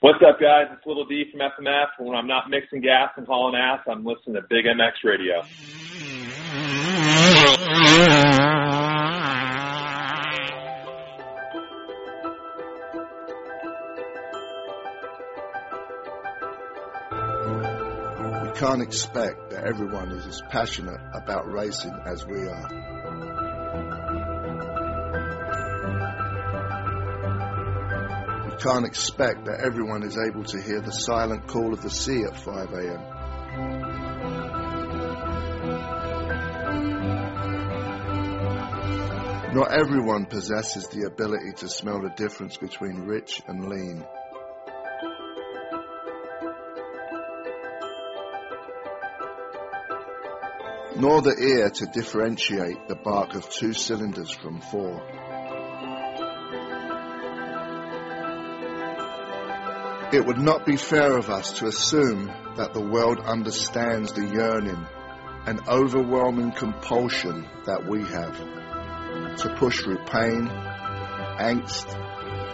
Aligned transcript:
What's 0.00 0.20
up, 0.22 0.38
guys? 0.40 0.66
It's 0.72 0.86
Little 0.86 1.06
D 1.06 1.24
from 1.32 1.40
FMF. 1.40 1.86
When 1.98 2.16
I'm 2.16 2.28
not 2.28 2.48
mixing 2.48 2.82
gas 2.82 3.10
and 3.16 3.26
hauling 3.26 3.56
ass, 3.56 3.80
I'm 3.90 4.04
listening 4.04 4.36
to 4.36 4.42
Big 4.48 4.64
MX 4.64 4.92
Radio. 5.02 5.42
We 18.44 18.60
can't 18.60 18.82
expect 18.82 19.50
that 19.50 19.64
everyone 19.64 20.12
is 20.12 20.26
as 20.28 20.40
passionate 20.48 21.00
about 21.12 21.50
racing 21.50 21.98
as 22.06 22.24
we 22.24 22.46
are. 22.46 22.97
Can't 28.58 28.84
expect 28.84 29.44
that 29.44 29.60
everyone 29.64 30.02
is 30.02 30.18
able 30.18 30.42
to 30.42 30.60
hear 30.60 30.80
the 30.80 30.90
silent 30.90 31.46
call 31.46 31.72
of 31.72 31.80
the 31.80 31.90
sea 31.90 32.24
at 32.24 32.36
5 32.36 32.72
a.m. 32.72 33.18
Not 39.54 39.72
everyone 39.72 40.26
possesses 40.26 40.88
the 40.88 41.06
ability 41.06 41.52
to 41.58 41.68
smell 41.68 42.02
the 42.02 42.10
difference 42.16 42.56
between 42.56 43.06
rich 43.06 43.40
and 43.46 43.68
lean. 43.68 44.04
Nor 50.96 51.22
the 51.22 51.36
ear 51.38 51.70
to 51.70 51.86
differentiate 51.86 52.88
the 52.88 52.96
bark 52.96 53.34
of 53.36 53.48
two 53.48 53.72
cylinders 53.72 54.30
from 54.32 54.60
four. 54.60 55.27
It 60.10 60.24
would 60.24 60.38
not 60.38 60.64
be 60.64 60.78
fair 60.78 61.18
of 61.18 61.28
us 61.28 61.58
to 61.58 61.66
assume 61.66 62.32
that 62.56 62.72
the 62.72 62.80
world 62.80 63.20
understands 63.20 64.10
the 64.12 64.26
yearning 64.26 64.86
and 65.44 65.60
overwhelming 65.68 66.52
compulsion 66.52 67.46
that 67.66 67.86
we 67.86 68.00
have 68.04 68.38
to 69.36 69.54
push 69.58 69.82
through 69.82 69.98
pain, 70.06 70.48
angst, 71.38 71.92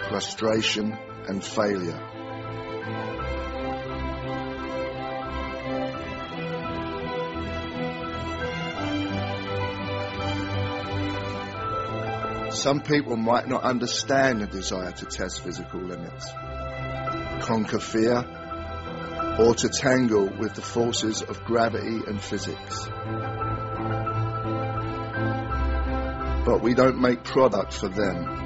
frustration, 0.08 0.98
and 1.28 1.44
failure. 1.44 2.00
Some 12.50 12.80
people 12.80 13.16
might 13.16 13.46
not 13.46 13.62
understand 13.62 14.40
the 14.40 14.46
desire 14.46 14.90
to 14.90 15.06
test 15.06 15.44
physical 15.44 15.80
limits, 15.80 16.28
conquer 17.44 17.78
fear, 17.78 18.24
or 19.38 19.54
to 19.54 19.68
tangle 19.68 20.30
with 20.38 20.54
the 20.54 20.62
forces 20.62 21.20
of 21.20 21.44
gravity 21.44 22.00
and 22.06 22.18
physics. 22.20 22.86
But 26.46 26.62
we 26.62 26.72
don't 26.72 26.98
make 27.00 27.22
product 27.22 27.74
for 27.74 27.88
them. 27.88 28.40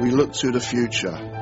We 0.00 0.10
look 0.10 0.32
to 0.34 0.50
the 0.50 0.60
future, 0.60 1.41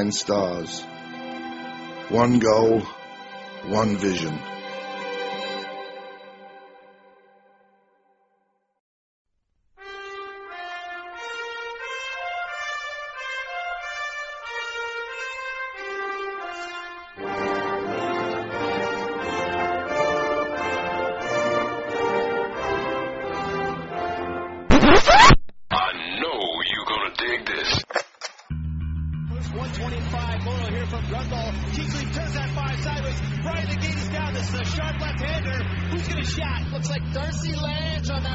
Alpinestars. 0.00 0.82
One 2.10 2.38
goal, 2.38 2.80
one 3.68 3.96
vision. 3.96 4.38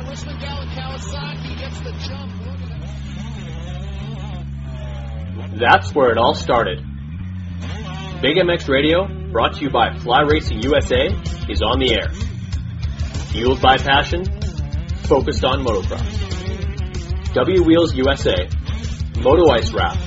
Richmond 0.07 0.39
Kawasaki 0.39 1.59
gets 1.59 1.79
the 1.81 1.91
jump. 2.07 2.31
That's 5.57 5.95
where 5.95 6.11
it 6.11 6.17
all 6.17 6.35
started. 6.35 6.79
Big 8.21 8.37
MX 8.37 8.69
Radio, 8.69 9.07
brought 9.31 9.55
to 9.55 9.61
you 9.61 9.69
by 9.69 9.97
Fly 9.97 10.21
Racing 10.21 10.61
USA, 10.63 11.07
is 11.49 11.61
on 11.61 11.79
the 11.79 11.93
air. 11.93 12.09
Fueled 13.31 13.61
by 13.61 13.77
passion, 13.77 14.25
focused 15.03 15.43
on 15.43 15.63
motocross. 15.65 17.33
W 17.33 17.63
Wheels 17.63 17.95
USA, 17.95 18.47
Moto 19.17 19.49
Ice 19.51 19.73
Wrap, 19.73 19.97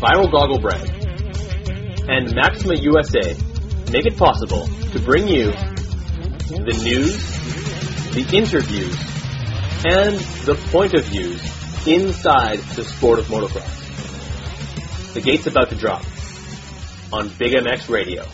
Viral 0.00 0.30
Goggle 0.30 0.60
Brand, 0.60 0.90
and 2.08 2.34
Maxima 2.34 2.74
USA 2.74 3.36
make 3.90 4.06
it 4.06 4.16
possible 4.16 4.66
to 4.92 5.00
bring 5.00 5.28
you 5.28 5.52
the 6.48 6.80
news, 6.84 7.16
the 8.14 8.36
interviews, 8.36 9.09
and 9.84 10.16
the 10.44 10.54
point 10.70 10.94
of 10.94 11.04
views 11.04 11.40
inside 11.86 12.58
the 12.76 12.84
sport 12.84 13.18
of 13.18 13.26
motocross. 13.26 15.14
The 15.14 15.20
gate's 15.20 15.46
about 15.46 15.70
to 15.70 15.76
drop 15.76 16.04
on 17.12 17.28
Big 17.38 17.52
MX 17.52 17.88
Radio. 17.88 18.26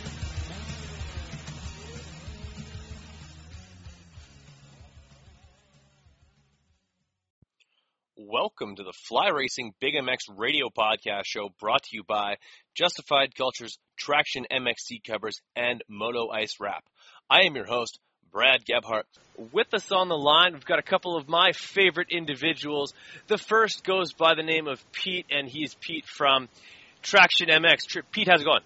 welcome 8.37 8.77
to 8.77 8.83
the 8.85 8.93
Fly 8.93 9.29
Racing 9.29 9.73
Big 9.81 9.95
MX 9.95 10.37
radio 10.37 10.69
podcast 10.69 11.23
show 11.25 11.49
brought 11.61 11.83
to 11.83 11.91
you 11.97 12.05
by 12.05 12.37
Justified 12.75 13.35
Cultures, 13.35 13.79
Traction 13.99 14.45
MXC 14.51 15.05
covers, 15.07 15.41
and 15.55 15.83
Moto 15.89 16.29
Ice 16.31 16.57
Wrap. 16.61 16.85
I 17.29 17.43
am 17.43 17.55
your 17.55 17.67
host, 17.67 17.99
Brad 18.37 18.67
Gebhart. 18.67 19.07
With 19.51 19.73
us 19.73 19.91
on 19.91 20.09
the 20.09 20.15
line, 20.15 20.53
we've 20.53 20.67
got 20.67 20.79
a 20.79 20.83
couple 20.83 21.17
of 21.17 21.27
my 21.27 21.53
favorite 21.53 22.09
individuals. 22.11 22.93
The 23.29 23.39
first 23.39 23.83
goes 23.83 24.13
by 24.13 24.35
the 24.35 24.43
name 24.43 24.69
of 24.69 24.79
Pete, 24.93 25.25
and 25.31 25.49
he's 25.49 25.75
Pete 25.81 26.05
from 26.05 26.51
Traction 27.03 27.49
MX. 27.49 28.03
Pete, 28.13 28.29
how's 28.31 28.43
it 28.43 28.45
going? 28.45 28.61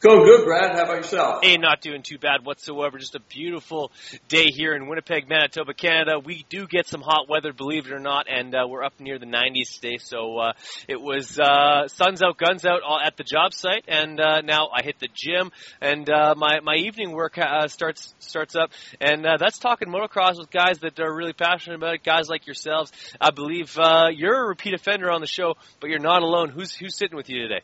Going 0.00 0.24
good, 0.24 0.46
Brad. 0.46 0.74
How 0.74 0.84
about 0.84 0.96
yourself? 0.96 1.44
Hey, 1.44 1.58
not 1.58 1.82
doing 1.82 2.00
too 2.00 2.16
bad 2.16 2.42
whatsoever. 2.42 2.96
Just 2.96 3.16
a 3.16 3.20
beautiful 3.20 3.92
day 4.28 4.46
here 4.46 4.74
in 4.74 4.88
Winnipeg, 4.88 5.28
Manitoba, 5.28 5.74
Canada. 5.74 6.18
We 6.18 6.46
do 6.48 6.66
get 6.66 6.88
some 6.88 7.02
hot 7.02 7.28
weather, 7.28 7.52
believe 7.52 7.84
it 7.84 7.92
or 7.92 7.98
not, 7.98 8.24
and 8.26 8.54
uh, 8.54 8.66
we're 8.66 8.82
up 8.82 8.98
near 8.98 9.18
the 9.18 9.26
90s 9.26 9.74
today. 9.74 9.98
So 9.98 10.38
uh, 10.38 10.52
it 10.88 10.98
was 10.98 11.38
uh, 11.38 11.86
suns 11.88 12.22
out, 12.22 12.38
guns 12.38 12.64
out 12.64 12.80
at 13.04 13.18
the 13.18 13.24
job 13.24 13.52
site, 13.52 13.84
and 13.88 14.18
uh, 14.18 14.40
now 14.40 14.70
I 14.74 14.82
hit 14.82 14.98
the 15.00 15.08
gym, 15.12 15.50
and 15.82 16.08
uh, 16.08 16.34
my 16.34 16.60
my 16.60 16.76
evening 16.76 17.12
work 17.12 17.36
uh, 17.36 17.68
starts 17.68 18.14
starts 18.20 18.56
up, 18.56 18.70
and 19.02 19.26
uh, 19.26 19.36
that's 19.38 19.58
talking 19.58 19.88
motocross 19.88 20.38
with 20.38 20.50
guys 20.50 20.78
that 20.78 20.98
are 20.98 21.14
really 21.14 21.34
passionate 21.34 21.76
about 21.76 21.96
it. 21.96 22.04
Guys 22.04 22.30
like 22.30 22.46
yourselves. 22.46 22.90
I 23.20 23.32
believe 23.32 23.76
uh, 23.78 24.08
you're 24.10 24.44
a 24.44 24.48
repeat 24.48 24.72
offender 24.72 25.10
on 25.10 25.20
the 25.20 25.26
show, 25.26 25.56
but 25.78 25.90
you're 25.90 25.98
not 25.98 26.22
alone. 26.22 26.48
Who's 26.48 26.72
who's 26.74 26.96
sitting 26.96 27.18
with 27.18 27.28
you 27.28 27.42
today? 27.42 27.60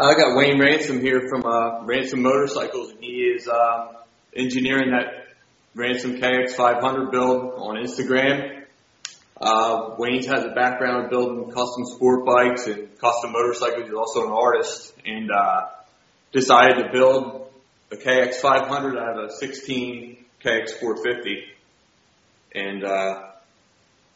I 0.00 0.14
got 0.14 0.36
Wayne 0.36 0.60
Ransom 0.60 1.00
here 1.00 1.28
from 1.28 1.44
uh, 1.44 1.84
Ransom 1.84 2.22
Motorcycles, 2.22 2.92
and 2.92 3.02
he 3.02 3.22
is 3.22 3.48
uh, 3.48 3.94
engineering 4.32 4.92
that 4.92 5.26
Ransom 5.74 6.20
KX500 6.20 7.10
build 7.10 7.54
on 7.56 7.74
Instagram. 7.84 8.62
Uh, 9.40 9.96
Wayne 9.98 10.22
has 10.22 10.44
a 10.44 10.50
background 10.50 11.04
in 11.04 11.10
building 11.10 11.50
custom 11.50 11.84
sport 11.86 12.24
bikes 12.24 12.68
and 12.68 12.96
custom 13.00 13.32
motorcycles. 13.32 13.88
He's 13.88 13.94
also 13.94 14.26
an 14.26 14.30
artist, 14.30 14.94
and 15.04 15.32
uh, 15.32 15.66
decided 16.30 16.84
to 16.84 16.92
build 16.92 17.50
a 17.90 17.96
KX500 17.96 18.96
out 19.02 19.18
of 19.18 19.30
a 19.30 19.32
16 19.32 20.24
KX450. 20.44 21.34
And 22.54 22.84
uh, 22.84 23.27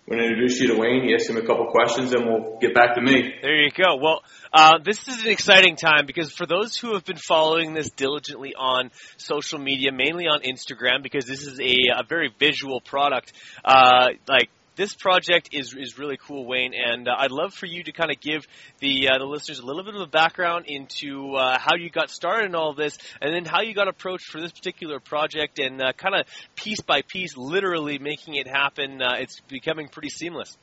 I'm 0.08 0.16
going 0.16 0.28
to 0.28 0.34
introduce 0.34 0.60
you 0.60 0.69
to 0.69 0.81
Wayne. 0.81 1.04
He 1.04 1.14
ask 1.14 1.31
him 1.31 1.37
a 1.37 1.46
couple 1.46 1.66
questions, 1.66 2.12
and 2.12 2.26
we'll 2.26 2.58
get 2.60 2.75
back 2.75 2.96
to 2.96 3.00
me. 3.00 3.34
There 3.40 3.62
you 3.62 3.70
go. 3.70 3.96
Well, 3.96 4.22
uh, 4.52 4.78
this 4.84 5.06
is 5.06 5.22
an 5.22 5.31
exciting 5.31 5.76
time 5.76 6.06
because 6.06 6.32
for 6.32 6.44
those 6.44 6.76
who 6.76 6.94
have 6.94 7.04
been 7.04 7.16
following 7.16 7.72
this 7.72 7.88
diligently 7.90 8.52
on 8.52 8.90
social 9.16 9.60
media, 9.60 9.93
mainly 9.93 10.26
on 10.26 10.40
Instagram, 10.40 11.04
because 11.04 11.25
this 11.25 11.46
is 11.46 11.60
a, 11.60 12.00
a 12.00 12.02
very 12.02 12.34
visual 12.37 12.81
product, 12.81 13.32
uh, 13.64 14.08
like 14.28 14.50
this 14.76 14.94
project 14.94 15.50
is 15.52 15.74
is 15.74 15.98
really 15.98 16.16
cool, 16.16 16.46
Wayne, 16.46 16.72
and 16.74 17.08
uh, 17.08 17.14
I'd 17.19 17.30
love 17.30 17.52
for 17.52 17.66
you 17.66 17.82
to 17.84 17.92
kind 17.92 18.10
of 18.10 18.20
give 18.20 18.46
the 18.80 19.08
uh, 19.08 19.19
the 19.19 19.24
listeners 19.24 19.58
a 19.58 19.66
little 19.66 19.84
bit 19.84 19.94
of 19.94 20.00
a 20.00 20.06
background 20.06 20.66
into 20.66 21.34
uh, 21.34 21.58
how 21.58 21.76
you 21.76 21.90
got 21.90 22.10
started 22.10 22.46
in 22.46 22.54
all 22.54 22.72
this, 22.72 22.96
and 23.20 23.34
then 23.34 23.44
how 23.44 23.60
you 23.60 23.74
got 23.74 23.88
approached 23.88 24.26
for 24.26 24.40
this 24.40 24.52
particular 24.52 24.98
project, 25.00 25.58
and 25.58 25.82
uh, 25.82 25.92
kind 25.92 26.14
of 26.14 26.26
piece 26.56 26.80
by 26.80 27.02
piece, 27.02 27.36
literally 27.36 27.98
making 27.98 28.34
it 28.34 28.46
happen. 28.46 29.02
Uh, 29.02 29.16
it's 29.19 29.40
becoming 29.48 29.88
pretty 29.88 30.08
seamless. 30.08 30.56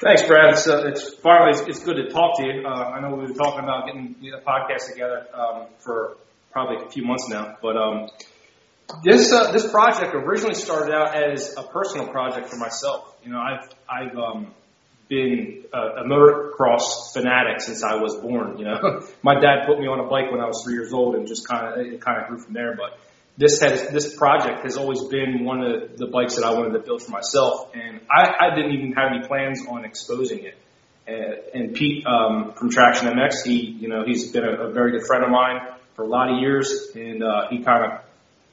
Thanks, 0.00 0.22
Brad. 0.22 0.52
It's, 0.52 0.68
uh, 0.68 0.86
it's 0.86 1.14
finally 1.14 1.50
it's, 1.50 1.60
it's 1.62 1.84
good 1.84 1.96
to 1.96 2.08
talk 2.08 2.38
to 2.38 2.44
you. 2.44 2.64
I 2.64 3.00
know 3.00 3.16
we've 3.16 3.28
been 3.28 3.36
talking 3.36 3.64
about 3.64 3.86
getting 3.86 4.14
a 4.32 4.40
podcast 4.40 4.92
together 4.92 5.26
um, 5.34 5.66
for 5.80 6.18
probably 6.52 6.86
a 6.86 6.88
few 6.88 7.04
months 7.04 7.28
now, 7.28 7.56
but 7.60 7.76
um, 7.76 8.08
this 9.02 9.32
uh, 9.32 9.52
this 9.52 9.70
project 9.70 10.14
originally 10.14 10.54
started 10.54 10.94
out 10.94 11.14
as 11.14 11.54
a 11.56 11.62
personal 11.62 12.08
project 12.08 12.48
for 12.48 12.56
myself. 12.56 13.14
You 13.22 13.32
know, 13.32 13.38
I've 13.38 13.68
I've 13.88 14.16
um, 14.16 14.54
been 15.08 15.64
a, 15.72 15.78
a 15.78 16.04
motocross 16.04 17.12
fanatic 17.12 17.60
since 17.60 17.82
I 17.82 17.96
was 17.96 18.16
born. 18.16 18.58
You 18.58 18.64
know, 18.64 19.06
my 19.22 19.34
dad 19.34 19.66
put 19.66 19.78
me 19.78 19.86
on 19.86 20.00
a 20.00 20.08
bike 20.08 20.30
when 20.30 20.40
I 20.40 20.46
was 20.46 20.62
three 20.64 20.74
years 20.74 20.92
old, 20.92 21.16
and 21.16 21.26
just 21.26 21.46
kind 21.46 21.66
of 21.66 21.86
it 21.86 22.00
kind 22.00 22.22
of 22.22 22.28
grew 22.28 22.38
from 22.38 22.54
there. 22.54 22.74
But 22.76 22.98
this 23.36 23.60
has 23.60 23.90
this 23.90 24.16
project 24.16 24.64
has 24.64 24.76
always 24.76 25.04
been 25.04 25.44
one 25.44 25.62
of 25.62 25.96
the 25.98 26.06
bikes 26.06 26.36
that 26.36 26.44
I 26.44 26.54
wanted 26.54 26.72
to 26.72 26.80
build 26.80 27.02
for 27.02 27.10
myself, 27.10 27.70
and 27.74 28.00
I, 28.10 28.32
I 28.40 28.54
didn't 28.54 28.72
even 28.72 28.92
have 28.92 29.12
any 29.12 29.26
plans 29.26 29.64
on 29.68 29.84
exposing 29.84 30.44
it. 30.44 30.58
And, 31.06 31.36
and 31.54 31.74
Pete 31.74 32.06
um, 32.06 32.52
from 32.54 32.70
Traction 32.70 33.08
MX, 33.08 33.44
he 33.44 33.76
you 33.80 33.88
know 33.88 34.04
he's 34.04 34.32
been 34.32 34.44
a, 34.44 34.68
a 34.68 34.72
very 34.72 34.92
good 34.92 35.06
friend 35.06 35.24
of 35.24 35.30
mine 35.30 35.60
for 35.94 36.04
a 36.04 36.08
lot 36.08 36.32
of 36.32 36.40
years, 36.40 36.88
and 36.94 37.22
uh, 37.22 37.48
he 37.50 37.62
kind 37.62 37.84
of 37.84 38.07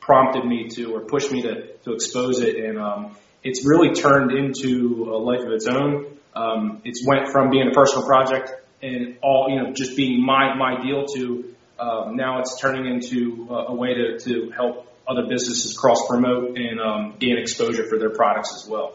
prompted 0.05 0.45
me 0.45 0.67
to 0.69 0.95
or 0.95 1.01
pushed 1.01 1.31
me 1.31 1.41
to 1.41 1.73
to 1.83 1.93
expose 1.93 2.41
it, 2.41 2.55
and 2.55 2.77
um, 2.77 3.17
it's 3.43 3.65
really 3.65 3.93
turned 3.93 4.31
into 4.31 5.09
a 5.09 5.17
life 5.17 5.41
of 5.41 5.51
its 5.51 5.67
own. 5.67 6.17
Um, 6.35 6.81
it's 6.83 7.03
went 7.05 7.29
from 7.29 7.49
being 7.49 7.67
a 7.67 7.73
personal 7.73 8.05
project 8.05 8.51
and 8.81 9.17
all 9.21 9.47
you 9.49 9.61
know 9.61 9.73
just 9.73 9.97
being 9.97 10.23
my 10.23 10.55
my 10.55 10.81
deal 10.83 11.05
to 11.05 11.55
um, 11.79 12.15
now 12.15 12.39
it's 12.39 12.59
turning 12.59 12.85
into 12.85 13.47
a, 13.49 13.71
a 13.71 13.75
way 13.75 13.93
to, 13.93 14.19
to 14.19 14.51
help 14.51 14.91
other 15.07 15.23
businesses 15.27 15.77
cross 15.77 16.07
promote 16.07 16.57
and 16.57 16.79
um, 16.79 17.15
gain 17.19 17.37
exposure 17.37 17.87
for 17.87 17.99
their 17.99 18.11
products 18.11 18.53
as 18.55 18.69
well. 18.69 18.93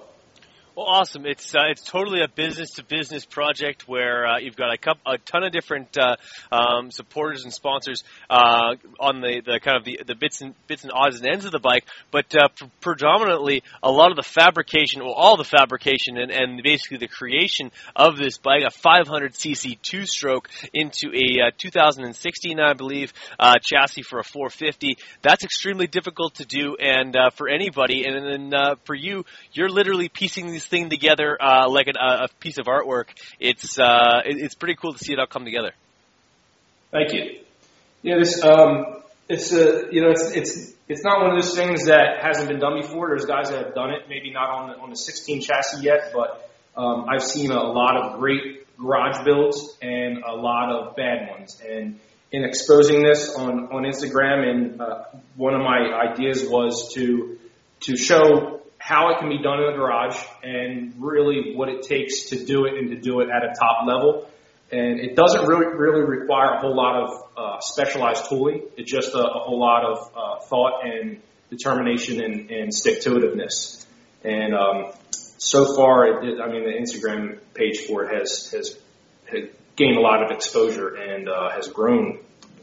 Well, 0.80 0.88
awesome! 0.88 1.26
It's 1.26 1.54
uh, 1.54 1.68
it's 1.70 1.82
totally 1.82 2.22
a 2.22 2.28
business 2.28 2.70
to 2.76 2.82
business 2.82 3.26
project 3.26 3.86
where 3.86 4.26
uh, 4.26 4.38
you've 4.38 4.56
got 4.56 4.72
a, 4.72 4.78
couple, 4.78 5.12
a 5.12 5.18
ton 5.18 5.44
of 5.44 5.52
different 5.52 5.98
uh, 5.98 6.16
um, 6.50 6.90
supporters 6.90 7.44
and 7.44 7.52
sponsors 7.52 8.02
uh, 8.30 8.76
on 8.98 9.20
the, 9.20 9.42
the 9.44 9.60
kind 9.62 9.76
of 9.76 9.84
the, 9.84 10.00
the 10.06 10.14
bits 10.14 10.40
and 10.40 10.54
bits 10.68 10.82
and 10.82 10.90
odds 10.90 11.18
and 11.18 11.26
ends 11.28 11.44
of 11.44 11.52
the 11.52 11.58
bike, 11.58 11.84
but 12.10 12.34
uh, 12.34 12.48
pr- 12.56 12.64
predominantly 12.80 13.62
a 13.82 13.90
lot 13.90 14.08
of 14.08 14.16
the 14.16 14.22
fabrication, 14.22 15.04
well, 15.04 15.12
all 15.12 15.36
the 15.36 15.44
fabrication 15.44 16.16
and, 16.16 16.30
and 16.30 16.62
basically 16.62 16.96
the 16.96 17.08
creation 17.08 17.70
of 17.94 18.16
this 18.16 18.38
bike, 18.38 18.62
a 18.66 18.70
500cc 18.70 19.82
two 19.82 20.06
stroke 20.06 20.48
into 20.72 21.12
a 21.12 21.48
uh, 21.48 21.50
2016, 21.58 22.58
I 22.58 22.72
believe, 22.72 23.12
chassis 23.60 24.00
for 24.00 24.18
a 24.18 24.24
450. 24.24 24.96
That's 25.20 25.44
extremely 25.44 25.88
difficult 25.88 26.36
to 26.36 26.46
do, 26.46 26.76
and 26.76 27.14
for 27.34 27.50
anybody, 27.50 28.06
and 28.06 28.50
then 28.50 28.76
for 28.86 28.94
you, 28.94 29.26
you're 29.52 29.68
literally 29.68 30.08
piecing 30.08 30.50
these 30.50 30.69
thing 30.70 30.88
together 30.88 31.36
uh, 31.40 31.68
like 31.68 31.88
an, 31.88 31.96
a 31.98 32.28
piece 32.38 32.58
of 32.58 32.66
artwork. 32.66 33.08
It's 33.38 33.78
uh, 33.78 34.22
it, 34.24 34.38
it's 34.38 34.54
pretty 34.54 34.76
cool 34.76 34.92
to 34.92 34.98
see 34.98 35.12
it 35.12 35.18
all 35.18 35.26
come 35.26 35.44
together. 35.44 35.72
Thank 36.90 37.12
you. 37.12 37.40
Yeah, 38.02 38.18
this 38.18 38.42
um, 38.42 39.02
it's 39.28 39.52
a 39.52 39.88
you 39.90 40.00
know 40.00 40.10
it's 40.10 40.30
it's 40.32 40.72
it's 40.88 41.04
not 41.04 41.20
one 41.20 41.36
of 41.36 41.42
those 41.42 41.54
things 41.54 41.86
that 41.86 42.22
hasn't 42.22 42.48
been 42.48 42.58
done 42.58 42.80
before. 42.80 43.08
There's 43.08 43.26
guys 43.26 43.50
that 43.50 43.64
have 43.64 43.74
done 43.74 43.90
it, 43.90 44.08
maybe 44.08 44.32
not 44.32 44.50
on 44.50 44.68
the 44.70 44.76
on 44.78 44.90
the 44.90 44.96
16 44.96 45.42
chassis 45.42 45.82
yet, 45.82 46.12
but 46.14 46.50
um, 46.76 47.06
I've 47.08 47.22
seen 47.22 47.50
a 47.50 47.62
lot 47.62 47.96
of 47.96 48.18
great 48.18 48.66
garage 48.76 49.24
builds 49.24 49.76
and 49.82 50.24
a 50.24 50.34
lot 50.34 50.72
of 50.72 50.96
bad 50.96 51.28
ones. 51.30 51.60
And 51.64 52.00
in 52.32 52.44
exposing 52.44 53.04
this 53.04 53.34
on 53.36 53.68
on 53.70 53.82
Instagram, 53.84 54.48
and 54.48 54.80
uh, 54.80 55.04
one 55.36 55.54
of 55.54 55.60
my 55.60 56.10
ideas 56.10 56.48
was 56.48 56.92
to 56.94 57.38
to 57.80 57.96
show 57.96 58.49
how 58.90 59.10
it 59.10 59.20
can 59.20 59.28
be 59.28 59.38
done 59.38 59.60
in 59.60 59.66
the 59.66 59.78
garage 59.78 60.20
and 60.42 60.92
really 60.98 61.54
what 61.54 61.68
it 61.68 61.82
takes 61.82 62.30
to 62.30 62.44
do 62.44 62.64
it 62.64 62.74
and 62.74 62.90
to 62.90 62.96
do 62.96 63.20
it 63.20 63.28
at 63.30 63.44
a 63.44 63.54
top 63.54 63.86
level. 63.86 64.28
And 64.72 64.98
it 64.98 65.14
doesn't 65.14 65.46
really, 65.46 65.66
really 65.66 66.02
require 66.02 66.54
a 66.54 66.60
whole 66.60 66.74
lot 66.74 66.96
of 66.96 67.10
uh, 67.36 67.60
specialized 67.60 68.28
tooling. 68.28 68.62
It's 68.76 68.90
just 68.90 69.14
a, 69.14 69.20
a 69.20 69.38
whole 69.46 69.60
lot 69.60 69.84
of 69.84 69.98
uh, 70.16 70.44
thought 70.44 70.84
and 70.84 71.20
determination 71.50 72.20
and, 72.20 72.50
and 72.50 72.74
stick 72.74 73.02
to 73.02 73.10
itiveness. 73.10 73.86
And 74.24 74.54
um, 74.54 74.92
so 75.38 75.76
far, 75.76 76.24
it, 76.24 76.28
it, 76.28 76.40
I 76.40 76.48
mean, 76.50 76.64
the 76.64 76.72
Instagram 76.72 77.38
page 77.54 77.86
for 77.86 78.04
it 78.04 78.18
has 78.18 78.50
has, 78.50 78.76
has 79.26 79.50
gained 79.76 79.98
a 79.98 80.00
lot 80.00 80.24
of 80.24 80.32
exposure 80.32 80.96
and 80.96 81.28
uh, 81.28 81.50
has 81.50 81.68
grown 81.68 82.18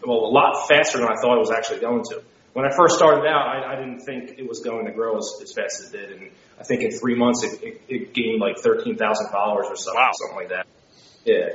well 0.06 0.26
a 0.26 0.32
lot 0.32 0.68
faster 0.68 0.98
than 0.98 1.08
I 1.08 1.16
thought 1.22 1.38
it 1.38 1.40
was 1.40 1.52
actually 1.52 1.80
going 1.80 2.04
to 2.10 2.22
when 2.54 2.66
I 2.66 2.76
first 2.76 2.96
started 2.96 3.28
out, 3.28 3.48
I, 3.48 3.74
I 3.74 3.76
didn't 3.76 4.02
think 4.02 4.40
it 4.40 4.48
was 4.48 4.62
going 4.62 4.86
to 4.86 4.92
grow 4.92 5.18
as, 5.18 5.40
as 5.44 5.54
fast 5.54 5.82
as 5.82 5.94
it 5.94 5.98
did, 5.98 6.18
and 6.18 6.32
I 6.60 6.64
think 6.64 6.82
in 6.82 6.92
three 6.92 7.16
months 7.16 7.44
it, 7.44 7.64
it, 7.64 7.82
it 7.88 8.14
gained 8.14 8.40
like 8.40 8.58
thirteen 8.60 8.98
thousand 8.98 9.30
followers 9.30 9.68
or 9.70 9.76
something, 9.76 10.02
wow. 10.02 10.12
something 10.14 10.38
like 10.38 10.50
that. 10.50 10.68
Yeah. 11.26 11.50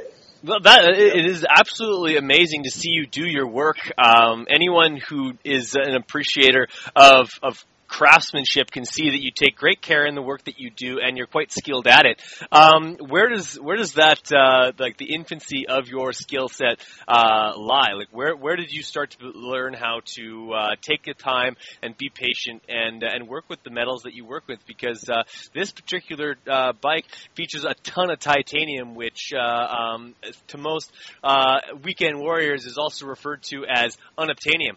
Well, 0.44 0.60
that 0.60 0.98
it 0.98 1.24
is 1.24 1.46
absolutely 1.48 2.16
amazing 2.16 2.64
to 2.64 2.70
see 2.70 2.90
you 2.90 3.06
do 3.06 3.24
your 3.24 3.46
work. 3.46 3.78
Um, 3.96 4.46
anyone 4.50 4.96
who 5.08 5.34
is 5.44 5.76
an 5.76 5.94
appreciator 5.94 6.66
of 6.96 7.30
of 7.42 7.64
craftsmanship 7.92 8.70
can 8.70 8.86
see 8.86 9.10
that 9.10 9.20
you 9.20 9.30
take 9.30 9.54
great 9.54 9.82
care 9.82 10.06
in 10.06 10.14
the 10.14 10.22
work 10.22 10.42
that 10.44 10.58
you 10.58 10.70
do 10.70 10.98
and 10.98 11.18
you're 11.18 11.26
quite 11.26 11.52
skilled 11.52 11.86
at 11.86 12.06
it. 12.06 12.22
Um, 12.50 12.96
where 12.96 13.28
does 13.28 13.54
where 13.60 13.76
does 13.76 13.94
that 13.94 14.32
uh, 14.32 14.72
like 14.78 14.96
the 14.96 15.14
infancy 15.14 15.66
of 15.68 15.88
your 15.88 16.14
skill 16.14 16.48
set 16.48 16.82
uh, 17.06 17.52
lie? 17.54 17.92
Like 17.94 18.08
where 18.10 18.34
where 18.34 18.56
did 18.56 18.72
you 18.72 18.82
start 18.82 19.10
to 19.20 19.26
learn 19.26 19.74
how 19.74 20.00
to 20.16 20.52
uh, 20.54 20.68
take 20.80 21.04
the 21.04 21.12
time 21.12 21.56
and 21.82 21.94
be 21.94 22.08
patient 22.08 22.62
and 22.66 23.02
and 23.02 23.28
work 23.28 23.44
with 23.50 23.62
the 23.62 23.70
metals 23.70 24.04
that 24.04 24.14
you 24.14 24.24
work 24.24 24.44
with? 24.48 24.60
Because 24.66 25.06
uh, 25.10 25.24
this 25.52 25.70
particular 25.70 26.36
uh, 26.50 26.72
bike 26.72 27.04
features 27.34 27.64
a 27.64 27.74
ton 27.74 28.10
of 28.10 28.18
titanium, 28.20 28.94
which 28.94 29.32
uh, 29.36 29.38
um, 29.38 30.14
to 30.48 30.56
most 30.56 30.90
weekend 31.84 32.18
warriors 32.18 32.64
is 32.64 32.78
also 32.78 33.04
referred 33.04 33.42
to 33.42 33.66
as 33.68 33.98
unobtainium. 34.16 34.76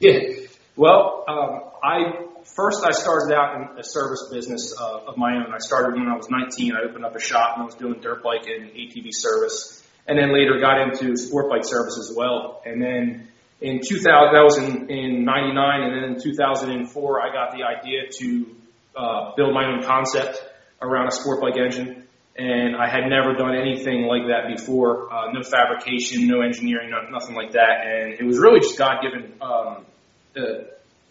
Yeah. 0.00 0.46
Well, 0.76 1.24
um, 1.28 1.60
I 1.84 2.26
first 2.42 2.84
I 2.84 2.90
started 2.90 3.32
out 3.32 3.54
in 3.54 3.78
a 3.78 3.84
service 3.84 4.28
business 4.32 4.74
uh, 4.76 5.06
of 5.06 5.16
my 5.16 5.36
own. 5.36 5.54
I 5.54 5.58
started 5.58 5.94
when 5.94 6.08
I 6.08 6.16
was 6.16 6.28
19. 6.28 6.74
I 6.74 6.88
opened 6.88 7.04
up 7.04 7.14
a 7.14 7.20
shop 7.20 7.52
and 7.54 7.62
I 7.62 7.66
was 7.66 7.76
doing 7.76 8.00
dirt 8.00 8.24
bike 8.24 8.46
and 8.46 8.70
ATV 8.70 9.10
service, 9.10 9.84
and 10.08 10.18
then 10.18 10.32
later 10.34 10.58
got 10.60 10.80
into 10.80 11.16
sport 11.16 11.48
bike 11.48 11.64
service 11.64 11.96
as 11.98 12.12
well. 12.16 12.60
And 12.66 12.82
then 12.82 13.28
in 13.60 13.80
2000, 13.86 14.04
that 14.04 14.42
was 14.42 14.58
in, 14.58 14.90
in 14.90 15.24
99, 15.24 15.82
and 15.82 15.94
then 15.94 16.14
in 16.16 16.20
2004, 16.20 17.20
I 17.22 17.32
got 17.32 17.56
the 17.56 17.62
idea 17.62 18.10
to 18.18 18.56
uh, 18.96 19.32
build 19.36 19.54
my 19.54 19.66
own 19.66 19.84
concept 19.84 20.42
around 20.82 21.06
a 21.06 21.12
sport 21.12 21.40
bike 21.40 21.56
engine. 21.56 22.02
And 22.36 22.74
I 22.74 22.88
had 22.88 23.08
never 23.08 23.34
done 23.34 23.54
anything 23.54 24.06
like 24.06 24.26
that 24.26 24.52
before. 24.56 25.12
Uh, 25.12 25.30
no 25.30 25.44
fabrication, 25.44 26.26
no 26.26 26.40
engineering, 26.40 26.90
no, 26.90 27.08
nothing 27.16 27.36
like 27.36 27.52
that. 27.52 27.86
And 27.86 28.14
it 28.14 28.24
was 28.24 28.40
really 28.40 28.58
just 28.58 28.76
God-given 28.76 29.34
um, 29.40 29.50
uh, 29.50 29.80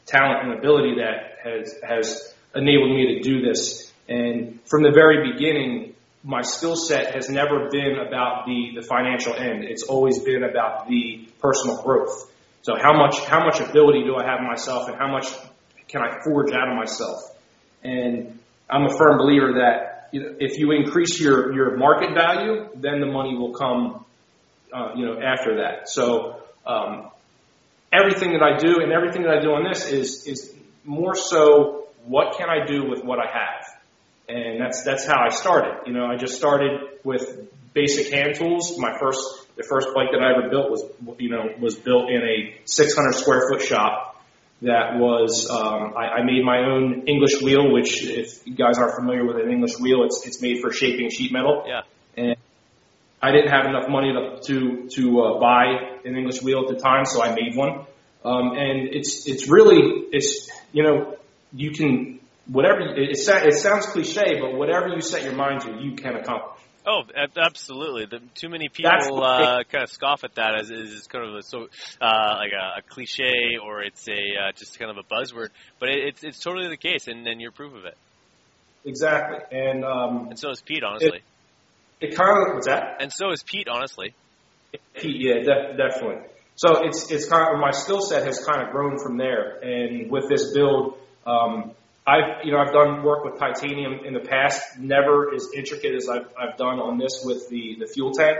talent 0.05 0.43
and 0.43 0.59
ability 0.59 0.95
that 0.95 1.39
has 1.43 1.75
has 1.83 2.33
enabled 2.55 2.91
me 2.91 3.15
to 3.15 3.21
do 3.21 3.41
this. 3.41 3.91
And 4.07 4.59
from 4.65 4.83
the 4.83 4.91
very 4.91 5.31
beginning, 5.31 5.95
my 6.23 6.41
skill 6.41 6.75
set 6.75 7.15
has 7.15 7.29
never 7.29 7.69
been 7.69 7.97
about 8.05 8.45
the 8.45 8.71
the 8.75 8.81
financial 8.81 9.33
end. 9.33 9.63
It's 9.63 9.83
always 9.83 10.19
been 10.19 10.43
about 10.43 10.87
the 10.87 11.27
personal 11.41 11.81
growth. 11.81 12.31
So 12.61 12.75
how 12.81 12.93
much 12.93 13.19
how 13.25 13.43
much 13.45 13.59
ability 13.59 14.03
do 14.03 14.15
I 14.15 14.25
have 14.25 14.39
myself, 14.41 14.87
and 14.87 14.97
how 14.97 15.11
much 15.11 15.27
can 15.87 16.01
I 16.01 16.23
forge 16.23 16.51
out 16.53 16.69
of 16.69 16.75
myself? 16.75 17.19
And 17.83 18.39
I'm 18.69 18.85
a 18.85 18.97
firm 18.97 19.17
believer 19.17 19.53
that 19.59 20.09
you 20.13 20.21
know, 20.21 20.35
if 20.39 20.57
you 20.57 20.71
increase 20.71 21.19
your 21.19 21.53
your 21.53 21.77
market 21.77 22.13
value, 22.13 22.69
then 22.75 23.01
the 23.01 23.07
money 23.07 23.35
will 23.35 23.53
come, 23.53 24.05
uh, 24.71 24.91
you 24.95 25.05
know, 25.05 25.19
after 25.19 25.57
that. 25.57 25.89
So 25.89 26.41
um, 26.65 27.09
everything 27.93 28.33
that 28.33 28.41
I 28.41 28.57
do 28.57 28.81
and 28.81 28.91
everything 28.91 29.23
that 29.23 29.37
I 29.37 29.41
do 29.41 29.51
on 29.51 29.63
this 29.63 29.89
is 29.89 30.25
is 30.27 30.53
more 30.83 31.15
so 31.15 31.87
what 32.05 32.37
can 32.37 32.49
I 32.49 32.65
do 32.65 32.89
with 32.89 33.03
what 33.03 33.19
I 33.19 33.27
have, 33.31 33.63
and 34.27 34.59
that's 34.59 34.83
that's 34.83 35.05
how 35.05 35.23
I 35.23 35.29
started. 35.29 35.87
You 35.87 35.93
know, 35.93 36.05
I 36.05 36.17
just 36.17 36.35
started 36.35 36.81
with 37.03 37.49
basic 37.73 38.13
hand 38.13 38.35
tools. 38.35 38.77
My 38.77 38.97
first 38.99 39.47
the 39.55 39.63
first 39.63 39.89
bike 39.93 40.09
that 40.11 40.21
I 40.21 40.37
ever 40.37 40.49
built 40.49 40.69
was 40.71 40.83
you 41.19 41.29
know 41.29 41.49
was 41.59 41.75
built 41.75 42.09
in 42.09 42.21
a 42.21 42.59
600 42.65 43.13
square 43.13 43.49
foot 43.49 43.61
shop. 43.61 44.09
That 44.61 44.97
was 44.97 45.49
um, 45.49 45.93
I, 45.97 46.19
I 46.19 46.23
made 46.23 46.43
my 46.43 46.59
own 46.59 47.05
English 47.07 47.41
wheel, 47.41 47.71
which 47.71 48.03
if 48.03 48.47
you 48.47 48.55
guys 48.55 48.77
aren't 48.77 48.95
familiar 48.95 49.25
with 49.25 49.37
an 49.37 49.51
English 49.51 49.77
wheel, 49.77 50.03
it's 50.03 50.25
it's 50.25 50.41
made 50.41 50.61
for 50.61 50.71
shaping 50.71 51.09
sheet 51.09 51.31
metal. 51.31 51.65
Yeah. 51.67 51.81
And 52.15 52.37
I 53.23 53.31
didn't 53.31 53.51
have 53.51 53.65
enough 53.65 53.87
money 53.87 54.11
to 54.11 54.41
to, 54.47 54.89
to 54.89 55.21
uh, 55.21 55.39
buy 55.39 55.65
an 56.03 56.17
English 56.17 56.43
wheel 56.43 56.65
at 56.67 56.75
the 56.75 56.79
time, 56.79 57.05
so 57.05 57.23
I 57.23 57.33
made 57.33 57.55
one. 57.55 57.85
Um, 58.25 58.51
and 58.51 58.89
it's 58.91 59.25
it's 59.27 59.49
really 59.49 59.79
it's 60.11 60.49
you 60.73 60.83
know 60.83 61.17
you 61.53 61.71
can 61.71 62.19
whatever 62.47 62.81
it, 62.81 62.99
it, 62.99 63.17
it 63.17 63.53
sounds 63.53 63.85
cliche, 63.87 64.39
but 64.41 64.55
whatever 64.55 64.89
you 64.89 65.01
set 65.01 65.23
your 65.23 65.35
mind 65.35 65.61
to, 65.61 65.73
you 65.79 65.95
can 65.95 66.15
accomplish. 66.15 66.59
Oh, 66.85 67.03
absolutely. 67.37 68.07
The, 68.07 68.19
too 68.35 68.49
many 68.49 68.67
people 68.67 69.23
uh, 69.23 69.63
kind 69.71 69.85
of 69.85 69.89
scoff 69.89 70.25
at 70.25 70.35
that 70.35 70.59
as 70.59 70.69
is 70.69 71.07
kind 71.07 71.25
of 71.25 71.35
a, 71.35 71.41
so 71.41 71.69
uh, 72.01 72.35
like 72.39 72.51
a, 72.51 72.79
a 72.79 72.81
cliche 72.81 73.57
or 73.63 73.81
it's 73.83 74.05
a 74.09 74.11
uh, 74.11 74.51
just 74.53 74.77
kind 74.77 74.91
of 74.91 74.97
a 74.97 75.03
buzzword, 75.03 75.49
but 75.79 75.87
it, 75.87 75.99
it's 76.07 76.23
it's 76.25 76.39
totally 76.39 76.67
the 76.67 76.77
case, 76.77 77.07
and, 77.07 77.25
and 77.25 77.39
you're 77.39 77.51
proof 77.51 77.73
of 77.73 77.85
it. 77.85 77.97
Exactly, 78.83 79.39
and 79.57 79.85
um, 79.85 80.27
and 80.29 80.37
so 80.37 80.49
is 80.49 80.61
Pete, 80.61 80.83
honestly. 80.83 81.19
It, 81.19 81.23
it 82.03 82.15
kind 82.15 82.47
of 82.47 82.53
what's 82.55 82.67
that? 82.67 82.97
And 82.99 83.11
so 83.11 83.31
is 83.31 83.43
Pete, 83.43 83.67
honestly. 83.69 84.13
Pete, 84.95 85.21
yeah, 85.21 85.35
def- 85.35 85.77
definitely. 85.77 86.27
So 86.55 86.83
it's 86.83 87.09
it's 87.09 87.27
kind 87.27 87.53
of 87.53 87.59
my 87.59 87.71
skill 87.71 88.01
set 88.01 88.25
has 88.25 88.43
kind 88.45 88.61
of 88.61 88.71
grown 88.71 88.99
from 88.99 89.17
there, 89.17 89.57
and 89.63 90.11
with 90.11 90.29
this 90.29 90.53
build, 90.53 90.97
um, 91.25 91.71
I've 92.05 92.43
you 92.45 92.51
know 92.51 92.59
I've 92.59 92.73
done 92.73 93.03
work 93.03 93.23
with 93.23 93.39
titanium 93.39 94.05
in 94.05 94.13
the 94.13 94.19
past, 94.19 94.77
never 94.77 95.33
as 95.33 95.47
intricate 95.55 95.95
as 95.95 96.09
I've 96.09 96.27
I've 96.37 96.57
done 96.57 96.79
on 96.79 96.99
this 96.99 97.23
with 97.25 97.49
the 97.49 97.77
the 97.79 97.87
fuel 97.87 98.11
tank, 98.11 98.37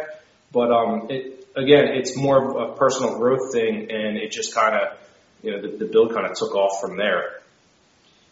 but 0.51 0.71
um, 0.71 1.07
it 1.09 1.47
again 1.55 1.87
it's 1.87 2.15
more 2.15 2.37
of 2.37 2.71
a 2.71 2.75
personal 2.75 3.17
growth 3.17 3.51
thing, 3.51 3.89
and 3.89 4.17
it 4.17 4.31
just 4.31 4.53
kind 4.53 4.75
of 4.75 4.97
you 5.41 5.51
know 5.51 5.61
the, 5.61 5.77
the 5.77 5.85
build 5.85 6.13
kind 6.13 6.27
of 6.27 6.37
took 6.37 6.53
off 6.53 6.81
from 6.81 6.97
there. 6.97 7.39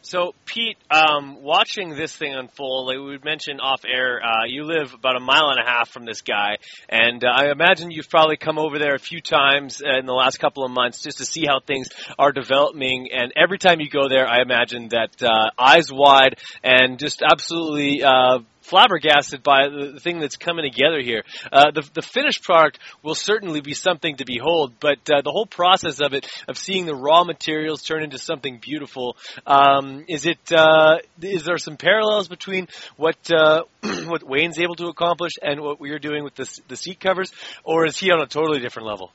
So, 0.03 0.34
Pete, 0.46 0.77
um, 0.89 1.43
watching 1.43 1.96
this 1.96 2.15
thing 2.15 2.34
unfold, 2.34 2.88
like 2.88 2.98
we 2.98 3.20
mentioned 3.24 3.62
off 3.62 3.86
air, 3.86 4.20
uh, 4.20 4.46
you 4.48 4.63
live 4.63 4.96
about 4.96 5.15
a 5.15 5.20
mile 5.20 5.50
and 5.50 5.60
a 5.60 5.63
half 5.63 5.89
from 5.89 6.05
this 6.05 6.22
guy, 6.22 6.58
and 6.89 7.24
uh, 7.24 7.27
I 7.27 7.51
imagine 7.51 7.91
you've 7.91 8.10
probably 8.10 8.36
come 8.36 8.58
over 8.58 8.79
there 8.79 8.96
a 8.96 9.00
few 9.00 9.22
times 9.22 9.79
in 9.79 10.08
the 10.08 10.13
last 10.13 10.39
couple 10.39 10.65
of 10.65 10.72
months 10.72 11.03
just 11.03 11.20
to 11.20 11.25
see 11.25 11.46
how 11.46 11.60
things 11.60 11.88
are 12.17 12.31
developing. 12.31 13.10
And 13.13 13.31
every 13.36 13.60
time 13.60 13.79
you 13.79 13.91
go 13.91 14.10
there, 14.10 14.27
I 14.27 14.41
imagine 14.41 14.89
that 14.89 15.22
uh, 15.22 15.51
eyes 15.55 15.91
wide 15.93 16.39
and 16.63 16.98
just 16.98 17.22
absolutely 17.22 18.03
uh, 18.03 18.39
flabbergasted 18.72 19.44
by 19.44 19.68
the 19.68 20.00
thing 20.00 20.20
that's 20.20 20.38
coming 20.38 20.63
together 20.63 21.01
here. 21.01 21.24
Uh, 21.51 21.72
the, 21.72 21.88
the 21.94 22.01
finished 22.01 22.42
product 22.42 22.80
will 23.04 23.16
certainly 23.16 23.60
be 23.60 23.74
something 23.74 24.16
to 24.16 24.25
behold, 24.25 24.74
but 24.80 25.00
uh, 25.13 25.22
the 25.22 25.30
whole 25.30 25.46
process 25.46 26.00
of 26.00 26.13
it, 26.13 26.25
of 26.48 26.58
seeing 26.58 26.86
the 26.86 26.96
raw 26.96 27.25
materials 27.25 27.84
turn 27.84 28.01
into 28.01 28.18
something 28.18 28.60
beautiful, 28.60 29.18
um, 29.46 30.06
is 30.08 30.25
it? 30.25 30.40
Uh, 30.51 31.00
is 31.22 31.44
there 31.44 31.58
some 31.58 31.75
parallels 31.75 32.30
between 32.30 32.70
what 32.96 33.18
uh, 33.30 33.63
what 34.08 34.24
Wayne's 34.24 34.58
able 34.58 34.75
to 34.75 34.88
accomplish 34.88 35.34
and 35.42 35.60
what 35.60 35.82
we 35.82 35.92
are 35.92 36.00
doing 36.00 36.24
with 36.24 36.36
the, 36.36 36.62
the 36.70 36.78
seat 36.78 37.00
covers, 37.01 37.32
or 37.66 37.86
is 37.86 38.00
he 38.00 38.10
on 38.10 38.22
a 38.22 38.28
totally 38.28 38.60
different 38.60 38.88
level? 38.88 39.12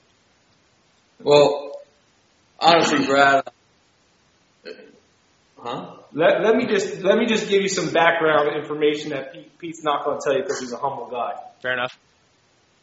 Well, 1.23 1.73
honestly, 2.61 3.07
Brad. 3.07 3.49
Huh? 5.59 5.97
Let, 6.13 6.43
let 6.43 6.57
me 6.57 6.67
just 6.67 7.03
let 7.03 7.17
me 7.19 7.27
just 7.27 7.49
give 7.49 7.63
you 7.63 7.69
some 7.69 7.91
background 7.93 8.57
information 8.57 9.11
that 9.11 9.33
Pete, 9.33 9.59
Pete's 9.59 9.83
not 9.83 10.05
going 10.05 10.19
to 10.19 10.25
tell 10.25 10.35
you 10.35 10.43
because 10.43 10.61
he's 10.61 10.73
a 10.73 10.77
humble 10.77 11.09
guy. 11.11 11.33
Fair 11.63 11.73
enough. 11.73 11.99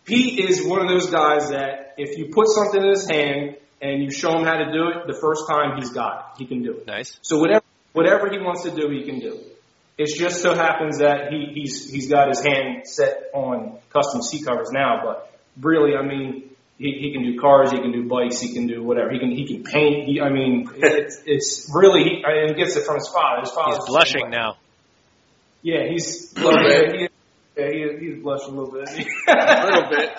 Pete 0.05 0.39
is 0.39 0.65
one 0.65 0.81
of 0.81 0.89
those 0.89 1.09
guys 1.09 1.49
that 1.49 1.93
if 1.97 2.17
you 2.17 2.29
put 2.33 2.47
something 2.47 2.81
in 2.81 2.89
his 2.89 3.07
hand 3.09 3.57
and 3.81 4.03
you 4.03 4.11
show 4.11 4.37
him 4.37 4.43
how 4.43 4.57
to 4.57 4.71
do 4.71 4.89
it, 4.89 5.07
the 5.07 5.17
first 5.19 5.47
time 5.47 5.77
he's 5.77 5.91
got 5.91 6.33
it. 6.33 6.39
He 6.39 6.45
can 6.45 6.63
do 6.63 6.77
it. 6.77 6.87
Nice. 6.87 7.17
So 7.21 7.39
whatever 7.39 7.63
whatever 7.93 8.29
he 8.29 8.39
wants 8.39 8.63
to 8.63 8.71
do, 8.71 8.89
he 8.89 9.03
can 9.03 9.19
do. 9.19 9.39
It 9.97 10.07
just 10.17 10.41
so 10.41 10.55
happens 10.55 10.97
that 10.97 11.31
he, 11.31 11.51
he's 11.53 11.89
he's 11.89 12.09
got 12.09 12.27
his 12.27 12.43
hand 12.43 12.87
set 12.87 13.29
on 13.33 13.77
custom 13.91 14.21
seat 14.23 14.45
covers 14.45 14.69
now, 14.71 15.01
but 15.05 15.39
really, 15.61 15.95
I 15.95 16.01
mean, 16.01 16.49
he, 16.77 16.91
he 16.99 17.13
can 17.13 17.23
do 17.23 17.39
cars, 17.39 17.71
he 17.71 17.79
can 17.79 17.91
do 17.91 18.07
bikes, 18.07 18.39
he 18.39 18.53
can 18.53 18.67
do 18.67 18.83
whatever. 18.83 19.11
He 19.11 19.19
can 19.19 19.31
he 19.31 19.45
can 19.45 19.63
paint. 19.63 20.07
He, 20.07 20.19
I 20.19 20.29
mean, 20.29 20.69
it's, 20.75 21.21
it's 21.25 21.71
really 21.73 22.03
he, 22.03 22.25
I 22.25 22.45
mean, 22.45 22.47
he 22.49 22.53
gets 22.55 22.75
it 22.75 22.85
from 22.85 22.95
his 22.95 23.07
father. 23.09 23.41
His 23.41 23.51
father. 23.51 23.77
He's 23.77 23.85
blushing 23.85 24.29
now. 24.29 24.57
Yeah, 25.61 25.87
he's 25.87 26.33
A 26.35 26.41
little 26.41 26.63
bit. 26.63 26.95
He, 26.95 27.09
yeah, 27.57 27.69
he, 27.69 28.05
he's 28.05 28.23
blushing 28.23 28.55
a 28.55 28.61
little 28.61 28.73
bit. 28.73 28.89
A 29.27 29.65
little 29.65 29.89
bit. 29.89 30.11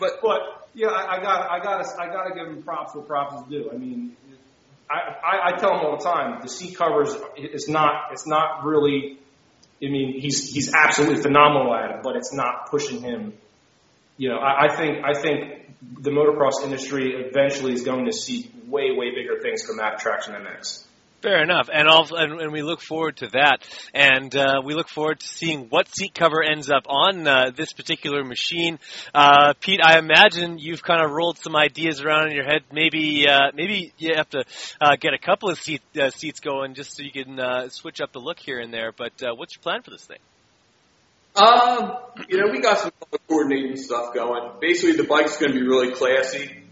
But 0.00 0.20
But 0.20 0.40
yeah, 0.74 0.88
I, 0.88 1.16
I 1.16 1.22
got 1.22 1.50
I 1.50 1.58
got 1.60 1.86
I 1.98 2.06
got 2.08 2.24
to 2.24 2.34
give 2.34 2.48
him 2.48 2.62
props 2.62 2.94
where 2.94 3.04
props 3.04 3.42
is 3.42 3.48
due. 3.48 3.70
I 3.72 3.76
mean, 3.76 4.16
I, 4.90 4.94
I 5.24 5.48
I 5.48 5.56
tell 5.58 5.78
him 5.78 5.86
all 5.86 5.96
the 5.96 6.04
time 6.04 6.40
the 6.42 6.48
seat 6.48 6.76
covers 6.76 7.14
it's 7.36 7.68
not 7.68 8.12
it's 8.12 8.26
not 8.26 8.64
really. 8.64 9.18
I 9.82 9.88
mean, 9.88 10.20
he's 10.20 10.52
he's 10.52 10.72
absolutely 10.74 11.22
phenomenal 11.22 11.74
at 11.74 11.90
it, 11.90 11.96
but 12.02 12.16
it's 12.16 12.32
not 12.32 12.70
pushing 12.70 13.02
him. 13.02 13.34
You 14.16 14.28
know, 14.28 14.36
I, 14.36 14.66
I 14.66 14.76
think 14.76 15.04
I 15.04 15.14
think 15.20 15.51
the 16.00 16.10
motocross 16.10 16.64
industry 16.64 17.12
eventually 17.14 17.72
is 17.72 17.82
going 17.82 18.06
to 18.06 18.12
see 18.12 18.50
way 18.66 18.92
way 18.92 19.10
bigger 19.14 19.40
things 19.40 19.62
out 19.80 19.94
of 19.94 20.00
Traction 20.00 20.34
MX. 20.34 20.84
Fair 21.22 21.40
enough, 21.40 21.70
and 21.72 21.86
all, 21.86 22.08
and, 22.16 22.40
and 22.40 22.52
we 22.52 22.62
look 22.62 22.80
forward 22.80 23.18
to 23.18 23.28
that, 23.28 23.64
and 23.94 24.34
uh, 24.34 24.60
we 24.64 24.74
look 24.74 24.88
forward 24.88 25.20
to 25.20 25.26
seeing 25.28 25.68
what 25.68 25.86
seat 25.86 26.14
cover 26.14 26.42
ends 26.42 26.68
up 26.68 26.82
on 26.88 27.28
uh, 27.28 27.52
this 27.54 27.72
particular 27.72 28.24
machine. 28.24 28.80
Uh, 29.14 29.54
Pete, 29.60 29.78
I 29.80 30.00
imagine 30.00 30.58
you've 30.58 30.82
kind 30.82 31.00
of 31.00 31.12
rolled 31.12 31.38
some 31.38 31.54
ideas 31.54 32.00
around 32.00 32.30
in 32.30 32.34
your 32.34 32.44
head. 32.44 32.62
Maybe, 32.72 33.28
uh, 33.28 33.52
maybe 33.54 33.92
you 33.98 34.14
have 34.16 34.30
to 34.30 34.42
uh, 34.80 34.96
get 34.96 35.14
a 35.14 35.18
couple 35.18 35.48
of 35.48 35.60
seat, 35.60 35.82
uh, 35.96 36.10
seats 36.10 36.40
going 36.40 36.74
just 36.74 36.96
so 36.96 37.04
you 37.04 37.12
can 37.12 37.38
uh, 37.38 37.68
switch 37.68 38.00
up 38.00 38.10
the 38.12 38.18
look 38.18 38.40
here 38.40 38.58
and 38.58 38.74
there. 38.74 38.90
But 38.90 39.12
what's 39.36 39.54
your 39.54 39.62
plan 39.62 39.82
for 39.82 39.90
this 39.90 40.04
thing? 40.04 40.18
Um, 41.34 41.96
you 42.28 42.38
know, 42.38 42.50
we 42.52 42.60
got 42.60 42.78
some 42.78 42.92
coordinating 43.28 43.76
stuff 43.76 44.14
going. 44.14 44.50
Basically, 44.60 44.96
the 44.96 45.04
bike's 45.04 45.38
going 45.38 45.52
to 45.52 45.58
be 45.58 45.66
really 45.66 45.92
classy. 45.92 46.62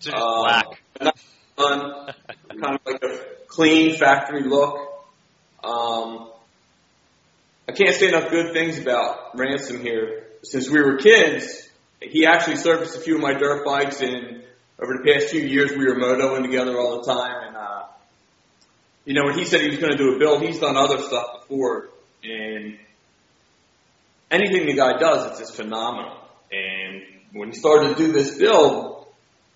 So 0.00 0.10
just 0.10 0.22
Um, 0.22 0.44
black. 0.44 1.16
fun, 1.56 2.14
kind 2.60 2.74
of 2.76 2.80
like 2.86 3.02
a 3.02 3.18
clean 3.48 3.96
factory 3.96 4.44
look. 4.44 4.76
Um, 5.64 6.30
I 7.68 7.72
can't 7.72 7.94
say 7.96 8.08
enough 8.08 8.30
good 8.30 8.52
things 8.52 8.78
about 8.78 9.36
Ransom 9.36 9.80
here. 9.80 10.26
Since 10.42 10.70
we 10.70 10.80
were 10.80 10.98
kids, 10.98 11.68
he 12.00 12.26
actually 12.26 12.56
serviced 12.56 12.96
a 12.96 13.00
few 13.00 13.16
of 13.16 13.20
my 13.22 13.32
dirt 13.34 13.64
bikes, 13.64 14.00
and 14.00 14.44
over 14.78 14.92
the 15.02 15.12
past 15.12 15.30
few 15.30 15.40
years, 15.40 15.72
we 15.72 15.84
were 15.84 15.96
motoing 15.96 16.42
together 16.42 16.78
all 16.78 17.02
the 17.02 17.12
time. 17.12 17.48
And 17.48 17.56
uh, 17.56 17.82
you 19.04 19.14
know, 19.14 19.24
when 19.24 19.36
he 19.36 19.44
said 19.44 19.62
he 19.62 19.68
was 19.68 19.78
going 19.78 19.90
to 19.90 19.98
do 19.98 20.14
a 20.14 20.18
build, 20.20 20.42
he's 20.42 20.60
done 20.60 20.76
other 20.76 21.00
stuff 21.02 21.48
before, 21.48 21.88
and 22.22 22.78
anything 24.30 24.66
the 24.66 24.74
guy 24.74 24.98
does, 24.98 25.30
it's 25.30 25.38
just 25.40 25.56
phenomenal. 25.56 26.18
And 26.50 27.02
when 27.32 27.50
he 27.50 27.58
started 27.58 27.88
to 27.88 27.94
do 27.94 28.12
this 28.12 28.38
build, 28.38 29.06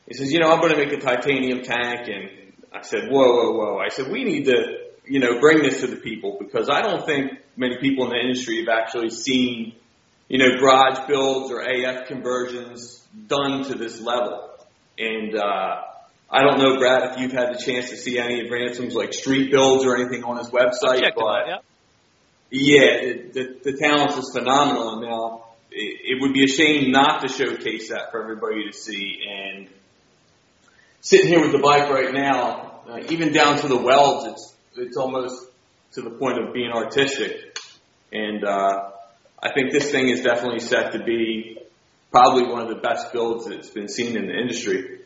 he 0.06 0.14
says, 0.14 0.32
you 0.32 0.40
know, 0.40 0.50
I'm 0.50 0.60
going 0.60 0.72
to 0.72 0.78
make 0.78 0.92
a 0.92 1.00
titanium 1.00 1.62
tank 1.62 2.08
and 2.08 2.52
I 2.72 2.82
said, 2.82 3.08
whoa, 3.10 3.32
whoa, 3.32 3.52
whoa. 3.52 3.78
I 3.78 3.88
said, 3.88 4.10
we 4.10 4.24
need 4.24 4.44
to, 4.46 4.78
you 5.04 5.20
know, 5.20 5.40
bring 5.40 5.62
this 5.62 5.80
to 5.80 5.86
the 5.86 5.96
people 5.96 6.36
because 6.38 6.68
I 6.68 6.82
don't 6.82 7.04
think 7.06 7.32
many 7.56 7.78
people 7.78 8.04
in 8.04 8.10
the 8.10 8.20
industry 8.20 8.58
have 8.58 8.68
actually 8.68 9.10
seen, 9.10 9.74
you 10.28 10.38
know, 10.38 10.58
garage 10.58 11.06
builds 11.08 11.50
or 11.50 11.60
AF 11.60 12.06
conversions 12.08 13.06
done 13.26 13.64
to 13.64 13.74
this 13.74 14.00
level. 14.00 14.50
And, 14.98 15.36
uh, 15.36 15.82
I 16.32 16.42
don't 16.42 16.58
know, 16.58 16.78
Brad, 16.78 17.10
if 17.10 17.20
you've 17.20 17.32
had 17.32 17.52
the 17.52 17.58
chance 17.58 17.90
to 17.90 17.96
see 17.96 18.18
any 18.18 18.44
of 18.44 18.50
Ransom's 18.50 18.94
like 18.94 19.12
street 19.12 19.50
builds 19.50 19.84
or 19.84 19.96
anything 19.96 20.22
on 20.22 20.38
his 20.38 20.48
website, 20.50 21.02
but 21.16 21.24
out, 21.24 21.46
yeah. 21.48 21.56
Yeah, 22.50 23.00
the, 23.00 23.30
the, 23.32 23.72
the 23.72 23.78
talent 23.78 24.18
is 24.18 24.30
phenomenal. 24.32 24.94
And 24.94 25.02
now 25.02 25.44
it, 25.70 26.16
it 26.16 26.20
would 26.20 26.32
be 26.32 26.44
a 26.44 26.48
shame 26.48 26.90
not 26.90 27.22
to 27.22 27.28
showcase 27.28 27.90
that 27.90 28.10
for 28.10 28.22
everybody 28.22 28.70
to 28.70 28.76
see. 28.76 29.18
And 29.28 29.68
sitting 31.00 31.28
here 31.28 31.40
with 31.40 31.52
the 31.52 31.58
bike 31.58 31.88
right 31.90 32.12
now, 32.12 32.82
uh, 32.88 32.98
even 33.08 33.32
down 33.32 33.58
to 33.58 33.68
the 33.68 33.76
welds, 33.76 34.26
it's 34.26 34.54
it's 34.76 34.96
almost 34.96 35.46
to 35.92 36.02
the 36.02 36.10
point 36.10 36.38
of 36.38 36.54
being 36.54 36.70
artistic. 36.70 37.58
And 38.12 38.44
uh, 38.44 38.90
I 39.42 39.52
think 39.52 39.72
this 39.72 39.90
thing 39.90 40.08
is 40.08 40.22
definitely 40.22 40.60
set 40.60 40.92
to 40.92 41.02
be 41.02 41.58
probably 42.10 42.46
one 42.46 42.62
of 42.62 42.68
the 42.68 42.80
best 42.80 43.12
builds 43.12 43.46
that's 43.46 43.70
been 43.70 43.88
seen 43.88 44.16
in 44.16 44.26
the 44.26 44.32
industry, 44.32 45.00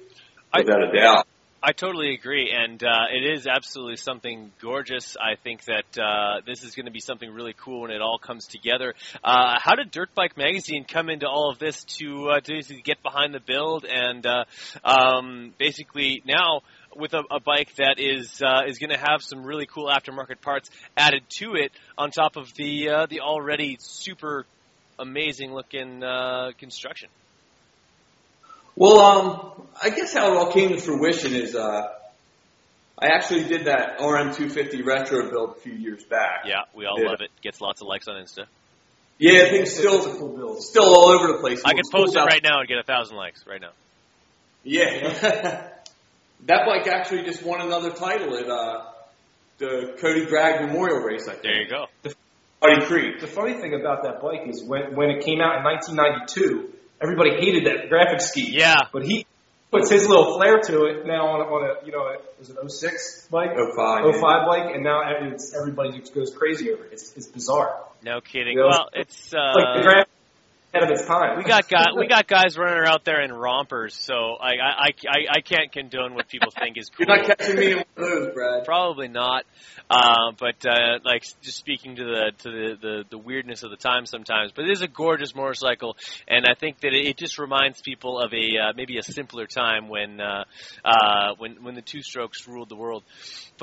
without 0.56 0.82
a 0.82 0.92
doubt. 0.96 1.26
I 1.66 1.72
totally 1.72 2.12
agree, 2.12 2.52
and 2.54 2.82
uh, 2.84 3.06
it 3.10 3.24
is 3.24 3.46
absolutely 3.46 3.96
something 3.96 4.52
gorgeous. 4.60 5.16
I 5.18 5.36
think 5.42 5.64
that 5.64 5.98
uh, 5.98 6.42
this 6.46 6.62
is 6.62 6.74
going 6.74 6.84
to 6.84 6.92
be 6.92 7.00
something 7.00 7.32
really 7.32 7.54
cool 7.58 7.80
when 7.82 7.90
it 7.90 8.02
all 8.02 8.18
comes 8.18 8.46
together. 8.46 8.92
Uh, 9.24 9.54
how 9.62 9.74
did 9.74 9.90
Dirt 9.90 10.14
Bike 10.14 10.36
Magazine 10.36 10.84
come 10.84 11.08
into 11.08 11.26
all 11.26 11.50
of 11.50 11.58
this 11.58 11.82
to 11.84 12.32
uh, 12.32 12.40
to 12.40 12.60
get 12.82 13.02
behind 13.02 13.32
the 13.32 13.40
build 13.40 13.86
and 13.86 14.26
uh, 14.26 14.44
um, 14.84 15.54
basically 15.56 16.22
now 16.26 16.60
with 16.96 17.14
a, 17.14 17.22
a 17.30 17.40
bike 17.40 17.74
that 17.76 17.98
is 17.98 18.42
uh, 18.42 18.66
is 18.68 18.78
going 18.78 18.90
to 18.90 18.98
have 18.98 19.22
some 19.22 19.42
really 19.42 19.64
cool 19.64 19.86
aftermarket 19.86 20.42
parts 20.42 20.68
added 20.98 21.22
to 21.30 21.54
it 21.54 21.72
on 21.96 22.10
top 22.10 22.36
of 22.36 22.52
the 22.56 22.90
uh, 22.90 23.06
the 23.06 23.20
already 23.20 23.78
super 23.80 24.44
amazing 24.98 25.54
looking 25.54 26.02
construction. 26.58 27.08
Well, 28.76 28.98
um, 29.00 29.66
I 29.80 29.90
guess 29.90 30.12
how 30.12 30.32
it 30.32 30.36
all 30.36 30.52
came 30.52 30.70
to 30.70 30.80
fruition 30.80 31.34
is, 31.34 31.54
uh, 31.54 31.88
I 32.98 33.06
actually 33.08 33.44
did 33.44 33.66
that 33.66 33.98
RM250 33.98 34.84
retro 34.84 35.30
build 35.30 35.56
a 35.56 35.60
few 35.60 35.72
years 35.74 36.04
back. 36.04 36.44
Yeah, 36.46 36.62
we 36.74 36.86
all 36.86 37.00
Yeah. 37.00 37.10
love 37.10 37.20
it. 37.20 37.30
Gets 37.42 37.60
lots 37.60 37.80
of 37.80 37.86
likes 37.88 38.08
on 38.08 38.16
Insta. 38.16 38.46
Yeah, 39.18 39.44
things 39.48 39.72
still, 39.76 39.96
It's 39.98 40.06
a 40.06 40.18
cool 40.18 40.36
build. 40.36 40.62
still 40.62 40.84
all 40.84 41.08
over 41.10 41.28
the 41.28 41.38
place. 41.38 41.62
I 41.64 41.70
could 41.70 41.78
What's 41.78 41.90
cool 41.90 42.00
post 42.04 42.16
it 42.16 42.18
about- 42.18 42.28
right 42.32 42.42
now 42.42 42.58
and 42.60 42.68
get 42.68 42.78
a 42.78 42.82
thousand 42.82 43.16
likes 43.16 43.46
right 43.46 43.60
now. 43.60 43.70
Yeah. 44.64 45.08
that 46.46 46.66
bike 46.66 46.86
actually 46.88 47.22
just 47.24 47.42
won 47.44 47.60
another 47.60 47.90
title 47.90 48.36
at, 48.36 48.48
uh, 48.48 48.84
the 49.58 49.96
Cody 50.00 50.26
Drag 50.26 50.66
Memorial 50.66 50.98
Race, 50.98 51.28
I 51.28 51.32
think. 51.32 51.42
There 51.44 51.62
you 51.62 51.68
go. 51.68 51.86
Buddy 52.60 52.84
Creek. 52.86 53.20
The 53.20 53.28
funny 53.28 53.54
thing 53.54 53.74
about 53.74 54.02
that 54.02 54.20
bike 54.20 54.48
is 54.48 54.64
when 54.64 54.96
when 54.96 55.10
it 55.10 55.24
came 55.24 55.40
out 55.40 55.58
in 55.58 55.62
1992, 55.64 56.73
everybody 57.02 57.30
hated 57.30 57.66
that 57.66 57.88
graphic 57.88 58.20
scheme. 58.20 58.52
Yeah. 58.52 58.76
But 58.92 59.04
he 59.04 59.26
puts 59.70 59.90
his 59.90 60.08
little 60.08 60.36
flair 60.36 60.60
to 60.60 60.84
it 60.86 61.06
now 61.06 61.26
on 61.28 61.40
a, 61.40 61.44
on 61.44 61.70
a 61.70 61.86
you 61.86 61.92
know 61.92 62.06
a, 62.06 62.18
was 62.38 62.50
it 62.50 62.70
06 62.70 63.28
bike? 63.30 63.50
05. 63.76 64.14
05 64.14 64.20
bike, 64.20 64.74
and 64.74 64.84
now 64.84 65.02
it's, 65.22 65.54
everybody 65.54 65.98
just 65.98 66.14
goes 66.14 66.32
crazy 66.34 66.72
over 66.72 66.84
it. 66.84 66.92
It's, 66.92 67.12
it's 67.16 67.26
bizarre. 67.26 67.84
No 68.02 68.20
kidding. 68.20 68.58
Yeah. 68.58 68.66
Well, 68.66 68.88
it's 68.92 69.34
uh, 69.34 69.54
like 69.54 69.76
the 69.76 69.82
graphic 69.82 70.13
ahead 70.74 70.90
of 70.90 70.98
its 70.98 71.06
time. 71.06 71.38
we 71.38 71.44
got 71.44 71.68
guy, 71.68 71.86
we 71.96 72.06
got 72.06 72.26
guys 72.26 72.58
running 72.58 72.86
out 72.86 73.04
there 73.04 73.22
in 73.22 73.32
rompers, 73.32 73.94
so 73.94 74.14
I 74.14 74.54
I, 74.54 74.88
I, 74.88 75.18
I 75.36 75.40
can't 75.40 75.70
condone 75.72 76.14
what 76.14 76.28
people 76.28 76.50
think 76.50 76.76
is 76.78 76.90
cool. 76.90 77.06
You're 77.08 77.16
not 77.16 77.26
catching 77.26 77.56
me 77.56 77.72
in 77.72 77.76
one 77.76 77.86
of 77.96 78.10
those, 78.10 78.34
Brad. 78.34 78.64
Probably 78.64 79.08
not. 79.08 79.44
Uh, 79.88 80.32
but 80.38 80.64
uh, 80.66 80.98
like 81.04 81.22
just 81.42 81.58
speaking 81.58 81.96
to 81.96 82.04
the 82.04 82.32
to 82.38 82.50
the, 82.50 82.76
the 82.80 83.04
the 83.10 83.18
weirdness 83.18 83.62
of 83.62 83.70
the 83.70 83.76
time 83.76 84.06
sometimes. 84.06 84.52
But 84.54 84.64
it 84.64 84.72
is 84.72 84.82
a 84.82 84.88
gorgeous 84.88 85.34
motorcycle, 85.34 85.96
and 86.26 86.46
I 86.46 86.54
think 86.58 86.80
that 86.80 86.92
it, 86.92 87.06
it 87.06 87.16
just 87.16 87.38
reminds 87.38 87.80
people 87.80 88.18
of 88.20 88.32
a 88.32 88.58
uh, 88.58 88.72
maybe 88.76 88.98
a 88.98 89.02
simpler 89.02 89.46
time 89.46 89.88
when 89.88 90.20
uh, 90.20 90.44
uh, 90.84 91.34
when 91.38 91.62
when 91.62 91.74
the 91.74 91.82
two 91.82 92.02
strokes 92.02 92.46
ruled 92.48 92.68
the 92.68 92.76
world. 92.76 93.04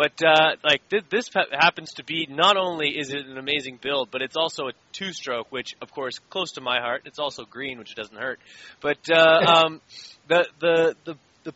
But 0.02 0.20
uh, 0.26 0.56
like 0.64 0.82
th- 0.90 1.04
this 1.12 1.30
ha- 1.32 1.46
happens 1.52 1.94
to 1.94 2.04
be 2.04 2.26
not 2.28 2.58
only 2.58 2.98
is 2.98 3.12
it 3.12 3.28
an 3.28 3.38
amazing 3.38 3.78
build, 3.80 4.10
but 4.10 4.24
it's 4.24 4.36
also 4.36 4.64
a 4.64 4.72
two 4.94 5.14
stroke, 5.14 5.52
which 5.52 5.76
of 5.80 5.92
course 5.92 6.18
close 6.32 6.54
to 6.54 6.62
my 6.62 6.80
heart. 6.80 7.04
It's 7.06 7.20
also 7.20 7.44
green, 7.46 7.78
which 7.78 7.94
doesn't 7.94 8.18
hurt. 8.18 8.40
But 8.82 8.98
uh, 9.14 9.18
um, 9.66 9.82
the 10.28 10.48
the 10.60 10.96
the 11.06 11.18
the 11.44 11.54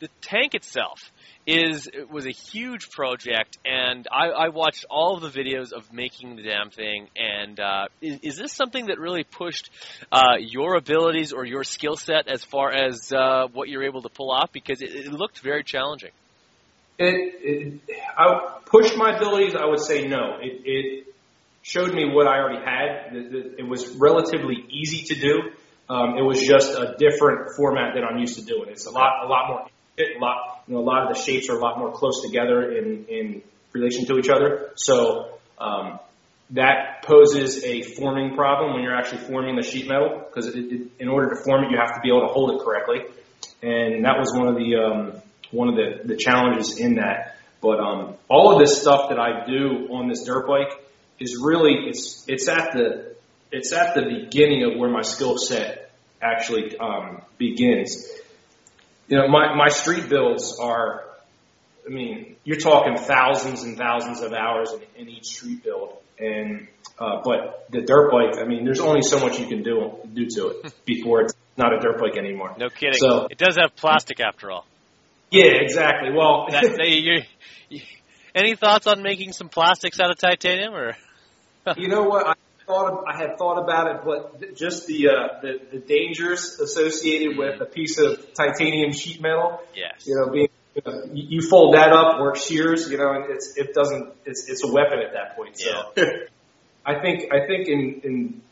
the 0.00 0.08
tank 0.22 0.54
itself 0.56 1.12
is 1.46 1.86
it 1.86 2.10
was 2.10 2.26
a 2.26 2.32
huge 2.32 2.90
project, 2.90 3.58
and 3.64 4.08
I, 4.10 4.30
I 4.30 4.48
watched 4.48 4.86
all 4.90 5.16
of 5.16 5.32
the 5.32 5.40
videos 5.40 5.72
of 5.72 5.92
making 5.92 6.34
the 6.34 6.42
damn 6.42 6.70
thing. 6.70 7.06
And 7.14 7.60
uh, 7.60 7.86
is, 8.00 8.18
is 8.22 8.36
this 8.36 8.52
something 8.54 8.86
that 8.86 8.98
really 8.98 9.22
pushed 9.22 9.70
uh, 10.10 10.34
your 10.40 10.74
abilities 10.74 11.32
or 11.32 11.44
your 11.44 11.62
skill 11.62 11.94
set 11.94 12.26
as 12.26 12.42
far 12.42 12.72
as 12.72 13.12
uh, 13.12 13.46
what 13.52 13.68
you're 13.68 13.84
able 13.84 14.02
to 14.02 14.08
pull 14.08 14.32
off? 14.32 14.50
Because 14.52 14.82
it, 14.82 14.90
it 14.90 15.12
looked 15.12 15.38
very 15.44 15.62
challenging. 15.62 16.10
It, 16.98 17.34
it 17.42 17.80
I 18.16 18.58
pushed 18.66 18.96
my 18.96 19.16
abilities. 19.16 19.54
I 19.54 19.66
would 19.66 19.80
say 19.80 20.06
no. 20.06 20.38
It, 20.40 20.62
it 20.64 21.14
showed 21.62 21.92
me 21.94 22.10
what 22.12 22.26
I 22.26 22.38
already 22.38 22.64
had. 22.64 23.12
The- 23.12 23.54
It 23.58 23.68
was 23.68 23.96
relatively 23.96 24.64
easy 24.70 25.14
to 25.14 25.20
do. 25.20 25.50
Um, 25.88 26.16
it 26.16 26.22
was 26.22 26.40
just 26.42 26.78
a 26.78 26.94
different 26.98 27.50
format 27.56 27.94
than 27.94 28.04
I'm 28.04 28.18
used 28.18 28.38
to 28.38 28.44
doing. 28.44 28.70
It's 28.70 28.86
a 28.86 28.90
lot, 28.90 29.24
a 29.24 29.28
lot 29.28 29.48
more, 29.48 29.66
a 29.98 30.18
lot, 30.18 30.62
you 30.66 30.74
know, 30.74 30.80
a 30.80 30.86
lot 30.86 31.02
of 31.10 31.14
the 31.14 31.20
shapes 31.20 31.50
are 31.50 31.56
a 31.56 31.60
lot 31.60 31.78
more 31.78 31.92
close 31.92 32.22
together 32.22 32.72
in 32.72 33.04
in 33.06 33.42
relation 33.72 34.06
to 34.06 34.18
each 34.18 34.28
other. 34.30 34.70
So 34.76 35.38
um, 35.58 35.98
that 36.50 37.02
poses 37.04 37.64
a 37.64 37.82
forming 37.82 38.34
problem 38.34 38.72
when 38.72 38.82
you're 38.82 38.96
actually 38.96 39.22
forming 39.22 39.56
the 39.56 39.62
sheet 39.62 39.86
metal 39.88 40.22
because 40.26 40.46
it, 40.46 40.56
it, 40.56 40.90
in 41.00 41.08
order 41.08 41.34
to 41.34 41.36
form 41.42 41.64
it, 41.64 41.70
you 41.70 41.76
have 41.76 41.94
to 41.94 42.00
be 42.00 42.08
able 42.08 42.22
to 42.22 42.32
hold 42.32 42.52
it 42.52 42.64
correctly, 42.64 43.00
and 43.62 44.04
that 44.06 44.18
was 44.18 44.32
one 44.34 44.48
of 44.48 44.54
the 44.56 44.76
um, 44.76 45.22
one 45.50 45.68
of 45.68 45.76
the, 45.76 46.00
the 46.04 46.16
challenges 46.16 46.78
in 46.78 46.96
that. 46.96 47.36
But 47.60 47.80
um, 47.80 48.14
all 48.28 48.52
of 48.52 48.58
this 48.58 48.80
stuff 48.80 49.08
that 49.08 49.18
I 49.18 49.46
do 49.46 49.88
on 49.90 50.08
this 50.08 50.24
dirt 50.24 50.46
bike 50.46 50.72
is 51.18 51.40
really 51.42 51.86
it's 51.88 52.24
it's 52.28 52.48
at 52.48 52.72
the 52.72 53.14
it's 53.50 53.72
at 53.72 53.94
the 53.94 54.02
beginning 54.02 54.64
of 54.64 54.78
where 54.78 54.90
my 54.90 55.02
skill 55.02 55.38
set 55.38 55.90
actually 56.20 56.76
um, 56.78 57.22
begins. 57.38 58.06
You 59.08 59.18
know, 59.18 59.28
my 59.28 59.54
my 59.54 59.68
street 59.68 60.08
builds 60.08 60.58
are, 60.60 61.04
I 61.86 61.90
mean, 61.90 62.36
you're 62.44 62.58
talking 62.58 62.96
thousands 62.96 63.62
and 63.62 63.76
thousands 63.76 64.20
of 64.20 64.32
hours 64.32 64.72
in, 64.72 65.02
in 65.02 65.08
each 65.08 65.26
street 65.26 65.62
build, 65.62 65.96
and 66.18 66.68
uh, 66.98 67.22
but 67.24 67.66
the 67.70 67.82
dirt 67.82 68.10
bike, 68.10 68.38
I 68.40 68.44
mean, 68.44 68.64
there's 68.64 68.80
only 68.80 69.02
so 69.02 69.20
much 69.20 69.38
you 69.38 69.46
can 69.46 69.62
do 69.62 69.92
do 70.12 70.26
to 70.36 70.48
it 70.48 70.74
before 70.84 71.22
it's 71.22 71.34
not 71.56 71.72
a 71.72 71.78
dirt 71.78 71.98
bike 71.98 72.16
anymore. 72.18 72.54
No 72.58 72.68
kidding. 72.68 72.98
So- 72.98 73.26
it 73.30 73.38
does 73.38 73.56
have 73.56 73.76
plastic 73.76 74.20
after 74.20 74.50
all. 74.50 74.66
Yeah, 75.30 75.60
exactly. 75.60 76.10
Well, 76.12 76.46
That, 76.50 76.88
you, 76.88 77.22
you, 77.68 77.80
any 78.34 78.56
thoughts 78.56 78.86
on 78.86 79.02
making 79.02 79.32
some 79.32 79.48
plastics 79.48 80.00
out 80.00 80.10
of 80.10 80.18
titanium, 80.18 80.74
or 80.74 80.96
you 81.76 81.88
know 81.88 82.04
what? 82.04 82.26
I 82.26 82.34
thought 82.66 82.92
of, 82.92 83.04
I 83.06 83.16
had 83.16 83.38
thought 83.38 83.62
about 83.62 83.94
it, 83.94 84.04
but 84.04 84.40
th- 84.40 84.56
just 84.56 84.86
the, 84.86 85.08
uh, 85.08 85.40
the 85.42 85.60
the 85.72 85.78
dangers 85.78 86.58
associated 86.60 87.36
with 87.36 87.60
a 87.60 87.66
piece 87.66 87.98
of 87.98 88.34
titanium 88.34 88.92
sheet 88.92 89.20
metal. 89.20 89.60
yes? 89.74 90.06
You 90.06 90.16
know, 90.16 90.32
being 90.32 90.48
you, 90.74 90.82
know, 90.84 91.02
you 91.12 91.48
fold 91.48 91.74
that 91.74 91.92
up 91.92 92.20
or 92.20 92.32
it 92.32 92.38
shears. 92.38 92.90
You 92.90 92.98
know, 92.98 93.12
and 93.12 93.30
it's 93.30 93.56
it 93.56 93.74
doesn't. 93.74 94.12
It's 94.24 94.48
it's 94.48 94.64
a 94.64 94.72
weapon 94.72 94.98
at 95.00 95.12
that 95.12 95.36
point. 95.36 95.58
So 95.58 95.92
I 96.86 97.00
think 97.00 97.32
I 97.32 97.46
think 97.46 97.68
in 97.68 98.00
in 98.04 98.42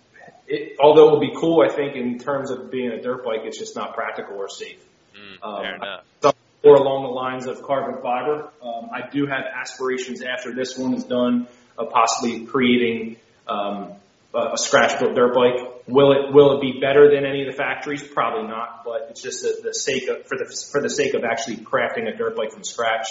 it, 0.47 0.77
although 0.81 1.09
it 1.09 1.13
would 1.13 1.33
be 1.33 1.35
cool, 1.37 1.65
I 1.69 1.75
think 1.75 1.97
in 1.97 2.19
terms 2.19 2.51
of 2.51 2.71
being 2.71 2.91
a 2.91 3.01
dirt 3.01 3.25
bike, 3.25 3.41
it's 3.45 3.59
just 3.59 3.75
not 3.75 3.95
practical 3.95 4.37
or 4.37 4.49
safe. 4.49 4.83
Mm, 5.15 5.47
Um, 5.47 5.63
fair 5.63 5.75
enough. 5.77 6.05
Some 6.23 6.33
more 6.65 6.77
along 6.77 7.03
the 7.05 7.11
lines 7.11 7.47
of 7.47 7.63
carbon 7.63 8.01
fiber. 8.03 8.51
Um, 8.63 8.91
I 8.93 9.09
do 9.11 9.27
have 9.27 9.45
aspirations 9.61 10.23
after 10.23 10.55
this 10.55 10.79
one 10.79 10.95
is 10.95 11.05
done 11.05 11.49
of 11.77 11.91
possibly 11.91 12.47
creating 12.47 13.17
um, 13.49 13.95
a, 14.35 14.57
scratch 14.57 14.99
built 15.01 15.15
dirt 15.15 15.35
bike. 15.35 15.83
Will 15.89 16.13
it 16.13 16.33
will 16.33 16.57
it 16.57 16.61
be 16.61 16.81
better 16.81 17.13
than 17.13 17.27
any 17.27 17.43
of 17.43 17.51
the 17.51 17.57
factories? 17.57 18.03
Probably 18.03 18.49
not, 18.49 18.83
but 18.85 19.09
it's 19.11 19.23
just 19.23 19.43
the, 19.43 19.61
the 19.63 19.75
sake 19.75 20.09
of 20.09 20.27
for 20.27 20.39
the 20.39 20.45
for 20.71 20.81
the 20.81 20.91
sake 20.91 21.15
of 21.15 21.25
actually 21.25 21.57
crafting 21.57 22.13
a 22.13 22.17
dirt 22.17 22.37
bike 22.37 22.53
from 22.53 22.65
scratch. 22.65 23.09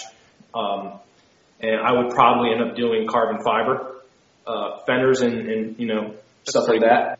Um, 0.53 0.99
and 1.59 1.79
I 1.79 1.91
would 1.91 2.13
probably 2.13 2.51
end 2.51 2.61
up 2.61 2.75
doing 2.75 3.07
carbon 3.07 3.43
fiber 3.43 4.01
uh, 4.47 4.79
fenders 4.85 5.21
and, 5.21 5.49
and 5.49 5.79
you 5.79 5.87
know 5.87 6.15
stuff 6.43 6.67
like 6.67 6.81
that. 6.81 7.19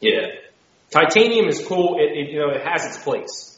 Yeah, 0.00 0.26
titanium 0.90 1.46
is 1.46 1.64
cool. 1.64 1.98
It, 1.98 2.18
it 2.18 2.30
you 2.30 2.40
know 2.40 2.50
it 2.50 2.66
has 2.66 2.84
its 2.84 2.98
place 2.98 3.55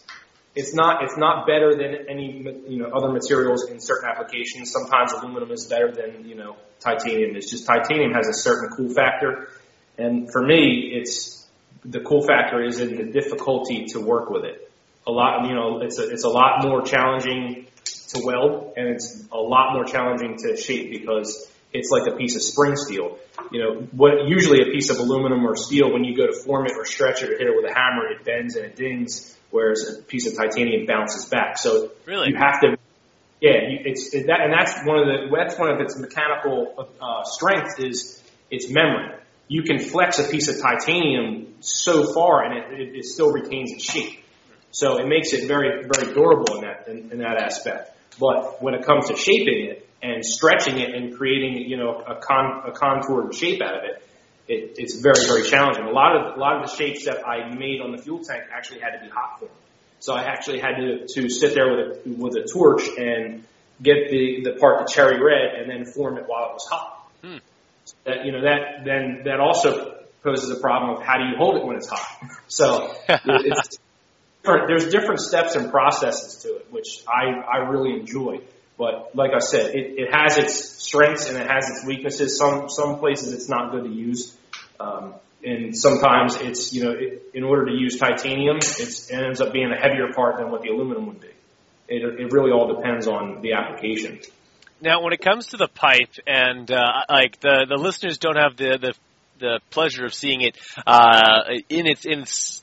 it's 0.59 0.75
not 0.75 1.05
it's 1.05 1.17
not 1.17 1.47
better 1.47 1.77
than 1.77 2.09
any 2.09 2.43
you 2.67 2.79
know 2.79 2.91
other 2.91 3.11
materials 3.13 3.71
in 3.71 3.79
certain 3.81 4.11
applications. 4.11 4.73
Sometimes 4.73 5.13
aluminum 5.13 5.53
is 5.53 5.69
better 5.69 5.93
than 5.93 6.29
you 6.29 6.35
know 6.35 6.57
titanium. 6.81 7.37
It's 7.37 7.49
just 7.49 7.65
titanium 7.65 8.13
has 8.13 8.27
a 8.27 8.35
certain 8.35 8.71
cool 8.77 8.93
factor, 8.93 9.51
and 9.97 10.29
for 10.33 10.43
me, 10.43 10.91
it's 10.95 11.47
the 11.85 12.01
cool 12.01 12.27
factor 12.27 12.65
is 12.65 12.81
in 12.81 12.97
the 12.97 13.05
difficulty 13.05 13.87
to 13.93 14.01
work 14.01 14.31
with 14.31 14.45
it. 14.45 14.69
A 15.07 15.13
lot, 15.13 15.47
you 15.47 15.55
know, 15.55 15.81
it's 15.81 16.01
a 16.01 16.11
it's 16.11 16.25
a 16.25 16.29
lot 16.29 16.65
more 16.65 16.83
challenging 16.83 17.69
to 18.09 18.27
weld, 18.27 18.73
and 18.77 18.89
it's 18.89 19.29
a 19.31 19.39
lot 19.39 19.75
more 19.75 19.85
challenging 19.85 20.39
to 20.39 20.57
shape 20.57 20.91
because 20.91 21.49
it's 21.73 21.91
like 21.91 22.07
a 22.13 22.17
piece 22.17 22.37
of 22.37 22.43
spring 22.43 22.77
steel. 22.77 23.19
You 23.51 23.63
know, 23.63 23.89
what 23.93 24.27
usually 24.27 24.63
a 24.63 24.73
piece 24.73 24.91
of 24.91 24.99
aluminum 24.99 25.47
or 25.47 25.57
steel, 25.57 25.93
when 25.93 26.05
you 26.05 26.17
go 26.17 26.27
to 26.27 26.33
form 26.33 26.67
it 26.67 26.73
or 26.77 26.85
stretch 26.85 27.23
it 27.23 27.31
or 27.31 27.39
hit 27.39 27.47
it 27.47 27.55
with 27.55 27.71
a 27.71 27.75
hammer, 27.75 28.09
it 28.11 28.25
bends 28.25 28.57
and 28.57 28.67
it 28.67 28.77
dings, 28.77 29.37
whereas 29.51 29.99
a 29.99 30.03
piece 30.03 30.27
of 30.27 30.37
titanium 30.37 30.87
bounces 30.87 31.27
back. 31.27 31.59
So 31.59 31.91
Really? 32.07 32.31
you 32.31 32.37
have 32.37 32.61
to, 32.61 32.77
yeah, 33.41 33.69
you, 33.69 33.79
it's 33.85 34.13
it, 34.15 34.27
that, 34.27 34.41
and 34.41 34.53
that's 34.53 34.85
one 34.87 34.99
of 34.99 35.07
the 35.07 35.37
that's 35.37 35.59
one 35.59 35.71
of 35.71 35.81
its 35.81 35.99
mechanical 35.99 36.91
uh, 37.01 37.25
strengths 37.25 37.79
is 37.79 38.23
its 38.51 38.69
memory. 38.71 39.15
You 39.47 39.63
can 39.63 39.79
flex 39.79 40.19
a 40.19 40.29
piece 40.29 40.49
of 40.49 40.61
titanium 40.61 41.55
so 41.61 42.13
far, 42.13 42.45
and 42.45 42.59
it, 42.59 42.81
it, 42.81 42.97
it 42.97 43.05
still 43.05 43.33
retains 43.33 43.73
its 43.73 43.85
shape. 43.85 44.25
So 44.71 44.99
it 44.99 45.07
makes 45.07 45.33
it 45.33 45.47
very 45.47 45.85
very 45.89 46.13
durable 46.13 46.57
in 46.57 46.61
that 46.63 46.89
in, 46.89 47.13
in 47.13 47.19
that 47.19 47.41
aspect. 47.41 47.97
But 48.19 48.63
when 48.63 48.75
it 48.75 48.85
comes 48.85 49.09
to 49.09 49.17
shaping 49.17 49.71
it 49.71 49.88
and 50.03 50.25
stretching 50.25 50.79
it 50.79 50.95
and 50.95 51.17
creating 51.17 51.69
you 51.69 51.77
know 51.77 52.03
a 52.07 52.17
con 52.17 52.63
a 52.67 52.73
contoured 52.73 53.35
shape 53.35 53.61
out 53.63 53.77
of 53.77 53.85
it, 53.85 54.03
it 54.49 54.75
it's 54.79 55.01
very 55.01 55.27
very 55.27 55.49
challenging. 55.49 55.85
A 55.85 55.91
lot 55.91 56.17
of 56.17 56.37
a 56.37 56.41
lot 56.41 56.63
of 56.63 56.71
the 56.71 56.77
shapes 56.77 57.05
that 57.05 57.27
I 57.27 57.55
made 57.55 57.81
on 57.81 57.93
the 57.93 58.03
fuel 58.03 58.23
tank 58.25 58.45
actually 58.53 58.81
had 58.81 58.99
to 58.99 59.01
be 59.05 59.09
hot 59.09 59.41
formed. 59.41 59.55
So 60.01 60.15
I 60.15 60.23
actually 60.25 60.61
had 60.61 60.77
to, 60.77 61.07
to 61.07 61.29
sit 61.29 61.55
there 61.55 61.71
with 61.75 62.07
a, 62.07 62.11
with 62.11 62.37
a 62.37 62.47
torch 62.47 62.83
and 62.97 63.45
get 63.83 64.11
the, 64.11 64.43
the 64.45 64.53
part 64.59 64.87
the 64.87 64.93
cherry 64.93 65.23
red 65.23 65.61
and 65.61 65.71
then 65.71 65.85
form 65.93 66.19
it 66.19 66.25
while 66.27 66.51
it 66.51 66.53
was 66.53 66.67
hot. 66.71 67.11
Hmm. 67.23 67.37
That, 68.05 68.25
you 68.25 68.33
know, 68.33 68.43
that, 68.43 68.85
then 68.85 69.23
that 69.25 69.41
also 69.41 69.97
poses 70.23 70.51
a 70.51 70.61
problem 70.61 70.97
of 70.97 71.03
how 71.03 71.17
do 71.17 71.25
you 71.25 71.37
hold 71.37 71.57
it 71.57 71.65
when 71.65 71.77
it's 71.77 71.89
hot? 71.89 72.07
So 72.49 72.95
it's, 73.09 73.79
there's 74.43 74.91
different 74.91 75.21
steps 75.21 75.55
and 75.55 75.71
processes 75.71 76.43
to 76.43 76.57
it, 76.57 76.73
which 76.73 77.03
I, 77.07 77.41
I 77.41 77.69
really 77.69 78.01
enjoy. 78.01 78.41
But 78.79 79.15
like 79.15 79.33
I 79.35 79.41
said, 79.41 79.75
it, 79.75 79.99
it 79.99 80.15
has 80.15 80.39
its 80.39 80.55
strengths 80.55 81.29
and 81.29 81.37
it 81.37 81.51
has 81.51 81.69
its 81.69 81.85
weaknesses. 81.85 82.39
Some, 82.39 82.69
some 82.71 83.01
places 83.01 83.33
it's 83.33 83.49
not 83.49 83.73
good 83.73 83.85
to 83.85 83.91
use. 83.91 84.37
Um, 84.79 85.15
and 85.45 85.77
sometimes 85.77 86.37
it's, 86.37 86.73
you 86.73 86.85
know, 86.85 86.93
it, 86.93 87.31
in 87.35 87.43
order 87.43 87.67
to 87.67 87.73
use 87.73 87.99
titanium, 87.99 88.59
it 88.59 89.11
ends 89.11 89.41
up 89.41 89.53
being 89.53 89.73
a 89.73 89.77
heavier 89.77 90.13
part 90.15 90.37
than 90.39 90.51
what 90.51 90.63
the 90.63 90.69
aluminum 90.69 91.07
would 91.07 91.21
be. 91.21 91.29
It, 91.89 92.03
it 92.21 92.33
really 92.33 92.53
all 92.53 92.75
depends 92.75 93.09
on 93.09 93.41
the 93.41 93.55
application. 93.55 94.21
Now, 94.81 95.03
when 95.03 95.13
it 95.13 95.21
comes 95.21 95.49
to 95.49 95.57
the 95.57 95.69
pipe, 95.69 96.15
and 96.27 96.71
uh, 96.71 97.03
like 97.09 97.41
the 97.41 97.67
the 97.69 97.77
listeners 97.77 98.19
don't 98.19 98.37
have 98.37 98.57
the 98.57 98.79
the, 98.79 98.95
the 99.39 99.61
pleasure 99.71 100.05
of 100.05 100.15
seeing 100.15 100.43
it 100.43 100.57
uh, 100.87 101.43
in 101.69 101.87
its 101.87 102.05
in 102.05 102.21
its 102.21 102.63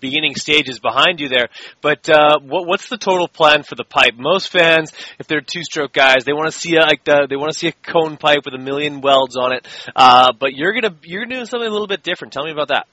beginning 0.00 0.34
stages 0.34 0.78
behind 0.78 1.20
you 1.20 1.28
there, 1.28 1.48
but 1.80 2.08
uh, 2.08 2.38
what, 2.40 2.66
what's 2.66 2.88
the 2.88 2.98
total 2.98 3.28
plan 3.28 3.62
for 3.62 3.74
the 3.74 3.84
pipe? 3.84 4.14
Most 4.16 4.50
fans, 4.50 4.92
if 5.18 5.26
they're 5.26 5.40
two-stroke 5.40 5.92
guys, 5.92 6.24
they 6.24 6.32
want 6.32 6.52
to 6.52 6.58
see 6.58 6.76
a, 6.76 6.80
like 6.80 7.04
the, 7.04 7.26
they 7.28 7.36
want 7.36 7.52
to 7.52 7.58
see 7.58 7.68
a 7.68 7.72
cone 7.72 8.16
pipe 8.16 8.40
with 8.44 8.54
a 8.54 8.62
million 8.62 9.00
welds 9.00 9.36
on 9.36 9.52
it. 9.52 9.66
Uh, 9.94 10.32
but 10.38 10.54
you're 10.54 10.72
gonna 10.72 10.94
you're 11.02 11.26
doing 11.26 11.46
something 11.46 11.68
a 11.68 11.72
little 11.72 11.86
bit 11.86 12.02
different. 12.02 12.32
Tell 12.32 12.44
me 12.44 12.52
about 12.52 12.68
that. 12.68 12.86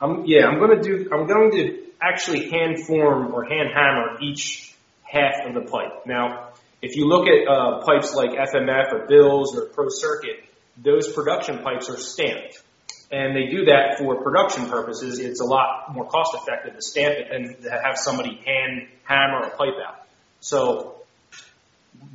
I'm, 0.00 0.24
yeah, 0.26 0.46
I'm 0.46 0.60
to 0.60 0.80
do. 0.80 1.08
I'm 1.12 1.26
going 1.26 1.50
to 1.52 1.82
actually 2.00 2.50
hand 2.50 2.86
form 2.86 3.34
or 3.34 3.44
hand 3.44 3.70
hammer 3.74 4.18
each 4.22 4.72
half 5.02 5.46
of 5.46 5.54
the 5.54 5.68
pipe. 5.68 6.06
Now, 6.06 6.50
if 6.80 6.96
you 6.96 7.06
look 7.06 7.26
at 7.26 7.48
uh, 7.48 7.84
pipes 7.84 8.14
like 8.14 8.30
FMF 8.30 8.92
or 8.92 9.06
Bills 9.08 9.56
or 9.56 9.66
Pro 9.66 9.88
Circuit, 9.88 10.44
those 10.76 11.12
production 11.12 11.58
pipes 11.58 11.90
are 11.90 11.96
stamped, 11.96 12.62
and 13.10 13.34
they 13.34 13.46
do 13.46 13.66
that 13.66 13.98
for 13.98 14.22
production 14.22 14.68
purposes. 14.68 15.18
It's 15.18 15.40
a 15.40 15.44
lot 15.44 15.94
more 15.94 16.06
cost 16.06 16.34
effective 16.34 16.74
to 16.74 16.82
stamp 16.82 17.14
it 17.14 17.28
than 17.30 17.62
to 17.62 17.70
have 17.70 17.96
somebody 17.96 18.40
hand 18.44 18.88
hammer 19.04 19.46
a 19.46 19.50
pipe 19.56 19.74
out. 19.86 20.06
So 20.40 20.98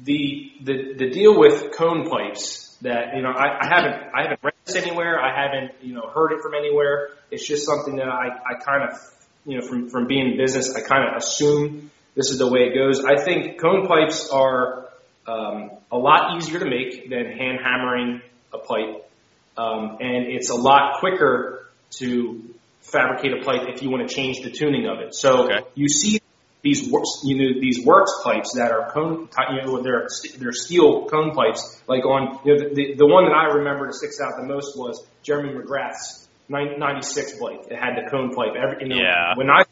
the 0.03 0.51
the 0.61 0.93
the 0.97 1.09
deal 1.09 1.37
with 1.37 1.75
cone 1.75 2.09
pipes 2.09 2.77
that 2.81 3.15
you 3.15 3.21
know 3.21 3.29
I, 3.29 3.59
I 3.61 3.67
haven't 3.67 3.95
I 4.13 4.21
haven't 4.23 4.39
read 4.43 4.53
this 4.65 4.75
anywhere 4.75 5.19
I 5.19 5.33
haven't 5.35 5.71
you 5.81 5.93
know 5.93 6.09
heard 6.13 6.31
it 6.31 6.41
from 6.41 6.53
anywhere 6.53 7.09
it's 7.31 7.47
just 7.47 7.65
something 7.65 7.97
that 7.97 8.07
I 8.07 8.27
I 8.27 8.63
kind 8.63 8.89
of 8.89 8.99
you 9.45 9.59
know 9.59 9.67
from 9.67 9.89
from 9.89 10.07
being 10.07 10.31
in 10.31 10.37
business 10.37 10.75
I 10.75 10.81
kind 10.81 11.09
of 11.09 11.17
assume 11.17 11.91
this 12.15 12.29
is 12.29 12.37
the 12.37 12.47
way 12.47 12.61
it 12.61 12.75
goes 12.75 13.03
I 13.03 13.21
think 13.23 13.59
cone 13.59 13.87
pipes 13.87 14.29
are 14.29 14.89
um, 15.25 15.71
a 15.91 15.97
lot 15.97 16.37
easier 16.37 16.59
to 16.59 16.65
make 16.65 17.09
than 17.09 17.25
hand 17.25 17.59
hammering 17.63 18.21
a 18.53 18.57
pipe 18.57 19.09
Um, 19.57 19.97
and 19.99 20.25
it's 20.27 20.49
a 20.49 20.55
lot 20.55 20.99
quicker 20.99 21.67
to 21.99 22.43
fabricate 22.81 23.33
a 23.33 23.43
pipe 23.45 23.67
if 23.67 23.81
you 23.81 23.89
want 23.89 24.07
to 24.07 24.13
change 24.13 24.41
the 24.41 24.51
tuning 24.51 24.87
of 24.87 24.99
it 24.99 25.15
so 25.15 25.45
Okay. 25.45 25.59
you 25.75 25.87
see 25.87 26.19
these 26.63 26.89
works, 26.89 27.21
you 27.25 27.35
know, 27.37 27.59
these 27.59 27.85
works 27.85 28.11
pipes 28.23 28.53
that 28.55 28.71
are 28.71 28.89
cone, 28.91 29.27
you 29.51 29.61
know, 29.65 29.81
they're 29.81 30.07
they're 30.37 30.53
steel 30.53 31.05
cone 31.07 31.31
pipes. 31.35 31.81
Like 31.87 32.05
on, 32.05 32.39
you 32.45 32.55
know, 32.55 32.69
the 32.73 32.95
the 32.95 33.05
one 33.05 33.25
that 33.25 33.33
I 33.33 33.55
remember 33.55 33.87
that 33.87 33.93
sticks 33.95 34.19
out 34.21 34.39
the 34.39 34.47
most 34.47 34.77
was 34.77 35.05
Jeremy 35.23 35.53
McGrath's 35.53 36.27
96 36.47 37.33
bike. 37.39 37.67
It 37.69 37.77
had 37.77 37.95
the 37.97 38.09
cone 38.09 38.33
pipe. 38.33 38.53
Every, 38.55 38.83
you 38.83 38.89
know, 38.89 38.95
Yeah. 38.95 39.33
When 39.35 39.49
I 39.49 39.63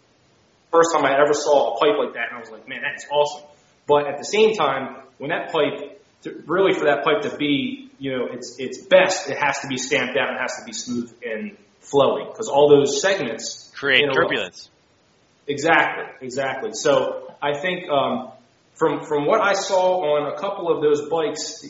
first 0.71 0.93
time 0.93 1.05
I 1.05 1.17
ever 1.21 1.33
saw 1.33 1.75
a 1.75 1.79
pipe 1.79 1.97
like 1.97 2.13
that, 2.15 2.27
and 2.29 2.37
I 2.37 2.39
was 2.39 2.49
like, 2.49 2.67
man, 2.67 2.81
that's 2.81 3.05
awesome. 3.09 3.47
But 3.87 4.07
at 4.07 4.17
the 4.17 4.25
same 4.25 4.55
time, 4.55 4.97
when 5.17 5.29
that 5.29 5.51
pipe, 5.51 6.01
to, 6.23 6.43
really 6.45 6.73
for 6.73 6.85
that 6.85 7.03
pipe 7.03 7.21
to 7.21 7.37
be, 7.37 7.89
you 8.01 8.17
know, 8.17 8.25
it's 8.31 8.55
it's 8.57 8.79
best, 8.79 9.29
it 9.29 9.37
has 9.37 9.59
to 9.59 9.67
be 9.67 9.77
stamped 9.77 10.17
out. 10.17 10.33
It 10.33 10.41
has 10.41 10.55
to 10.57 10.65
be 10.65 10.73
smooth 10.73 11.13
and 11.23 11.55
flowing 11.81 12.25
because 12.31 12.47
all 12.47 12.67
those 12.67 12.99
segments 12.99 13.71
Create 13.75 14.03
turbulence. 14.11 14.71
Exactly, 15.47 16.05
exactly. 16.27 16.71
So 16.73 17.31
I 17.39 17.59
think 17.59 17.87
um, 17.89 18.31
from 18.73 19.05
from 19.05 19.27
what 19.27 19.39
I 19.39 19.53
saw 19.53 20.17
on 20.17 20.33
a 20.33 20.39
couple 20.39 20.75
of 20.75 20.81
those 20.81 21.09
bikes, 21.09 21.63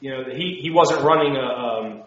you 0.00 0.10
know, 0.10 0.24
he 0.30 0.58
he 0.60 0.70
wasn't 0.70 1.00
running 1.00 1.36
a 1.36 1.48
um, 1.48 2.02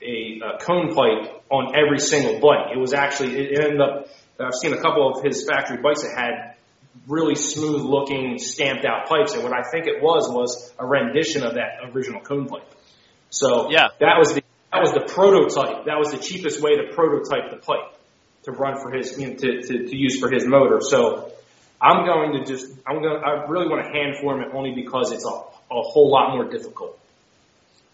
a, 0.00 0.40
a 0.54 0.58
cone 0.60 0.94
pipe 0.94 1.42
on 1.50 1.74
every 1.74 1.98
single 1.98 2.38
bike. 2.38 2.70
It 2.72 2.78
was 2.78 2.94
actually 2.94 3.36
it 3.36 3.58
ended 3.58 3.80
up. 3.80 4.08
I've 4.38 4.54
seen 4.54 4.72
a 4.72 4.80
couple 4.80 5.12
of 5.12 5.24
his 5.24 5.44
factory 5.44 5.78
bikes 5.82 6.02
that 6.02 6.14
had 6.16 6.54
really 7.08 7.34
smooth 7.34 7.82
looking 7.82 8.38
stamped 8.38 8.84
out 8.84 9.08
pipes, 9.08 9.34
and 9.34 9.42
what 9.42 9.52
I 9.52 9.68
think 9.68 9.88
it 9.88 10.00
was 10.00 10.28
was 10.30 10.72
a 10.78 10.86
rendition 10.86 11.42
of 11.42 11.54
that 11.54 11.90
original 11.92 12.20
cone 12.20 12.46
pipe. 12.46 12.70
So 13.30 13.70
Yeah. 13.70 13.88
that 14.00 14.18
was 14.18 14.34
the 14.34 14.42
that 14.72 14.82
was 14.82 14.92
the 14.92 15.12
prototype. 15.12 15.86
That 15.86 15.98
was 15.98 16.10
the 16.10 16.18
cheapest 16.18 16.60
way 16.60 16.76
to 16.76 16.92
prototype 16.92 17.50
the 17.50 17.56
pipe 17.56 17.96
to 18.42 18.52
run 18.52 18.80
for 18.80 18.92
his, 18.92 19.18
you 19.18 19.28
know, 19.28 19.34
to, 19.34 19.62
to, 19.62 19.88
to 19.88 19.96
use 19.96 20.18
for 20.20 20.30
his 20.30 20.46
motor. 20.46 20.80
So 20.80 21.32
I'm 21.80 22.04
going 22.04 22.32
to 22.32 22.44
just, 22.44 22.72
I'm 22.86 23.00
going 23.02 23.20
to, 23.20 23.26
I 23.26 23.46
really 23.48 23.68
want 23.68 23.84
to 23.84 23.92
hand 23.92 24.16
form 24.20 24.40
it 24.40 24.48
only 24.52 24.72
because 24.72 25.12
it's 25.12 25.24
a, 25.26 25.30
a 25.30 25.82
whole 25.82 26.10
lot 26.10 26.34
more 26.34 26.48
difficult. 26.48 26.98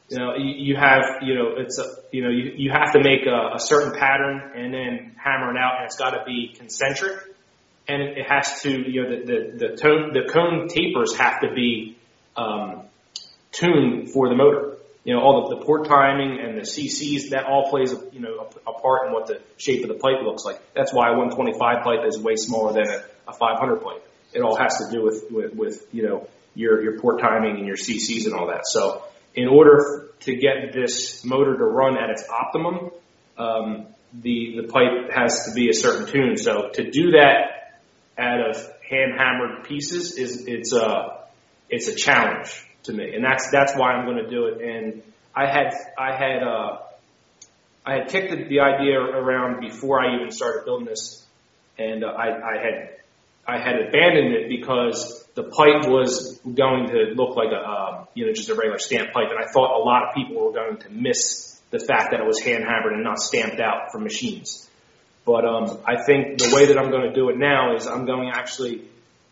You 0.09 0.19
know, 0.19 0.35
you, 0.37 0.55
you 0.57 0.77
have, 0.77 1.23
you 1.23 1.35
know, 1.35 1.55
it's 1.57 1.79
a, 1.79 1.87
you 2.11 2.23
know, 2.23 2.31
you, 2.31 2.53
you 2.57 2.71
have 2.71 2.93
to 2.93 3.01
make 3.03 3.27
a, 3.27 3.57
a 3.57 3.59
certain 3.59 3.99
pattern 3.99 4.53
and 4.55 4.75
then 4.75 5.17
hammer 5.23 5.51
it 5.53 5.57
out 5.57 5.77
and 5.79 5.87
it's 5.87 5.97
got 5.97 6.11
to 6.11 6.25
be 6.27 6.55
concentric 6.55 7.19
and 7.89 8.03
it, 8.03 8.27
has 8.29 8.61
to, 8.63 8.71
you 8.71 9.03
know, 9.03 9.11
the, 9.11 9.25
the, 9.25 9.69
the 9.69 9.77
tone, 9.77 10.13
the 10.13 10.31
cone 10.31 10.69
tapers 10.69 11.17
have 11.17 11.41
to 11.41 11.55
be, 11.55 11.97
um, 12.37 12.83
tuned 13.53 14.11
for 14.11 14.29
the 14.29 14.35
motor. 14.35 14.72
You 15.05 15.15
know, 15.15 15.21
all 15.21 15.49
the, 15.49 15.57
the 15.57 15.65
port 15.65 15.89
timing 15.89 16.39
and 16.41 16.57
the 16.57 16.63
CCs, 16.63 17.31
that 17.31 17.45
all 17.45 17.71
plays, 17.71 17.93
you 18.13 18.21
know, 18.21 18.49
a, 18.67 18.71
a 18.71 18.81
part 18.81 19.09
in 19.09 19.13
what 19.13 19.27
the 19.27 19.41
shape 19.57 19.83
of 19.83 19.89
the 19.89 19.97
pipe 19.99 20.23
looks 20.23 20.45
like. 20.45 20.61
That's 20.75 20.93
why 20.93 21.09
a 21.09 21.17
125 21.17 21.83
pipe 21.83 22.07
is 22.07 22.19
way 22.19 22.37
smaller 22.37 22.73
than 22.73 22.89
a, 22.89 23.05
a 23.29 23.33
500 23.33 23.83
pipe. 23.83 24.09
It 24.33 24.43
all 24.43 24.57
has 24.57 24.79
to 24.79 24.95
do 24.95 25.03
with, 25.03 25.25
with, 25.31 25.55
with, 25.55 25.87
you 25.93 26.05
know, 26.05 26.29
your, 26.55 26.83
your 26.83 27.01
port 27.01 27.21
timing 27.21 27.57
and 27.57 27.67
your 27.67 27.77
CCs 27.77 28.27
and 28.27 28.35
all 28.35 28.47
that. 28.49 28.63
So 28.67 29.03
in 29.35 29.49
order 29.49 30.11
to 30.21 30.37
get 30.37 30.73
this 30.73 31.25
motor 31.25 31.57
to 31.57 31.65
run 31.65 31.97
at 31.97 32.11
its 32.11 32.25
optimum, 32.29 32.91
um, 33.37 33.87
the, 34.13 34.61
the 34.63 34.69
pipe 34.69 35.11
has 35.13 35.47
to 35.47 35.55
be 35.55 35.69
a 35.69 35.75
certain 35.75 36.07
tune. 36.07 36.37
So 36.37 36.69
to 36.75 36.91
do 36.91 37.13
that 37.13 37.81
out 38.19 38.51
of 38.51 38.57
hand 38.89 39.15
hammered 39.19 39.65
pieces 39.65 40.17
is, 40.17 40.45
it's 40.47 40.73
a, 40.73 41.25
it's 41.69 41.89
a 41.89 41.95
challenge 41.95 42.67
to 42.85 42.93
me, 42.93 43.15
and 43.15 43.25
that's 43.25 43.51
that's 43.51 43.75
why 43.77 43.93
I'm 43.93 44.05
going 44.07 44.25
to 44.25 44.31
do 44.31 44.47
it. 44.47 44.61
And 44.61 45.03
I 45.35 45.47
had 45.47 45.73
I 45.99 46.15
had 46.15 46.43
uh, 46.43 46.79
I 47.85 47.95
had 47.95 48.09
kicked 48.09 48.31
the, 48.31 48.45
the 48.45 48.61
idea 48.61 48.99
around 49.01 49.61
before 49.61 50.01
I 50.01 50.17
even 50.17 50.31
started 50.31 50.65
building 50.65 50.87
this, 50.87 51.25
and 51.79 52.05
uh, 52.05 52.09
I, 52.09 52.27
I 52.27 52.59
had 52.59 52.97
I 53.47 53.59
had 53.59 53.89
abandoned 53.89 54.35
it 54.35 54.49
because 54.49 55.25
the 55.35 55.43
pipe 55.43 55.89
was 55.89 56.41
going 56.43 56.89
to 56.89 57.15
look 57.15 57.37
like 57.37 57.53
a 57.53 57.69
um, 57.69 58.09
you 58.15 58.27
know 58.27 58.33
just 58.33 58.51
a 58.51 58.55
regular 58.55 58.79
stamped 58.79 59.13
pipe, 59.13 59.31
and 59.31 59.39
I 59.39 59.51
thought 59.51 59.81
a 59.81 59.83
lot 59.83 60.09
of 60.09 60.15
people 60.15 60.45
were 60.45 60.53
going 60.53 60.79
to 60.79 60.91
miss 60.91 61.61
the 61.71 61.79
fact 61.79 62.11
that 62.11 62.21
it 62.21 62.27
was 62.27 62.39
hand 62.41 62.65
hammered 62.65 62.93
and 62.93 63.03
not 63.03 63.19
stamped 63.19 63.59
out 63.59 63.91
from 63.93 64.05
machines. 64.05 64.69
But 65.25 65.45
um, 65.45 65.79
I 65.87 66.03
think 66.03 66.39
the 66.39 66.53
way 66.55 66.67
that 66.67 66.79
I'm 66.79 66.91
going 66.91 67.09
to 67.09 67.15
do 67.15 67.31
it 67.31 67.39
now 67.39 67.75
is 67.75 67.87
I'm 67.87 68.07
going 68.07 68.31
actually 68.33 68.83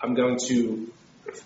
I'm 0.00 0.14
going 0.14 0.38
to 0.48 0.90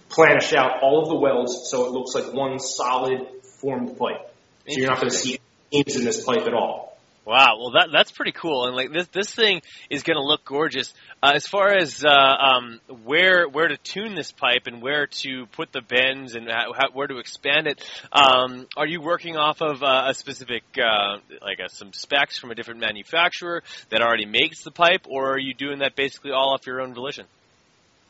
planish 0.09 0.53
out 0.53 0.83
all 0.83 1.03
of 1.03 1.09
the 1.09 1.16
welds 1.16 1.68
so 1.70 1.87
it 1.87 1.92
looks 1.92 2.14
like 2.14 2.33
one 2.33 2.59
solid 2.59 3.27
formed 3.61 3.99
pipe. 3.99 4.33
So 4.68 4.81
you're 4.81 4.88
not 4.88 5.01
going 5.01 5.11
to 5.11 5.16
see 5.16 5.38
seams 5.73 5.97
in 5.97 6.05
this 6.05 6.25
pipe 6.25 6.47
at 6.47 6.55
all. 6.55 6.85
Wow, 7.27 7.57
well 7.59 7.70
that 7.70 7.88
that's 7.90 8.12
pretty 8.12 8.33
cool, 8.33 8.66
and 8.66 8.77
like 8.77 8.92
this 8.92 9.09
this 9.09 9.35
thing 9.35 9.62
is 9.88 10.03
going 10.03 10.16
to 10.16 10.23
look 10.23 10.44
gorgeous. 10.44 10.92
Uh, 11.23 11.33
as 11.35 11.47
far 11.47 11.75
as 11.75 12.05
uh, 12.05 12.11
um, 12.11 12.81
where 13.03 13.49
where 13.49 13.68
to 13.68 13.79
tune 13.79 14.14
this 14.14 14.31
pipe 14.31 14.66
and 14.66 14.83
where 14.83 15.07
to 15.07 15.47
put 15.53 15.73
the 15.73 15.81
bends 15.81 16.35
and 16.35 16.51
how, 16.51 16.75
how, 16.75 16.90
where 16.92 17.07
to 17.07 17.16
expand 17.16 17.66
it, 17.66 17.83
um, 18.12 18.66
are 18.77 18.87
you 18.87 19.01
working 19.01 19.38
off 19.38 19.62
of 19.62 19.83
uh, 19.83 20.05
a 20.09 20.12
specific 20.12 20.64
uh, 20.77 21.16
like 21.40 21.61
uh, 21.64 21.68
some 21.68 21.94
specs 21.94 22.38
from 22.38 22.51
a 22.51 22.55
different 22.55 22.81
manufacturer 22.81 23.62
that 23.88 24.03
already 24.03 24.27
makes 24.27 24.62
the 24.62 24.70
pipe, 24.70 25.07
or 25.09 25.33
are 25.33 25.38
you 25.38 25.55
doing 25.55 25.79
that 25.79 25.97
basically 25.97 26.31
all 26.31 26.53
off 26.53 26.66
your 26.66 26.83
own 26.83 26.92
volition? 26.92 27.25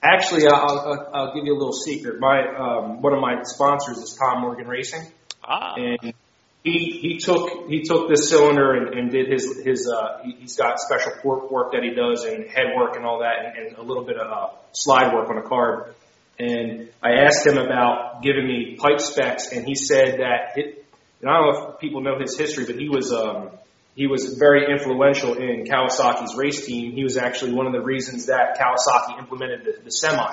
Actually, 0.04 0.46
I'll, 0.46 0.78
I'll, 0.78 1.10
I'll 1.14 1.34
give 1.34 1.46
you 1.46 1.54
a 1.54 1.58
little 1.58 1.72
secret. 1.72 2.20
My 2.20 2.40
um, 2.58 3.00
one 3.00 3.14
of 3.14 3.20
my 3.20 3.42
sponsors 3.42 3.96
is 3.96 4.14
Tom 4.20 4.42
Morgan 4.42 4.68
Racing, 4.68 5.10
Ah, 5.42 5.74
and 5.76 6.14
he 6.62 6.98
he 7.00 7.18
took 7.18 7.68
he 7.68 7.82
took 7.82 8.08
this 8.08 8.28
cylinder 8.28 8.72
and, 8.72 8.98
and 8.98 9.10
did 9.10 9.30
his 9.30 9.62
his 9.64 9.90
uh 9.90 10.22
he, 10.24 10.32
he's 10.40 10.56
got 10.56 10.78
special 10.78 11.12
port 11.22 11.50
work 11.50 11.72
that 11.72 11.82
he 11.82 11.94
does 11.94 12.24
and 12.24 12.48
head 12.50 12.66
work 12.76 12.96
and 12.96 13.04
all 13.04 13.20
that 13.20 13.44
and, 13.44 13.66
and 13.66 13.76
a 13.76 13.82
little 13.82 14.04
bit 14.04 14.16
of 14.16 14.30
uh, 14.30 14.54
slide 14.72 15.14
work 15.14 15.28
on 15.30 15.38
a 15.38 15.42
carb. 15.42 15.92
And 16.38 16.88
I 17.02 17.24
asked 17.26 17.46
him 17.46 17.58
about 17.58 18.22
giving 18.22 18.46
me 18.46 18.76
pipe 18.76 19.00
specs, 19.00 19.52
and 19.52 19.66
he 19.66 19.74
said 19.74 20.18
that 20.18 20.56
it, 20.56 20.84
and 21.20 21.30
I 21.30 21.38
don't 21.38 21.52
know 21.52 21.72
if 21.72 21.80
people 21.80 22.00
know 22.00 22.18
his 22.18 22.36
history, 22.36 22.64
but 22.66 22.76
he 22.76 22.88
was 22.88 23.12
um 23.12 23.50
he 23.94 24.07
was 24.07 24.37
very 24.38 24.70
influential 24.70 25.35
in 25.35 25.64
Kawasaki's 25.64 26.35
race 26.37 26.66
team. 26.66 26.92
He 26.92 27.04
was 27.04 27.16
actually 27.16 27.52
one 27.52 27.66
of 27.66 27.72
the 27.72 27.80
reasons 27.80 28.26
that 28.26 28.59
Kawasaki 28.59 29.18
implemented 29.18 29.64
the, 29.64 29.85
the 29.85 29.90
semi, 29.90 30.33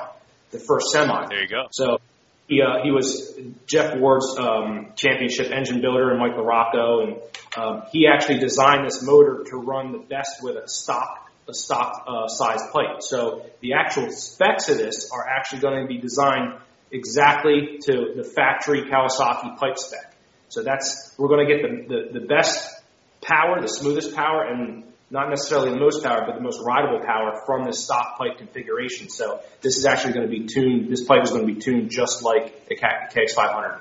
the 0.49 0.59
first 0.59 0.87
semi. 0.91 1.27
there 1.29 1.41
you 1.41 1.47
go. 1.47 1.67
So 1.71 1.99
he 2.47 2.61
uh, 2.61 2.83
he 2.83 2.91
was 2.91 3.39
Jeff 3.67 3.97
Ward's 3.97 4.35
um, 4.37 4.93
championship 4.95 5.51
engine 5.51 5.81
builder 5.81 6.09
and 6.09 6.19
Mike 6.19 6.35
LaRocco, 6.35 7.03
and 7.03 7.21
um, 7.55 7.83
he 7.91 8.07
actually 8.07 8.39
designed 8.39 8.85
this 8.85 9.03
motor 9.03 9.43
to 9.49 9.57
run 9.57 9.91
the 9.91 9.99
best 9.99 10.41
with 10.41 10.55
a 10.55 10.67
stock 10.67 11.29
a 11.47 11.53
stock 11.53 12.05
uh, 12.07 12.27
size 12.27 12.61
pipe. 12.73 13.01
So 13.01 13.45
the 13.61 13.73
actual 13.73 14.11
specs 14.11 14.69
of 14.69 14.77
this 14.77 15.11
are 15.11 15.27
actually 15.27 15.59
going 15.59 15.81
to 15.81 15.87
be 15.87 15.99
designed 15.99 16.55
exactly 16.91 17.79
to 17.83 18.13
the 18.15 18.23
factory 18.23 18.83
Kawasaki 18.83 19.57
pipe 19.57 19.77
spec. 19.77 20.15
So 20.49 20.63
that's 20.63 21.13
we're 21.17 21.29
going 21.29 21.47
to 21.47 21.55
get 21.55 21.61
the, 21.61 21.95
the 21.95 22.19
the 22.19 22.25
best 22.25 22.80
power, 23.21 23.61
the 23.61 23.67
smoothest 23.67 24.15
power, 24.15 24.43
and 24.43 24.83
not 25.09 25.29
necessarily 25.29 25.71
the 25.71 25.79
most 25.79 26.03
power, 26.03 26.23
but 26.25 26.35
the 26.35 26.41
most 26.41 26.61
rideable 26.65 27.05
power 27.05 27.41
from 27.45 27.65
this 27.65 27.83
stock 27.83 28.17
pipe 28.17 28.37
configuration. 28.37 29.09
So 29.09 29.41
this 29.61 29.77
is 29.77 29.85
actually 29.85 30.13
going 30.13 30.29
to 30.29 30.31
be 30.31 30.47
tuned. 30.47 30.89
This 30.91 31.03
pipe 31.03 31.23
is 31.23 31.31
going 31.31 31.45
to 31.47 31.53
be 31.53 31.59
tuned 31.59 31.89
just 31.91 32.23
like 32.23 32.67
a 32.71 32.75
KX500. 32.75 33.79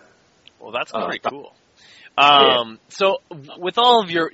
Well, 0.58 0.72
that's 0.72 0.92
Uh, 0.92 1.06
pretty 1.06 1.20
cool. 1.20 1.54
Um, 2.18 2.78
so 2.88 3.18
with 3.58 3.78
all 3.78 4.02
of 4.02 4.10
your 4.10 4.30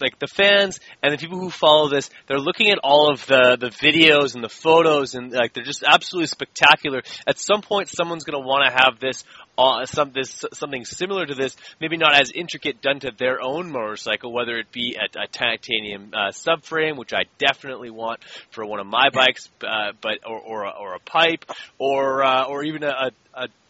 like 0.00 0.18
the 0.18 0.26
fans 0.26 0.80
and 1.02 1.12
the 1.12 1.18
people 1.18 1.38
who 1.38 1.50
follow 1.50 1.88
this, 1.88 2.08
they're 2.26 2.38
looking 2.38 2.70
at 2.70 2.78
all 2.82 3.12
of 3.12 3.26
the 3.26 3.58
the 3.60 3.68
videos 3.68 4.34
and 4.34 4.42
the 4.42 4.48
photos 4.48 5.14
and 5.14 5.32
like 5.32 5.52
they're 5.52 5.64
just 5.64 5.82
absolutely 5.86 6.28
spectacular. 6.28 7.02
At 7.26 7.38
some 7.38 7.60
point, 7.60 7.88
someone's 7.88 8.24
going 8.24 8.40
to 8.40 8.46
want 8.46 8.64
to 8.64 8.72
have 8.72 9.00
this 9.00 9.24
uh, 9.58 9.84
some 9.84 10.12
this 10.12 10.44
something 10.54 10.84
similar 10.84 11.26
to 11.26 11.34
this, 11.34 11.54
maybe 11.80 11.96
not 11.96 12.18
as 12.18 12.30
intricate 12.30 12.80
done 12.80 13.00
to 13.00 13.10
their 13.16 13.42
own 13.42 13.70
motorcycle, 13.70 14.32
whether 14.32 14.56
it 14.56 14.72
be 14.72 14.96
a, 14.98 15.20
a 15.20 15.26
titanium 15.26 16.12
uh, 16.14 16.30
subframe, 16.30 16.96
which 16.96 17.12
I 17.12 17.24
definitely 17.38 17.90
want 17.90 18.20
for 18.50 18.64
one 18.64 18.80
of 18.80 18.86
my 18.86 19.10
bikes, 19.12 19.50
uh, 19.62 19.92
but 20.00 20.20
or 20.26 20.38
or 20.38 20.64
a, 20.64 20.70
or 20.70 20.94
a 20.94 21.00
pipe, 21.00 21.44
or 21.78 22.24
uh, 22.24 22.44
or 22.44 22.64
even 22.64 22.84
a, 22.84 23.10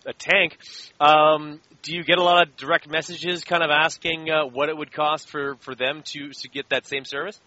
a, 0.06 0.12
tank. 0.12 0.58
Um, 1.00 1.60
do 1.82 1.94
you 1.94 2.04
get 2.04 2.18
a 2.18 2.22
lot 2.22 2.46
of 2.46 2.56
direct 2.56 2.88
messages, 2.88 3.44
kind 3.44 3.62
of 3.62 3.70
asking 3.70 4.30
uh, 4.30 4.46
what 4.46 4.68
it 4.68 4.76
would 4.76 4.92
cost 4.92 5.28
for, 5.28 5.56
for 5.60 5.74
them 5.74 6.02
to 6.06 6.30
to 6.30 6.48
get 6.48 6.68
that 6.70 6.86
same 6.86 7.04
service? 7.04 7.40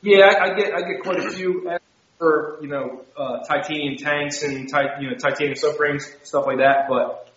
Yeah, 0.00 0.24
I, 0.26 0.44
I 0.44 0.56
get 0.56 0.72
I 0.74 0.80
get 0.80 1.02
quite 1.02 1.18
a 1.18 1.30
few 1.30 1.70
for 2.18 2.58
you 2.60 2.68
know 2.68 3.04
uh, 3.16 3.44
titanium 3.44 3.96
tanks 3.96 4.42
and 4.42 4.68
ti- 4.68 5.00
you 5.00 5.10
know 5.10 5.16
titanium 5.16 5.54
subframes 5.54 6.02
stuff 6.24 6.46
like 6.46 6.58
that. 6.58 6.86
But 6.88 7.32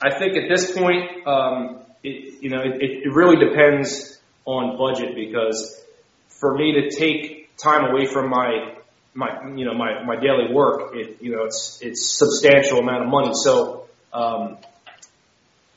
I 0.00 0.16
think 0.18 0.36
at 0.36 0.48
this 0.48 0.76
point, 0.76 1.26
um, 1.26 1.80
it 2.02 2.42
you 2.42 2.50
know 2.50 2.60
it, 2.60 2.80
it 2.80 3.12
really 3.12 3.36
depends 3.36 4.18
on 4.44 4.76
budget 4.76 5.14
because 5.14 5.80
for 6.28 6.54
me 6.54 6.72
to 6.72 6.96
take 6.96 7.56
time 7.56 7.84
away 7.90 8.06
from 8.06 8.28
my 8.28 8.74
my 9.14 9.28
you 9.54 9.64
know 9.64 9.74
my 9.74 10.02
my 10.04 10.16
daily 10.16 10.52
work, 10.52 10.94
it 10.94 11.18
you 11.20 11.36
know 11.36 11.44
it's 11.44 11.78
it's 11.82 12.18
substantial 12.18 12.78
amount 12.78 13.04
of 13.04 13.08
money. 13.10 13.32
So 13.34 13.86
um, 14.12 14.58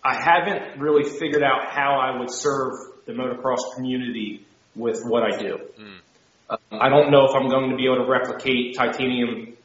I 0.04 0.16
haven't 0.16 0.80
really 0.80 1.04
figured 1.10 1.44
out 1.44 1.70
how 1.70 2.00
I 2.00 2.20
would 2.20 2.32
serve 2.32 2.74
the 3.06 3.14
motocross 3.14 3.76
community 3.76 4.46
with 4.76 5.02
what 5.04 5.24
I 5.24 5.38
do. 5.38 5.60
Mm. 5.80 5.98
Uh, 6.50 6.58
I 6.72 6.90
don't 6.90 7.12
know 7.12 7.26
if 7.26 7.36
I'm 7.36 7.50
going 7.50 7.72
to 7.72 7.76
be 7.76 7.86
able 7.86 8.06
to 8.06 8.10
replicate 8.10 8.76
titanium 8.76 9.56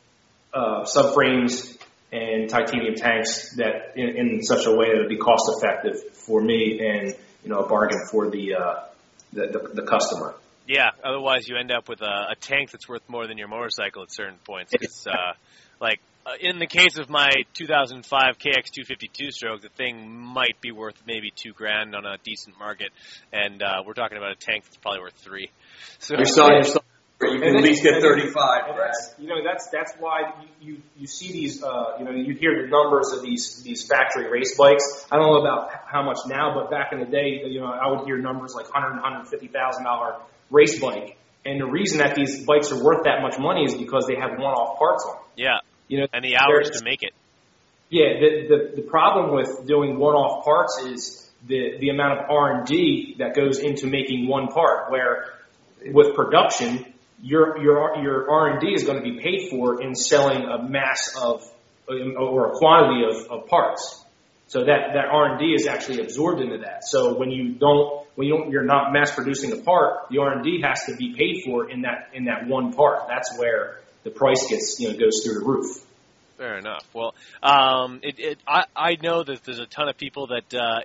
uh, 0.55 0.85
subframes 0.85 1.77
and 2.13 2.49
titanium 2.49 2.95
tanks 2.95 3.55
that 3.57 3.93
in, 3.97 4.17
in 4.17 4.43
such 4.43 4.67
a 4.67 4.75
way 4.75 4.93
that 4.93 4.99
would 4.99 5.09
be 5.09 5.19
cost 5.19 5.51
effective 5.57 6.13
for 6.15 6.41
me 6.41 6.81
and 6.81 7.15
you 7.45 7.51
know 7.51 7.61
a 7.61 7.69
bargain 7.69 8.01
for 8.11 8.31
the 8.31 8.55
uh, 8.55 8.85
the, 9.33 9.47
the, 9.47 9.83
the 9.83 9.83
customer. 9.83 10.35
Yeah. 10.67 10.91
Otherwise, 11.03 11.49
you 11.49 11.57
end 11.57 11.73
up 11.73 11.89
with 11.89 12.01
a, 12.01 12.29
a 12.31 12.37
tank 12.41 12.71
that's 12.71 12.89
worth 12.89 13.03
more 13.09 13.27
than 13.27 13.39
your 13.39 13.49
motorcycle 13.49 14.03
at 14.03 14.13
certain 14.13 14.39
points. 14.45 14.73
It's 14.81 15.07
uh, 15.07 15.33
like 15.81 16.01
uh, 16.27 16.33
in 16.41 16.59
the 16.59 16.67
case 16.67 16.99
of 16.99 17.09
my 17.09 17.31
2005 17.55 18.39
KX252 18.39 19.31
stroke, 19.31 19.63
the 19.63 19.69
thing 19.71 20.11
might 20.11 20.61
be 20.61 20.71
worth 20.71 20.95
maybe 21.07 21.33
two 21.35 21.53
grand 21.53 21.95
on 21.95 22.05
a 22.05 22.19
decent 22.25 22.59
market, 22.59 22.91
and 23.33 23.63
uh, 23.63 23.83
we're 23.87 23.95
talking 23.95 24.19
about 24.19 24.33
a 24.33 24.37
tank 24.37 24.65
that's 24.65 24.77
probably 24.77 25.01
worth 25.01 25.15
three. 25.15 25.51
So 25.99 26.17
You're 26.17 26.27
selling 26.27 26.57
yourself. 26.57 26.85
You 27.23 27.39
can 27.39 27.57
at 27.57 27.63
least 27.63 27.83
get 27.83 27.95
And 27.95 28.03
35. 28.03 28.77
that's, 28.79 29.15
you 29.19 29.29
know, 29.29 29.45
that's 29.45 29.69
that's 29.71 29.93
why 29.99 30.33
you, 30.41 30.73
you, 30.73 30.83
you 30.97 31.07
see 31.07 31.31
these, 31.33 31.63
uh, 31.63 31.97
you 31.99 32.05
know, 32.07 32.13
you 32.13 32.35
hear 32.35 32.63
the 32.63 32.69
numbers 32.69 33.13
of 33.13 33.23
these 33.23 33.63
these 33.63 33.87
factory 33.87 34.31
race 34.31 34.57
bikes. 34.57 35.07
I 35.13 35.17
don't 35.17 35.27
know 35.27 35.41
about 35.41 35.71
how 35.87 36.03
much 36.03 36.19
now, 36.27 36.55
but 36.55 36.71
back 36.71 36.93
in 36.93 37.01
the 37.01 37.05
day, 37.05 37.43
you 37.45 37.61
know, 37.61 37.67
I 37.67 37.91
would 37.91 38.07
hear 38.07 38.17
numbers 38.17 38.55
like 38.55 38.71
hundred 38.71 38.93
and 38.93 39.01
hundred 39.01 39.29
fifty 39.29 39.49
thousand 39.49 39.85
dollar 39.85 40.17
race 40.51 40.79
bike. 40.81 41.17
And 41.45 41.61
the 41.61 41.67
reason 41.67 41.99
that 41.99 42.15
these 42.15 42.45
bikes 42.45 42.71
are 42.71 42.83
worth 42.83 43.05
that 43.05 43.23
much 43.23 43.39
money 43.39 43.65
is 43.65 43.75
because 43.75 44.07
they 44.07 44.17
have 44.17 44.39
one-off 44.39 44.79
parts 44.79 45.05
on 45.09 45.15
them. 45.15 45.25
yeah, 45.37 45.59
You 45.89 46.01
know, 46.01 46.07
and 46.13 46.25
the 46.25 46.37
hours 46.37 46.71
to 46.71 46.85
make 46.85 47.03
it. 47.03 47.13
Yeah, 47.89 48.21
the, 48.21 48.47
the, 48.49 48.83
the 48.83 48.89
problem 48.89 49.35
with 49.35 49.67
doing 49.67 49.99
one-off 49.99 50.45
parts 50.45 50.83
is 50.85 51.31
the, 51.47 51.79
the 51.81 51.89
amount 51.89 52.21
of 52.21 52.31
R&D 52.31 53.17
that 53.19 53.35
goes 53.35 53.59
into 53.59 53.87
making 53.87 54.29
one 54.29 54.49
part, 54.49 54.91
where 54.91 55.33
with 55.87 56.15
production, 56.15 56.85
your, 57.23 57.61
your, 57.63 57.97
your 58.03 58.31
R&D 58.31 58.69
is 58.75 58.85
going 58.85 59.03
to 59.03 59.03
be 59.03 59.21
paid 59.21 59.49
for 59.51 59.83
in 59.83 59.95
selling 59.95 60.43
a 60.45 60.63
mass 60.63 61.17
of, 61.21 61.43
um, 61.89 62.15
or 62.19 62.53
a 62.53 62.59
quantity 62.59 63.05
of, 63.09 63.31
of 63.31 63.49
parts. 63.49 64.05
So 64.49 64.61
that, 64.65 64.95
that 64.95 65.07
R&D 65.11 65.45
is 65.47 65.67
actually 65.67 66.01
absorbed 66.01 66.41
into 66.41 66.59
that. 66.59 66.85
So 66.85 67.17
when 67.17 67.31
you 67.31 67.55
don't, 67.55 68.00
when 68.21 68.51
you're 68.51 68.65
not 68.65 68.93
mass 68.93 69.15
producing 69.15 69.53
a 69.53 69.57
part, 69.57 70.09
the 70.11 70.19
R&D 70.19 70.63
has 70.63 70.85
to 70.85 70.97
be 70.97 71.15
paid 71.15 71.43
for 71.45 71.71
in 71.71 71.83
that, 71.83 72.11
in 72.13 72.25
that 72.25 72.47
one 72.47 72.73
part. 72.73 73.09
That's 73.09 73.37
where 73.39 73.81
the 74.05 74.11
price 74.11 74.47
gets, 74.49 74.79
you 74.79 74.93
know, 74.93 74.99
goes 74.99 75.23
through 75.25 75.41
the 75.41 75.45
roof. 75.45 75.85
Fair 76.37 76.59
enough. 76.59 76.87
Well, 76.95 77.15
um, 77.43 78.01
it, 78.03 78.19
it, 78.19 78.39
I, 78.47 78.65
I 78.75 78.97
know 79.03 79.23
that 79.23 79.45
there's 79.45 79.59
a 79.59 79.67
ton 79.67 79.89
of 79.89 79.97
people 79.97 80.29
that 80.29 80.55
uh, 80.55 80.81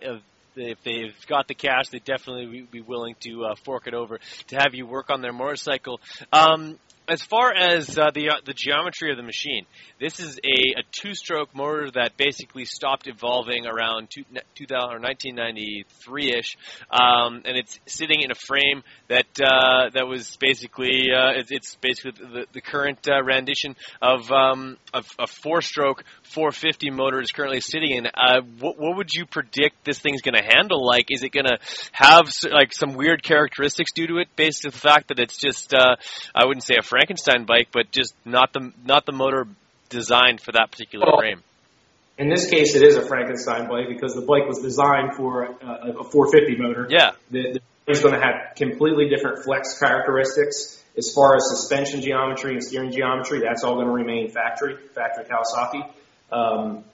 if, 0.55 0.83
they've 0.83 1.13
got 1.27 1.47
the 1.47 1.53
cash, 1.53 1.89
they 1.89 1.99
definitely 1.99 2.67
be 2.71 2.81
willing 2.81 3.15
to 3.21 3.45
uh, 3.45 3.55
fork 3.63 3.87
it 3.87 3.93
over 3.93 4.19
to 4.47 4.55
have 4.55 4.73
you 4.73 4.85
work 4.85 5.09
on 5.09 5.21
their 5.21 5.33
motorcycle. 5.33 5.99
Um, 6.31 6.79
as 7.07 7.21
far 7.21 7.53
as 7.53 7.97
uh, 7.97 8.11
the 8.13 8.29
uh, 8.29 8.35
the 8.45 8.53
geometry 8.53 9.11
of 9.11 9.17
the 9.17 9.23
machine, 9.23 9.65
this 9.99 10.19
is 10.19 10.39
a, 10.43 10.79
a 10.79 10.83
two-stroke 10.91 11.55
motor 11.55 11.89
that 11.93 12.17
basically 12.17 12.65
stopped 12.65 13.07
evolving 13.07 13.65
around 13.65 14.09
two, 14.09 14.23
2000 14.55 14.95
or 14.95 14.99
1993ish, 14.99 16.55
um, 16.89 17.41
and 17.45 17.57
it's 17.57 17.79
sitting 17.85 18.21
in 18.21 18.31
a 18.31 18.35
frame 18.35 18.83
that 19.07 19.25
uh, 19.41 19.89
that 19.93 20.07
was 20.07 20.35
basically 20.37 21.07
uh, 21.15 21.33
it's, 21.49 21.75
basically 21.75 22.11
the, 22.11 22.45
the 22.53 22.61
current 22.61 23.07
uh, 23.07 23.23
rendition 23.23 23.75
of 24.01 24.31
um, 24.31 24.77
a 24.93 25.27
four-stroke 25.27 26.03
450 26.23 26.89
motor 26.89 27.21
is 27.21 27.31
currently 27.31 27.61
sitting 27.61 27.91
in. 27.91 28.07
Uh, 28.07 28.41
what, 28.59 28.79
what 28.79 28.97
would 28.97 29.13
you 29.13 29.25
predict 29.25 29.83
this 29.85 29.99
thing's 29.99 30.21
going 30.21 30.35
to 30.35 30.43
handle? 30.43 30.85
Like, 30.85 31.07
is 31.09 31.23
it 31.23 31.31
going 31.31 31.45
to 31.45 31.57
have 31.91 32.29
like 32.51 32.73
some 32.73 32.93
weird 32.93 33.21
characteristics 33.23 33.91
due 33.93 34.07
to 34.07 34.17
it, 34.17 34.27
based 34.35 34.65
on 34.65 34.71
the 34.71 34.77
fact 34.77 35.09
that 35.09 35.19
it's 35.19 35.37
just 35.37 35.73
I 35.73 36.45
wouldn't 36.45 36.63
say 36.63 36.75
a 36.79 36.83
Frankenstein 36.95 37.43
bike, 37.43 37.67
but 37.73 37.91
just 37.91 38.15
not 38.23 38.53
the 38.53 38.71
not 38.85 39.05
the 39.05 39.11
motor 39.11 39.47
designed 39.89 40.39
for 40.39 40.53
that 40.53 40.71
particular 40.71 41.05
Well, 41.05 41.19
frame. 41.19 41.43
In 42.17 42.29
this 42.29 42.49
case, 42.49 42.73
it 42.73 42.83
is 42.83 42.95
a 42.95 43.05
Frankenstein 43.05 43.67
bike 43.67 43.89
because 43.89 44.15
the 44.15 44.21
bike 44.21 44.47
was 44.47 44.59
designed 44.59 45.15
for 45.17 45.43
a, 45.43 45.99
a 45.99 46.03
450 46.05 46.55
motor. 46.55 46.87
Yeah. 46.89 47.11
The, 47.29 47.59
is 47.85 48.01
going 48.01 48.13
to 48.13 48.21
have 48.21 48.55
completely 48.55 49.09
different 49.09 49.43
flex 49.43 49.77
characteristics 49.77 50.81
as 50.97 51.11
far 51.13 51.35
as 51.35 51.43
suspension 51.49 52.01
geometry 52.01 52.53
and 52.53 52.63
steering 52.63 52.91
geometry. 52.91 53.41
That's 53.41 53.63
all 53.65 53.75
going 53.75 53.87
to 53.87 53.91
remain 53.91 54.31
factory, 54.31 54.77
factory 54.95 55.25
Kawasaki. 55.25 55.91
Um, 56.31 56.85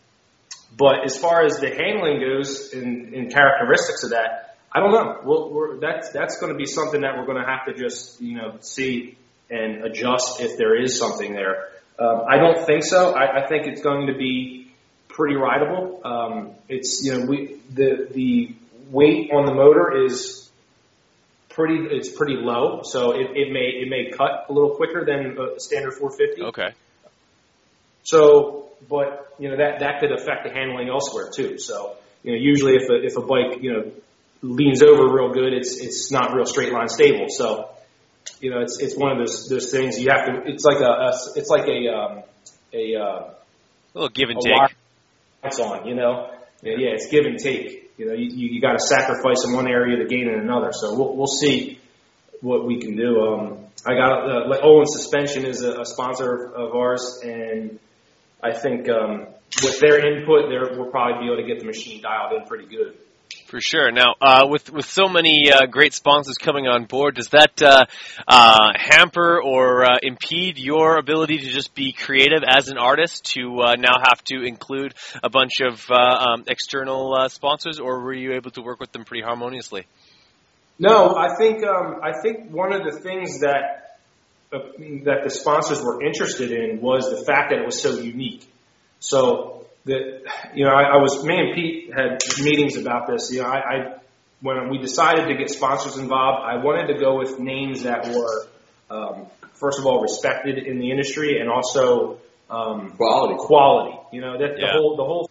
but 0.76 1.06
as 1.06 1.16
far 1.16 1.46
as 1.46 1.60
the 1.60 1.70
handling 1.70 2.20
goes 2.20 2.74
and, 2.74 3.14
and 3.14 3.32
characteristics 3.32 4.04
of 4.04 4.10
that, 4.10 4.58
I 4.74 4.80
don't 4.80 4.92
know. 4.92 5.20
We'll, 5.24 5.50
we're, 5.52 5.80
that's 5.80 6.10
that's 6.10 6.40
going 6.40 6.52
to 6.52 6.58
be 6.58 6.66
something 6.66 7.02
that 7.02 7.18
we're 7.18 7.28
going 7.28 7.42
to 7.42 7.48
have 7.48 7.66
to 7.68 7.74
just 7.74 8.20
you 8.20 8.36
know 8.38 8.58
see 8.62 9.18
and 9.52 9.84
adjust 9.84 10.42
if 10.42 10.58
there 10.58 10.76
is 10.76 10.98
something 10.98 11.34
there. 11.34 11.70
Um, 12.00 12.24
I 12.28 12.38
don't 12.38 12.66
think 12.66 12.84
so. 12.84 13.14
I, 13.14 13.44
I 13.44 13.48
think 13.48 13.68
it's 13.68 13.82
going 13.82 14.08
to 14.08 14.14
be 14.14 14.72
pretty 15.08 15.36
rideable. 15.36 16.02
Um, 16.04 16.52
it's 16.70 17.04
you 17.04 17.14
know 17.14 17.26
we 17.26 17.58
the 17.70 18.08
the 18.12 18.56
weight 18.90 19.30
on 19.32 19.46
the 19.46 19.54
motor 19.54 20.06
is 20.06 20.50
pretty 21.50 21.88
it's 21.92 22.10
pretty 22.10 22.36
low, 22.36 22.82
so 22.84 23.12
it, 23.12 23.32
it 23.36 23.52
may 23.52 23.68
it 23.82 23.90
may 23.90 24.10
cut 24.12 24.46
a 24.50 24.54
little 24.54 24.76
quicker 24.76 25.06
than 25.06 25.38
a 25.38 25.60
standard 25.60 25.94
450. 25.94 26.44
Okay. 26.44 26.74
So, 28.04 28.70
but 28.90 29.36
you 29.38 29.50
know 29.50 29.58
that 29.58 29.80
that 29.80 30.00
could 30.00 30.12
affect 30.12 30.46
the 30.46 30.52
handling 30.52 30.90
elsewhere 30.90 31.30
too. 31.34 31.58
So, 31.58 31.96
you 32.24 32.32
know, 32.32 32.38
usually 32.38 32.76
if 32.76 32.90
a 32.90 33.06
if 33.06 33.18
a 33.18 33.22
bike 33.22 33.62
you 33.62 33.74
know 33.74 33.92
leans 34.42 34.82
over 34.82 35.14
real 35.14 35.32
good, 35.34 35.54
it's 35.54 35.80
it's 35.80 36.12
not 36.12 36.34
real 36.34 36.46
straight 36.46 36.74
line 36.74 36.90
stable. 36.90 37.28
So, 37.30 37.70
you 38.42 38.50
know, 38.50 38.60
it's 38.62 38.80
it's 38.80 38.98
one 38.98 39.12
of 39.12 39.20
those 39.20 39.48
those 39.50 39.72
things 39.72 40.00
you 40.00 40.10
have 40.10 40.26
to. 40.26 40.42
It's 40.46 40.66
like 40.66 40.82
a, 40.82 40.90
a 40.90 41.12
it's 41.36 41.50
like 41.50 41.68
a 41.68 41.88
um, 41.94 42.24
a 42.74 42.96
uh, 42.96 43.34
A 43.94 43.98
little 43.98 44.10
give 44.10 44.30
and 44.30 44.40
a 44.40 44.42
take. 44.42 44.76
It's 45.44 45.60
on, 45.60 45.88
you 45.88 45.96
know. 45.96 46.32
Yeah, 46.64 46.74
yeah, 46.78 46.90
it's 46.94 47.08
give 47.10 47.26
and 47.26 47.40
take. 47.40 47.92
You 47.98 48.08
know, 48.08 48.14
you 48.14 48.30
you, 48.32 48.48
you 48.50 48.62
got 48.62 48.74
to 48.74 48.80
sacrifice 48.80 49.46
in 49.46 49.54
one 49.54 49.68
area 49.68 49.98
to 49.98 50.06
gain 50.06 50.28
in 50.28 50.40
another. 50.40 50.72
So 50.74 50.96
we'll 50.96 51.16
we'll 51.16 51.28
see 51.28 51.80
what 52.42 52.66
we 52.66 52.80
can 52.80 52.96
do. 52.96 53.22
Um, 53.22 53.58
I 53.86 53.94
got 53.94 54.30
uh, 54.30 54.50
like 54.50 54.62
Owen 54.64 54.86
Suspension 54.88 55.46
is 55.46 55.64
a, 55.64 55.82
a 55.82 55.86
sponsor 55.86 56.52
of 56.54 56.76
ours, 56.76 57.22
and 57.24 57.80
I 58.44 58.54
think 58.54 58.90
um, 58.90 59.28
with 59.64 59.80
their 59.80 60.00
input, 60.06 60.50
there 60.50 60.78
we'll 60.78 60.92
probably 60.92 61.26
be 61.26 61.32
able 61.32 61.42
to 61.42 61.48
get 61.48 61.60
the 61.60 61.66
machine 61.66 62.02
dialed 62.02 62.34
in 62.34 62.48
pretty 62.48 62.66
good. 62.66 62.98
For 63.48 63.60
sure. 63.60 63.92
Now, 63.92 64.16
uh, 64.22 64.48
with 64.48 64.72
with 64.72 64.86
so 64.86 65.08
many 65.08 65.52
uh, 65.52 65.66
great 65.66 65.94
sponsors 65.94 66.38
coming 66.38 66.68
on 66.68 66.86
board, 66.86 67.16
does 67.16 67.30
that 67.30 67.62
uh, 67.62 67.86
uh, 68.28 68.72
hamper 68.76 69.42
or 69.42 69.84
uh, 69.84 69.98
impede 70.02 70.58
your 70.58 70.98
ability 70.98 71.40
to 71.40 71.50
just 71.50 71.76
be 71.76 71.92
creative 71.92 72.44
as 72.48 72.70
an 72.70 72.78
artist? 72.78 73.26
To 73.34 73.62
uh, 73.62 73.76
now 73.76 73.96
have 74.04 74.24
to 74.26 74.44
include 74.44 74.94
a 75.24 75.30
bunch 75.30 75.62
of 75.62 75.90
um, 75.92 76.46
external 76.48 77.28
sponsors, 77.30 77.80
or 77.80 78.02
were 78.02 78.14
you 78.14 78.34
able 78.34 78.52
to 78.52 78.62
work 78.62 78.80
with 78.80 78.92
them 78.92 79.04
pretty 79.04 79.24
harmoniously? 79.24 79.86
No, 80.80 81.16
I 81.16 81.36
think 81.38 81.64
um, 81.66 82.00
I 82.02 82.22
think 82.22 82.52
one 82.52 82.74
of 82.74 82.84
the 82.84 83.00
things 83.00 83.42
that 83.42 84.00
that 84.52 85.24
the 85.24 85.30
sponsors 85.30 85.82
were 85.82 86.04
interested 86.04 86.52
in 86.52 86.82
was 86.82 87.10
the 87.10 87.24
fact 87.26 87.52
that 87.52 87.60
it 87.60 87.66
was 87.66 87.82
so 87.82 88.00
unique. 88.00 88.48
So 89.00 89.61
that 89.86 90.22
you 90.54 90.66
know, 90.66 90.72
I, 90.72 90.84
I 90.84 90.98
was 90.98 91.24
me 91.24 91.38
and 91.38 91.56
Pete 91.56 91.94
had 91.94 92.20
meetings 92.44 92.78
about 92.78 93.08
this. 93.08 93.32
You 93.32 93.42
know, 93.42 93.48
I, 93.48 93.58
I 93.58 93.96
when 94.42 94.70
we 94.70 94.78
decided 94.78 95.28
to 95.28 95.36
get 95.36 95.50
sponsors 95.50 95.98
involved, 95.98 96.44
I 96.44 96.64
wanted 96.64 96.94
to 96.94 97.00
go 97.00 97.18
with 97.18 97.40
names 97.40 97.84
that 97.84 98.08
were 98.08 98.48
um, 98.90 99.28
first 99.54 99.80
of 99.80 99.86
all 99.86 100.02
respected 100.02 100.58
in 100.58 100.80
the 100.80 100.92
industry 100.92 101.40
and 101.40 101.50
also 101.50 102.20
um, 102.50 102.92
Quality. 102.98 103.36
Quality. 103.40 103.98
You 104.12 104.22
know, 104.22 104.38
that 104.38 104.58
the 104.58 104.68
whole 104.74 104.98
the 104.98 105.06
whole 105.06 105.30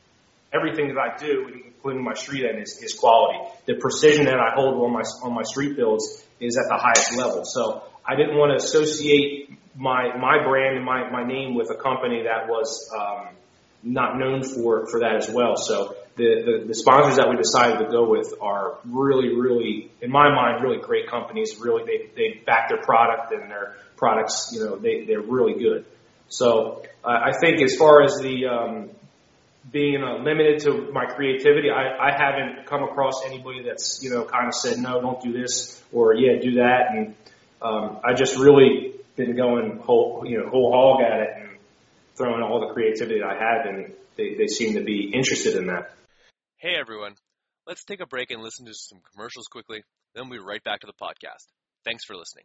everything 0.52 0.88
that 0.88 0.98
I 0.98 1.16
do, 1.18 1.52
including 1.66 2.02
my 2.02 2.14
street 2.14 2.46
end, 2.46 2.62
is, 2.62 2.80
is 2.82 2.94
quality. 2.94 3.38
The 3.66 3.74
precision 3.74 4.24
that 4.24 4.40
I 4.40 4.54
hold 4.54 4.82
on 4.82 4.92
my 4.92 5.02
on 5.22 5.34
my 5.34 5.42
street 5.42 5.76
builds 5.76 6.24
is 6.40 6.56
at 6.56 6.64
the 6.68 6.78
highest 6.78 7.16
level. 7.16 7.44
So 7.44 7.82
I 8.06 8.16
didn't 8.16 8.38
want 8.38 8.58
to 8.58 8.64
associate 8.64 9.50
my 9.76 10.16
my 10.16 10.42
brand 10.42 10.76
and 10.76 10.84
my 10.84 11.10
my 11.10 11.24
name 11.24 11.54
with 11.54 11.70
a 11.70 11.76
company 11.76 12.22
that 12.24 12.48
was 12.48 12.90
um, 12.98 13.28
not 13.82 14.18
known 14.18 14.42
for 14.42 14.86
for 14.86 15.00
that 15.00 15.16
as 15.16 15.30
well. 15.30 15.56
So 15.56 15.96
the, 16.16 16.42
the 16.44 16.66
the 16.68 16.74
sponsors 16.74 17.16
that 17.16 17.28
we 17.28 17.36
decided 17.36 17.78
to 17.84 17.90
go 17.90 18.08
with 18.08 18.34
are 18.40 18.78
really 18.84 19.34
really 19.34 19.90
in 20.00 20.10
my 20.10 20.34
mind 20.34 20.62
really 20.62 20.80
great 20.80 21.08
companies. 21.08 21.58
Really 21.60 21.84
they 21.84 22.10
they 22.14 22.40
back 22.44 22.68
their 22.68 22.82
product 22.82 23.32
and 23.32 23.50
their 23.50 23.76
products. 23.96 24.50
You 24.52 24.64
know 24.64 24.76
they 24.76 25.04
they're 25.04 25.22
really 25.22 25.58
good. 25.58 25.86
So 26.28 26.82
uh, 27.04 27.08
I 27.08 27.32
think 27.40 27.60
as 27.62 27.74
far 27.76 28.02
as 28.02 28.18
the 28.20 28.46
um, 28.46 28.90
being 29.70 30.02
uh, 30.02 30.18
limited 30.22 30.60
to 30.60 30.92
my 30.92 31.06
creativity, 31.06 31.70
I, 31.70 32.08
I 32.08 32.12
haven't 32.16 32.66
come 32.66 32.82
across 32.82 33.24
anybody 33.26 33.62
that's 33.62 34.00
you 34.02 34.10
know 34.10 34.24
kind 34.24 34.46
of 34.46 34.54
said 34.54 34.78
no, 34.78 35.00
don't 35.00 35.20
do 35.22 35.32
this 35.32 35.82
or 35.92 36.14
yeah, 36.14 36.40
do 36.40 36.54
that, 36.54 36.90
and 36.90 37.14
um, 37.62 38.00
I 38.04 38.14
just 38.14 38.36
really 38.36 38.94
been 39.16 39.36
going 39.36 39.78
whole 39.78 40.24
you 40.26 40.38
know 40.38 40.48
whole 40.48 40.72
hog 40.72 41.02
at 41.02 41.20
it 41.20 41.28
and 41.36 41.49
throwing 42.16 42.42
all 42.42 42.60
the 42.60 42.72
creativity 42.74 43.22
I 43.22 43.34
have, 43.34 43.66
and 43.66 43.92
they, 44.16 44.34
they 44.34 44.46
seem 44.46 44.74
to 44.74 44.84
be 44.84 45.10
interested 45.12 45.56
in 45.56 45.66
that. 45.66 45.94
Hey 46.56 46.74
everyone, 46.78 47.14
let's 47.66 47.84
take 47.84 48.00
a 48.00 48.06
break 48.06 48.30
and 48.30 48.42
listen 48.42 48.66
to 48.66 48.74
some 48.74 49.00
commercials 49.12 49.46
quickly. 49.46 49.82
Then 50.14 50.28
we'll 50.28 50.40
be 50.40 50.44
right 50.44 50.62
back 50.62 50.80
to 50.80 50.86
the 50.86 50.92
podcast. 50.92 51.46
Thanks 51.84 52.04
for 52.04 52.14
listening. 52.16 52.44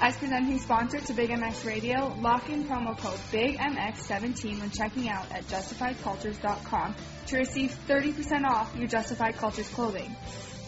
As 0.00 0.16
presenting 0.16 0.58
sponsor 0.58 1.00
to 1.00 1.12
Big 1.12 1.30
MX 1.30 1.64
Radio, 1.64 2.14
lock 2.20 2.50
in 2.50 2.64
promo 2.64 2.98
code 2.98 3.18
BIGMX17 3.30 4.60
when 4.60 4.70
checking 4.70 5.08
out 5.08 5.30
at 5.30 5.46
justifiedcultures.com 5.46 6.94
to 7.28 7.36
receive 7.36 7.76
30% 7.86 8.44
off 8.44 8.74
your 8.76 8.88
Justified 8.88 9.36
Cultures 9.36 9.68
clothing. 9.68 10.14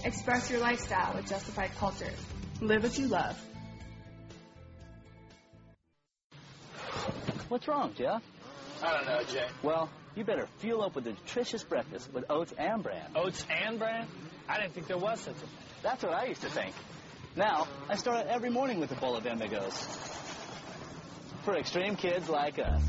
Express 0.04 0.50
your 0.50 0.60
lifestyle 0.60 1.14
with 1.16 1.28
Justified 1.28 1.72
Cultures. 1.76 2.18
Live 2.60 2.84
what 2.84 2.96
you 2.98 3.08
love. 3.08 3.36
What's 7.48 7.66
wrong, 7.68 7.92
Jeff? 7.96 8.22
I 8.82 8.92
don't 8.92 9.06
know, 9.06 9.22
Jay. 9.24 9.46
Well, 9.62 9.90
you 10.14 10.24
better 10.24 10.46
fuel 10.58 10.82
up 10.82 10.94
with 10.94 11.06
a 11.06 11.10
nutritious 11.10 11.64
breakfast 11.64 12.12
with 12.12 12.24
oats 12.30 12.52
and 12.56 12.82
bran. 12.82 13.10
Oats 13.16 13.44
and 13.50 13.78
bran? 13.78 14.06
I 14.48 14.60
didn't 14.60 14.74
think 14.74 14.86
there 14.86 14.98
was 14.98 15.20
such 15.20 15.34
a 15.34 15.38
thing. 15.38 15.48
That's 15.82 16.02
what 16.02 16.14
I 16.14 16.26
used 16.26 16.42
to 16.42 16.50
think. 16.50 16.74
Now, 17.36 17.68
I 17.90 17.96
start 17.96 18.16
out 18.16 18.26
every 18.28 18.48
morning 18.48 18.80
with 18.80 18.90
a 18.92 18.94
bowl 18.94 19.14
of 19.14 19.26
Amigos. 19.26 19.86
For 21.44 21.54
extreme 21.54 21.94
kids 21.94 22.30
like 22.30 22.58
us. 22.58 22.80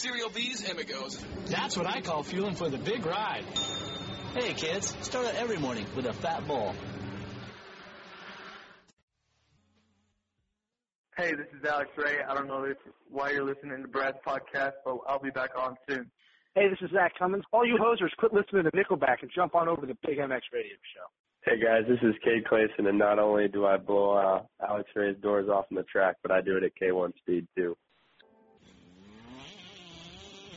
Cereal 0.00 0.30
B's 0.30 0.66
Amigos. 0.70 1.22
That's 1.46 1.76
what 1.76 1.86
I 1.86 2.00
call 2.00 2.22
fueling 2.22 2.54
for 2.54 2.70
the 2.70 2.78
big 2.78 3.04
ride. 3.04 3.44
Hey, 4.34 4.54
kids, 4.54 4.96
start 5.02 5.26
out 5.26 5.34
every 5.34 5.58
morning 5.58 5.84
with 5.94 6.06
a 6.06 6.14
fat 6.14 6.48
bowl. 6.48 6.72
Hey, 11.18 11.32
this 11.32 11.48
is 11.52 11.62
Alex 11.68 11.90
Ray. 11.98 12.16
I 12.26 12.32
don't 12.32 12.46
know 12.46 12.64
if, 12.64 12.78
why 13.10 13.32
you're 13.32 13.44
listening 13.44 13.82
to 13.82 13.88
Brad's 13.88 14.16
podcast, 14.26 14.72
but 14.86 15.00
I'll 15.06 15.20
be 15.20 15.28
back 15.28 15.50
on 15.54 15.76
soon. 15.86 16.10
Hey, 16.54 16.70
this 16.70 16.78
is 16.80 16.90
Zach 16.92 17.12
Cummins. 17.18 17.44
All 17.52 17.66
you 17.66 17.76
hosers, 17.76 18.16
quit 18.16 18.32
listening 18.32 18.64
to 18.64 18.70
Nickelback 18.70 19.16
and 19.20 19.30
jump 19.34 19.54
on 19.54 19.68
over 19.68 19.82
to 19.82 19.86
the 19.86 19.98
Big 20.06 20.16
MX 20.16 20.40
Radio 20.50 20.76
Show. 20.94 21.04
Hey 21.42 21.60
guys, 21.62 21.82
this 21.86 21.98
is 22.02 22.14
Cade 22.24 22.46
Clason, 22.46 22.86
and 22.86 22.98
not 22.98 23.18
only 23.18 23.48
do 23.48 23.66
I 23.66 23.76
blow 23.76 24.12
uh, 24.12 24.42
Alex 24.66 24.88
Ray's 24.96 25.16
doors 25.22 25.48
off 25.50 25.66
on 25.70 25.76
the 25.76 25.82
track, 25.84 26.16
but 26.22 26.30
I 26.30 26.40
do 26.40 26.56
it 26.56 26.64
at 26.64 26.72
K1 26.80 27.16
speed 27.18 27.46
too. 27.54 27.76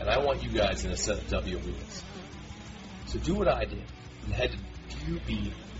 And 0.00 0.08
I 0.08 0.18
want 0.18 0.42
you 0.42 0.48
guys 0.48 0.84
in 0.84 0.90
a 0.90 0.96
set 0.96 1.18
of 1.18 1.24
Dubya 1.24 1.62
wheels. 1.64 2.02
So 3.06 3.18
do 3.18 3.34
what 3.34 3.48
I 3.48 3.66
did 3.66 3.82
and 4.24 4.32
head 4.32 4.50
to 4.50 4.96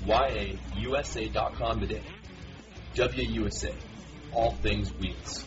DubyaUSA.com 0.04 1.80
today. 1.80 2.02
DubyaUSA, 2.94 3.74
all 4.32 4.52
things 4.52 4.92
wheels. 4.92 5.44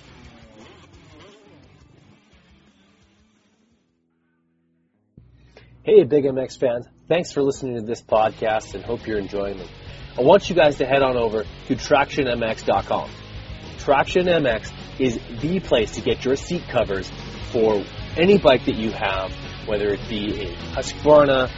Hey, 5.84 6.04
Big 6.06 6.24
MX 6.24 6.58
fans. 6.60 6.88
Thanks 7.10 7.32
for 7.34 7.44
listening 7.44 7.76
to 7.76 7.82
this 7.82 8.02
podcast 8.02 8.74
and 8.74 8.84
hope 8.84 9.06
you're 9.06 9.20
enjoying 9.20 9.58
them. 9.58 9.68
I 10.18 10.22
want 10.22 10.50
you 10.50 10.56
guys 10.56 10.78
to 10.78 10.86
head 10.86 11.02
on 11.02 11.18
over 11.18 11.44
to 11.44 11.76
TractionMX.com. 11.76 13.10
Traction 13.80 14.28
MX 14.28 14.72
is 15.00 15.20
the 15.42 15.60
place 15.60 15.96
to 15.96 16.02
get 16.02 16.24
your 16.24 16.38
seat 16.38 16.64
covers 16.70 17.12
for 17.52 17.84
any 18.18 18.38
bike 18.38 18.66
that 18.66 18.76
you 18.76 18.92
have, 18.92 19.32
whether 19.68 19.88
it 19.90 20.08
be 20.08 20.42
a 20.42 20.56
Husqvarna, 20.76 21.50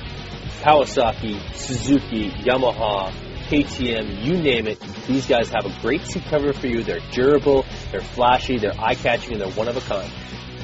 Kawasaki, 0.61 1.39
Suzuki, 1.55 2.29
Yamaha, 2.29 3.11
KTM, 3.47 4.23
you 4.23 4.37
name 4.37 4.67
it. 4.67 4.79
These 5.05 5.27
guys 5.27 5.49
have 5.49 5.65
a 5.65 5.81
great 5.81 6.01
seat 6.05 6.23
cover 6.29 6.53
for 6.53 6.67
you. 6.67 6.83
They're 6.83 7.01
durable, 7.11 7.65
they're 7.91 8.01
flashy, 8.01 8.57
they're 8.57 8.79
eye-catching, 8.79 9.33
and 9.33 9.41
they're 9.41 9.51
one 9.51 9.67
of 9.67 9.77
a 9.77 9.81
kind. 9.81 10.11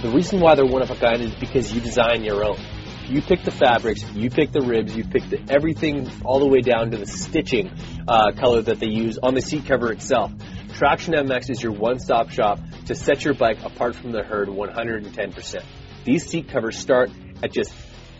The 0.01 0.09
reason 0.09 0.39
why 0.39 0.55
they're 0.55 0.65
one 0.65 0.81
of 0.81 0.89
a 0.89 0.95
kind 0.95 1.21
is 1.21 1.35
because 1.35 1.71
you 1.71 1.81
design 1.81 2.23
your 2.23 2.43
own. 2.43 2.57
You 3.07 3.21
pick 3.21 3.43
the 3.43 3.51
fabrics, 3.51 4.03
you 4.13 4.29
pick 4.29 4.51
the 4.51 4.61
ribs, 4.61 4.95
you 4.95 5.03
pick 5.03 5.29
the, 5.29 5.43
everything 5.49 6.09
all 6.23 6.39
the 6.39 6.47
way 6.47 6.61
down 6.61 6.91
to 6.91 6.97
the 6.97 7.05
stitching 7.05 7.69
uh, 8.07 8.31
color 8.31 8.61
that 8.61 8.79
they 8.79 8.87
use 8.87 9.19
on 9.21 9.35
the 9.35 9.41
seat 9.41 9.65
cover 9.65 9.91
itself. 9.91 10.31
Traction 10.75 11.13
MX 11.13 11.49
is 11.51 11.61
your 11.61 11.73
one-stop 11.73 12.29
shop 12.31 12.59
to 12.85 12.95
set 12.95 13.23
your 13.25 13.33
bike 13.33 13.61
apart 13.63 13.95
from 13.95 14.11
the 14.11 14.23
herd 14.23 14.47
110%. 14.47 15.63
These 16.03 16.27
seat 16.27 16.49
covers 16.49 16.77
start 16.77 17.11
at 17.43 17.51
just 17.51 17.71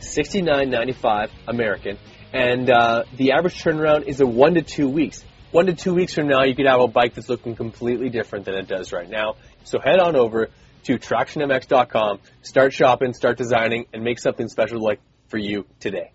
$69.95 0.01 1.29
American, 1.47 1.97
and 2.33 2.69
uh, 2.69 3.03
the 3.17 3.31
average 3.31 3.61
turnaround 3.63 4.07
is 4.07 4.21
a 4.21 4.25
one 4.25 4.53
to 4.53 4.61
two 4.61 4.87
weeks. 4.87 5.23
One 5.51 5.65
to 5.65 5.73
two 5.73 5.93
weeks 5.93 6.13
from 6.13 6.27
now, 6.27 6.43
you 6.43 6.55
could 6.55 6.67
have 6.67 6.79
a 6.79 6.87
bike 6.87 7.15
that's 7.15 7.27
looking 7.27 7.55
completely 7.55 8.09
different 8.09 8.45
than 8.45 8.55
it 8.55 8.67
does 8.67 8.93
right 8.93 9.09
now. 9.09 9.35
So 9.63 9.79
head 9.79 9.99
on 9.99 10.15
over 10.15 10.49
to 10.83 10.97
TractionMX.com, 10.97 12.19
start 12.41 12.73
shopping, 12.73 13.13
start 13.13 13.37
designing, 13.37 13.85
and 13.93 14.03
make 14.03 14.19
something 14.19 14.47
special 14.47 14.81
like 14.81 14.99
for 15.27 15.37
you 15.37 15.65
today. 15.79 16.11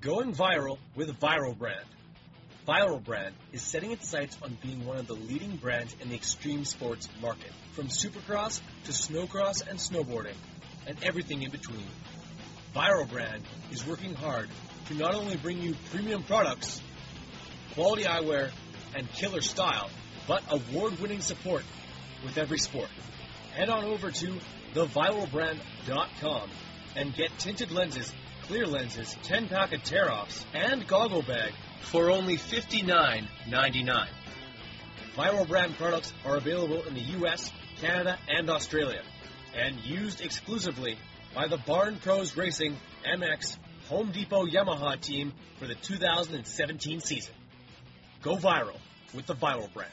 Going 0.00 0.34
viral 0.34 0.78
with 0.94 1.18
Viral 1.18 1.56
Brand. 1.56 1.86
Viral 2.66 3.04
Brand 3.04 3.34
is 3.52 3.60
setting 3.60 3.90
its 3.90 4.08
sights 4.08 4.38
on 4.42 4.56
being 4.62 4.86
one 4.86 4.96
of 4.96 5.06
the 5.06 5.14
leading 5.14 5.56
brands 5.56 5.94
in 6.00 6.08
the 6.08 6.14
extreme 6.14 6.64
sports 6.64 7.10
market, 7.20 7.50
from 7.72 7.88
supercross 7.88 8.62
to 8.84 8.92
snowcross 8.92 9.66
and 9.68 9.78
snowboarding, 9.78 10.36
and 10.86 10.96
everything 11.04 11.42
in 11.42 11.50
between. 11.50 11.86
Viral 12.74 13.08
Brand 13.08 13.42
is 13.70 13.86
working 13.86 14.14
hard 14.14 14.48
to 14.86 14.94
not 14.94 15.14
only 15.14 15.36
bring 15.36 15.60
you 15.60 15.74
premium 15.90 16.22
products, 16.22 16.80
quality 17.74 18.04
eyewear, 18.04 18.50
and 18.96 19.12
killer 19.12 19.42
style, 19.42 19.90
but 20.26 20.42
award-winning 20.48 21.20
support 21.20 21.64
with 22.24 22.38
every 22.38 22.58
sport. 22.58 22.88
Head 23.54 23.68
on 23.68 23.84
over 23.84 24.10
to 24.10 24.38
theviralbrand.com 24.72 26.50
and 26.96 27.14
get 27.14 27.38
tinted 27.38 27.70
lenses, 27.72 28.10
clear 28.46 28.66
lenses, 28.66 29.16
10-pack 29.24 29.72
of 29.72 29.82
tear-offs, 29.84 30.44
and 30.52 30.86
goggle 30.86 31.22
bag 31.22 31.52
for 31.80 32.10
only 32.10 32.36
$59.99. 32.36 34.06
Viral 35.16 35.48
brand 35.48 35.76
products 35.76 36.12
are 36.26 36.36
available 36.36 36.82
in 36.82 36.94
the 36.94 37.00
US, 37.00 37.50
Canada, 37.80 38.18
and 38.28 38.50
Australia, 38.50 39.02
and 39.56 39.76
used 39.84 40.20
exclusively 40.20 40.98
by 41.34 41.48
the 41.48 41.56
Barn 41.56 41.96
Pros 41.96 42.36
Racing 42.36 42.76
MX 43.06 43.56
Home 43.88 44.12
Depot 44.12 44.46
Yamaha 44.46 45.00
team 45.00 45.32
for 45.58 45.66
the 45.66 45.74
2017 45.74 47.00
season. 47.00 47.34
Go 48.22 48.36
viral 48.36 48.78
with 49.14 49.26
the 49.26 49.34
Viral 49.34 49.72
brand. 49.72 49.92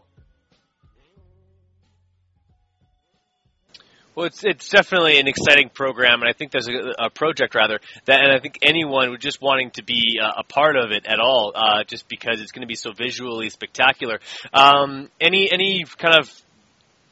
Well, 4.13 4.25
it's 4.25 4.43
it's 4.43 4.67
definitely 4.67 5.19
an 5.19 5.27
exciting 5.29 5.69
program, 5.69 6.21
and 6.21 6.29
I 6.29 6.33
think 6.33 6.51
there's 6.51 6.67
a, 6.67 7.05
a 7.05 7.09
project 7.09 7.55
rather 7.55 7.79
that, 8.05 8.19
and 8.19 8.29
I 8.29 8.39
think 8.39 8.59
anyone 8.61 9.17
just 9.19 9.41
wanting 9.41 9.71
to 9.71 9.83
be 9.83 10.19
uh, 10.21 10.33
a 10.39 10.43
part 10.43 10.75
of 10.75 10.91
it 10.91 11.05
at 11.05 11.19
all, 11.21 11.53
uh, 11.55 11.85
just 11.85 12.09
because 12.09 12.41
it's 12.41 12.51
going 12.51 12.61
to 12.61 12.67
be 12.67 12.75
so 12.75 12.91
visually 12.91 13.49
spectacular. 13.49 14.19
Um, 14.53 15.09
any 15.21 15.49
any 15.49 15.85
kind 15.97 16.19
of 16.19 16.29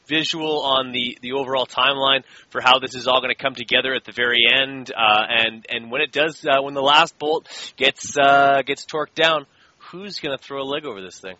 visual 0.08 0.62
on 0.62 0.91
the 0.91 1.18
the 1.22 1.32
overall 1.34 1.66
timeline 1.66 2.24
for 2.50 2.60
how 2.60 2.80
this 2.80 2.95
is 2.95 3.08
all 3.08 3.22
going 3.22 3.34
to 3.34 3.41
come 3.41 3.56
together 3.56 3.93
at 3.93 4.04
the 4.04 4.12
very 4.12 4.43
end, 4.54 4.91
uh, 4.91 5.24
and 5.30 5.66
and 5.70 5.89
when 5.91 6.02
it 6.02 6.12
does, 6.12 6.45
uh, 6.45 6.62
when 6.62 6.74
the 6.74 6.82
last 6.82 7.18
bolt 7.18 7.47
gets 7.78 8.18
uh, 8.18 8.62
gets 8.66 8.86
torqued 8.86 9.16
down, 9.16 9.45
who's 9.91 10.20
going 10.20 10.38
to 10.38 10.43
throw 10.43 10.62
a 10.62 10.68
leg 10.68 10.86
over 10.86 11.02
this 11.02 11.18
thing? 11.22 11.36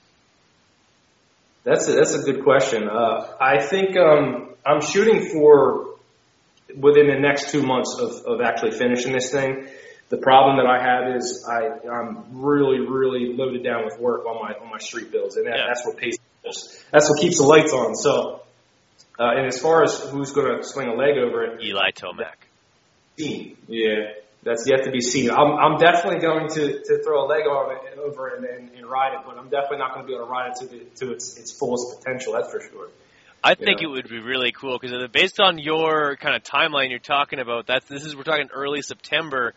That's 1.70 1.88
a, 1.88 1.92
that's 1.94 2.16
a 2.16 2.24
good 2.24 2.44
question. 2.44 2.90
Uh, 2.90 3.28
I 3.40 3.62
think 3.62 3.96
um, 3.96 4.56
I'm 4.66 4.82
shooting 4.82 5.30
for 5.30 5.96
within 6.76 7.08
the 7.08 7.20
next 7.20 7.52
two 7.52 7.62
months 7.62 7.96
of, 8.00 8.12
of 8.26 8.42
actually 8.42 8.72
finishing 8.72 9.14
this 9.14 9.32
thing. 9.32 9.68
The 10.10 10.18
problem 10.18 10.58
that 10.58 10.66
I 10.66 10.82
have 10.82 11.16
is 11.16 11.48
I, 11.48 11.88
I'm 11.88 12.42
really, 12.42 12.80
really 12.80 13.34
loaded 13.36 13.64
down 13.64 13.86
with 13.86 14.00
work 14.00 14.26
on 14.26 14.42
my 14.42 14.54
on 14.60 14.72
my 14.72 14.80
street 14.80 15.12
builds, 15.12 15.36
and 15.38 15.46
that, 15.46 15.58
Yeah. 15.58 15.66
that's 15.68 15.86
what 15.86 15.98
pays. 15.98 16.18
That's 16.92 17.08
what 17.10 17.20
keeps 17.20 17.38
the 17.38 17.44
lights 17.44 17.72
on. 17.74 17.94
So, 17.96 18.42
uh, 19.20 19.38
and 19.38 19.46
as 19.46 19.60
far 19.60 19.84
as 19.84 20.00
who's 20.10 20.32
going 20.32 20.58
to 20.58 20.64
swing 20.64 20.88
a 20.88 20.96
leg 20.96 21.18
over 21.18 21.44
it, 21.44 21.62
Eli 21.62 21.92
Tomac. 21.92 22.34
Yeah, 23.18 24.14
that's 24.44 24.66
yet 24.68 24.86
to 24.86 24.92
be 24.92 25.02
seen. 25.02 25.30
I'm, 25.32 25.54
I'm 25.58 25.78
definitely 25.78 26.20
going 26.20 26.48
to, 26.50 26.82
to 26.84 27.04
throw 27.04 27.26
a 27.26 27.28
leg 27.28 27.44
it 27.46 28.00
over 28.00 28.28
and, 28.36 28.46
and, 28.46 28.70
and 28.76 28.86
ride 28.86 29.14
it, 29.14 29.20
but 29.26 29.38
I'm 29.38 29.50
definitely 29.50 29.80
not 29.80 29.94
going 29.94 30.06
to 30.06 30.08
be 30.08 30.16
able 30.16 30.26
to 30.26 30.32
ride 30.32 30.52
it 30.52 30.60
to 30.62 30.68
the, 30.68 30.86
to 31.06 31.12
its 31.14 31.38
its 31.38 31.52
fullest 31.52 32.00
potential. 32.00 32.34
That's 32.34 32.52
for 32.52 32.62
sure. 32.62 32.90
I 33.44 33.56
think 33.56 33.82
Yeah. 33.82 33.88
it 33.88 33.92
would 33.92 34.10
be 34.10 34.20
really 34.20 34.52
cool 34.52 34.78
because 34.80 34.94
uh, 34.94 35.08
based 35.08 35.40
on 35.40 35.60
your 35.60 36.18
kind 36.18 36.36
of 36.36 36.44
timeline 36.44 36.90
you're 36.90 37.00
talking 37.00 37.40
about, 37.40 37.68
that's 37.68 37.86
this 37.88 38.06
is 38.06 38.16
we're 38.16 38.24
talking 38.24 38.50
early 38.54 38.82
September. 38.82 39.54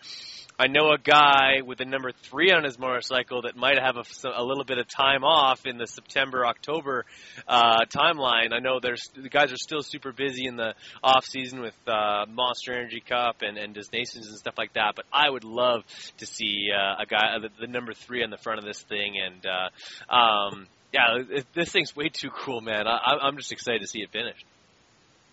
I 0.59 0.67
know 0.67 0.93
a 0.93 0.99
guy 0.99 1.63
with 1.65 1.79
the 1.79 1.85
number 1.85 2.13
three 2.13 2.53
on 2.53 2.65
his 2.65 2.79
motorcycle 2.79 3.43
that 3.43 3.57
might 3.57 3.79
have 3.81 3.97
a, 3.97 4.05
a 4.37 4.45
little 4.45 4.65
bit 4.65 4.79
of 4.79 4.87
time 4.87 5.25
off 5.25 5.67
in 5.67 5.79
the 5.79 5.87
September 5.87 6.47
October 6.47 7.05
uh, 7.49 7.85
timeline. 7.87 8.53
I 8.53 8.61
know 8.61 8.79
there's 8.81 9.11
the 9.15 9.29
guys 9.29 9.53
are 9.53 9.57
still 9.57 9.83
super 9.83 10.13
busy 10.13 10.47
in 10.47 10.57
the 10.57 10.75
off 11.03 11.25
season 11.25 11.61
with 11.61 11.75
uh, 11.87 12.27
Monster 12.29 12.75
Energy 12.75 13.03
Cup 13.07 13.43
and 13.43 13.57
and 13.59 13.77
Nations 13.93 14.29
and 14.29 14.37
stuff 14.39 14.55
like 14.59 14.75
that. 14.75 14.93
But 14.95 15.07
I 15.13 15.29
would 15.29 15.45
love 15.45 15.83
to 16.19 16.27
see 16.27 16.69
uh, 16.73 17.03
a 17.03 17.07
guy 17.07 17.39
the, 17.41 17.49
the 17.61 17.67
number 17.67 17.95
three 17.95 18.23
on 18.23 18.31
the 18.31 18.39
front 18.39 18.59
of 18.59 18.65
this 18.65 18.81
thing 18.83 19.15
and. 19.19 19.47
Uh, 19.47 20.15
um, 20.15 20.67
yeah, 20.93 21.41
this 21.55 21.71
thing's 21.71 21.97
way 21.97 22.11
too 22.11 22.29
cool, 22.29 22.61
man. 22.61 22.87
I, 22.87 23.17
I'm 23.23 23.39
just 23.39 23.51
excited 23.51 23.81
to 23.81 23.87
see 23.87 24.01
it 24.01 24.11
finished. 24.13 24.45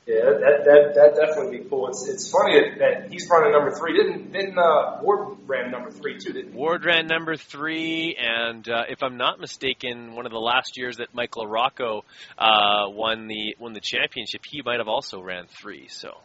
Yeah, 0.05 0.25
that 0.25 0.65
that 0.65 0.95
that 0.95 1.15
definitely 1.15 1.59
be 1.59 1.69
cool. 1.69 1.87
It's 1.89 2.07
it's 2.07 2.31
funny 2.31 2.59
that, 2.59 2.79
that 2.79 3.11
he's 3.11 3.29
running 3.29 3.51
number 3.51 3.69
three. 3.71 3.93
Didn't 3.93 4.31
didn't 4.31 4.57
uh, 4.57 4.99
Ward 5.03 5.37
ran 5.45 5.69
number 5.69 5.91
three 5.91 6.17
too? 6.17 6.33
Didn't? 6.33 6.55
Ward 6.55 6.83
ran 6.83 7.05
number 7.05 7.35
three, 7.35 8.17
and 8.19 8.67
uh, 8.67 8.85
if 8.89 9.03
I'm 9.03 9.17
not 9.17 9.39
mistaken, 9.39 10.15
one 10.15 10.25
of 10.25 10.31
the 10.31 10.39
last 10.39 10.77
years 10.77 10.97
that 10.97 11.13
Mike 11.13 11.31
LaRocco 11.31 12.01
uh, 12.39 12.89
won 12.89 13.27
the 13.27 13.55
won 13.59 13.73
the 13.73 13.81
championship, 13.81 14.41
he 14.49 14.63
might 14.63 14.79
have 14.79 14.87
also 14.87 15.21
ran 15.21 15.45
three. 15.45 15.87
So 15.89 16.17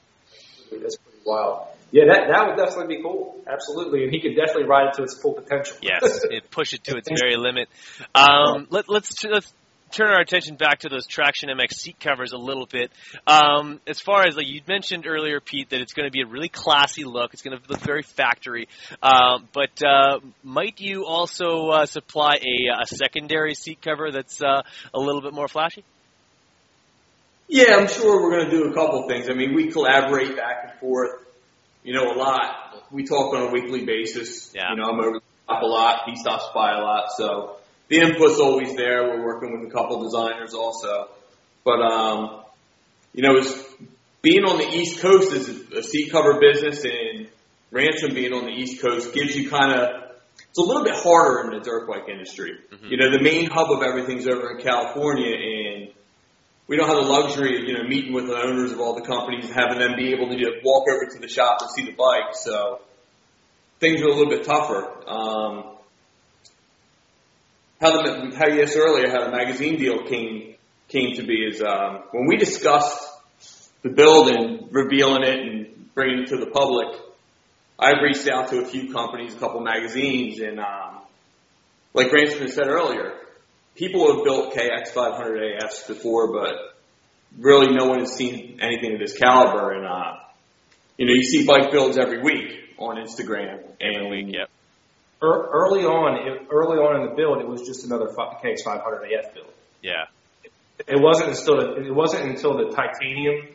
That's 0.70 0.96
pretty 0.96 1.18
wild. 1.26 1.66
Yeah, 1.90 2.04
that 2.06 2.28
that 2.32 2.46
would 2.48 2.56
definitely 2.56 2.96
be 2.96 3.02
cool. 3.02 3.42
Absolutely, 3.46 4.04
and 4.04 4.12
he 4.12 4.20
could 4.20 4.34
definitely 4.34 4.64
ride 4.64 4.88
it 4.88 4.94
to 4.94 5.02
its 5.02 5.20
full 5.20 5.34
potential. 5.34 5.76
yes, 5.82 6.24
it 6.30 6.50
push 6.50 6.72
it 6.72 6.84
to 6.84 6.96
its 6.96 7.08
very 7.20 7.36
limit. 7.36 7.68
Um, 8.14 8.66
let, 8.70 8.88
let's 8.88 9.22
let's 9.24 9.52
turn 9.94 10.10
our 10.10 10.20
attention 10.20 10.56
back 10.56 10.80
to 10.80 10.88
those 10.88 11.06
Traction 11.06 11.48
MX 11.48 11.72
seat 11.74 12.00
covers 12.00 12.32
a 12.32 12.36
little 12.36 12.66
bit. 12.66 12.90
Um, 13.26 13.80
as 13.86 14.00
far 14.00 14.26
as 14.26 14.36
like 14.36 14.48
you 14.48 14.60
mentioned 14.66 15.06
earlier, 15.06 15.40
Pete, 15.40 15.70
that 15.70 15.80
it's 15.80 15.92
going 15.92 16.06
to 16.06 16.10
be 16.10 16.22
a 16.22 16.26
really 16.26 16.48
classy 16.48 17.04
look. 17.04 17.32
It's 17.32 17.42
going 17.42 17.56
to 17.56 17.62
look 17.68 17.80
very 17.80 18.02
factory. 18.02 18.68
Um, 19.02 19.48
but 19.52 19.82
uh, 19.84 20.18
might 20.42 20.80
you 20.80 21.06
also 21.06 21.68
uh, 21.68 21.86
supply 21.86 22.34
a, 22.34 22.82
a 22.82 22.86
secondary 22.86 23.54
seat 23.54 23.80
cover 23.80 24.10
that's 24.10 24.42
uh, 24.42 24.62
a 24.92 24.98
little 24.98 25.22
bit 25.22 25.32
more 25.32 25.48
flashy? 25.48 25.84
Yeah, 27.46 27.76
I'm 27.76 27.88
sure 27.88 28.22
we're 28.22 28.38
going 28.38 28.50
to 28.50 28.56
do 28.56 28.70
a 28.70 28.74
couple 28.74 29.06
things. 29.06 29.28
I 29.28 29.34
mean, 29.34 29.54
we 29.54 29.70
collaborate 29.70 30.36
back 30.36 30.70
and 30.70 30.80
forth, 30.80 31.20
you 31.84 31.94
know, 31.94 32.12
a 32.12 32.16
lot. 32.16 32.84
We 32.90 33.04
talk 33.04 33.34
on 33.34 33.48
a 33.48 33.50
weekly 33.50 33.84
basis. 33.84 34.52
Yeah. 34.54 34.70
You 34.70 34.76
know, 34.76 34.88
I'm 34.88 34.98
over 34.98 35.18
the 35.18 35.22
top 35.46 35.62
a 35.62 35.66
lot. 35.66 36.00
He 36.06 36.16
stops 36.16 36.46
by 36.54 36.72
a 36.72 36.80
lot. 36.80 37.12
So 37.16 37.58
the 37.88 37.98
input's 37.98 38.40
always 38.40 38.74
there. 38.76 39.04
We're 39.04 39.24
working 39.24 39.58
with 39.58 39.68
a 39.68 39.72
couple 39.72 40.02
designers 40.02 40.54
also. 40.54 41.08
But, 41.64 41.80
um, 41.80 42.42
you 43.12 43.22
know, 43.22 43.36
it's, 43.36 43.52
being 44.22 44.44
on 44.44 44.58
the 44.58 44.68
East 44.68 45.00
Coast 45.00 45.32
is 45.32 45.48
a 45.72 45.82
seat 45.82 46.10
cover 46.10 46.40
business 46.40 46.84
and 46.84 47.28
Ransom 47.70 48.14
being 48.14 48.32
on 48.32 48.44
the 48.44 48.52
East 48.52 48.80
Coast 48.80 49.12
gives 49.12 49.36
you 49.36 49.50
kind 49.50 49.72
of, 49.72 50.12
it's 50.48 50.58
a 50.58 50.62
little 50.62 50.84
bit 50.84 50.94
harder 50.94 51.50
in 51.50 51.58
the 51.58 51.64
dirt 51.64 51.86
bike 51.86 52.08
industry. 52.08 52.52
You 52.88 52.96
know, 52.96 53.10
the 53.10 53.22
main 53.22 53.50
hub 53.50 53.70
of 53.70 53.82
everything's 53.82 54.26
over 54.26 54.56
in 54.56 54.62
California 54.62 55.34
and 55.34 55.92
we 56.66 56.76
don't 56.76 56.88
have 56.88 56.96
the 56.96 57.10
luxury 57.10 57.60
of, 57.60 57.68
you 57.68 57.74
know, 57.74 57.84
meeting 57.84 58.14
with 58.14 58.26
the 58.26 58.36
owners 58.36 58.72
of 58.72 58.80
all 58.80 58.94
the 58.94 59.02
companies 59.02 59.44
and 59.44 59.54
having 59.54 59.78
them 59.78 59.96
be 59.96 60.12
able 60.12 60.28
to 60.28 60.36
just 60.36 60.64
walk 60.64 60.88
over 60.88 61.04
to 61.12 61.18
the 61.18 61.28
shop 61.28 61.58
and 61.60 61.70
see 61.70 61.84
the 61.84 61.92
bike. 61.92 62.34
So 62.34 62.80
things 63.80 64.00
are 64.00 64.06
a 64.06 64.14
little 64.14 64.30
bit 64.30 64.44
tougher. 64.44 65.06
Um, 65.06 65.73
how 67.80 68.02
the, 68.02 68.36
how 68.36 68.48
you 68.48 68.62
asked 68.62 68.76
earlier, 68.76 69.10
how 69.10 69.24
the 69.24 69.30
magazine 69.30 69.78
deal 69.78 70.04
came, 70.04 70.54
came 70.88 71.16
to 71.16 71.22
be 71.22 71.44
is, 71.44 71.62
um, 71.62 72.04
when 72.12 72.26
we 72.26 72.36
discussed 72.36 72.98
the 73.82 73.90
build 73.90 74.28
and 74.28 74.72
revealing 74.72 75.22
it 75.22 75.38
and 75.38 75.94
bringing 75.94 76.22
it 76.22 76.28
to 76.28 76.36
the 76.38 76.46
public, 76.46 76.88
I 77.78 77.92
reached 78.02 78.28
out 78.28 78.50
to 78.50 78.60
a 78.60 78.64
few 78.64 78.92
companies, 78.92 79.34
a 79.34 79.38
couple 79.38 79.60
magazines, 79.60 80.40
and, 80.40 80.60
um, 80.60 81.00
like 81.92 82.12
Ransom 82.12 82.48
said 82.48 82.68
earlier, 82.68 83.12
people 83.74 84.14
have 84.14 84.24
built 84.24 84.54
KX500 84.54 85.60
AFs 85.60 85.86
before, 85.86 86.32
but 86.32 86.76
really 87.38 87.74
no 87.74 87.86
one 87.86 88.00
has 88.00 88.12
seen 88.12 88.58
anything 88.60 88.94
of 88.94 89.00
this 89.00 89.16
caliber. 89.16 89.72
And, 89.72 89.86
uh, 89.86 90.14
you 90.96 91.06
know, 91.06 91.12
you 91.12 91.22
see 91.22 91.46
bike 91.46 91.70
builds 91.70 91.98
every 91.98 92.22
week 92.22 92.76
on 92.78 92.96
Instagram. 92.96 93.62
Every 93.80 94.08
week, 94.10 94.34
yep. 94.34 94.50
Er, 95.22 95.48
early 95.52 95.84
on, 95.84 96.46
early 96.50 96.78
on 96.78 97.00
in 97.00 97.08
the 97.08 97.14
build, 97.14 97.40
it 97.40 97.48
was 97.48 97.62
just 97.62 97.84
another 97.84 98.06
KX500 98.06 99.18
AF 99.18 99.34
build. 99.34 99.52
Yeah. 99.82 100.04
It 100.86 101.00
wasn't 101.00 101.30
until 101.30 101.56
the, 101.56 101.86
it 101.86 101.94
wasn't 101.94 102.30
until 102.30 102.56
the 102.56 102.74
titanium 102.74 103.48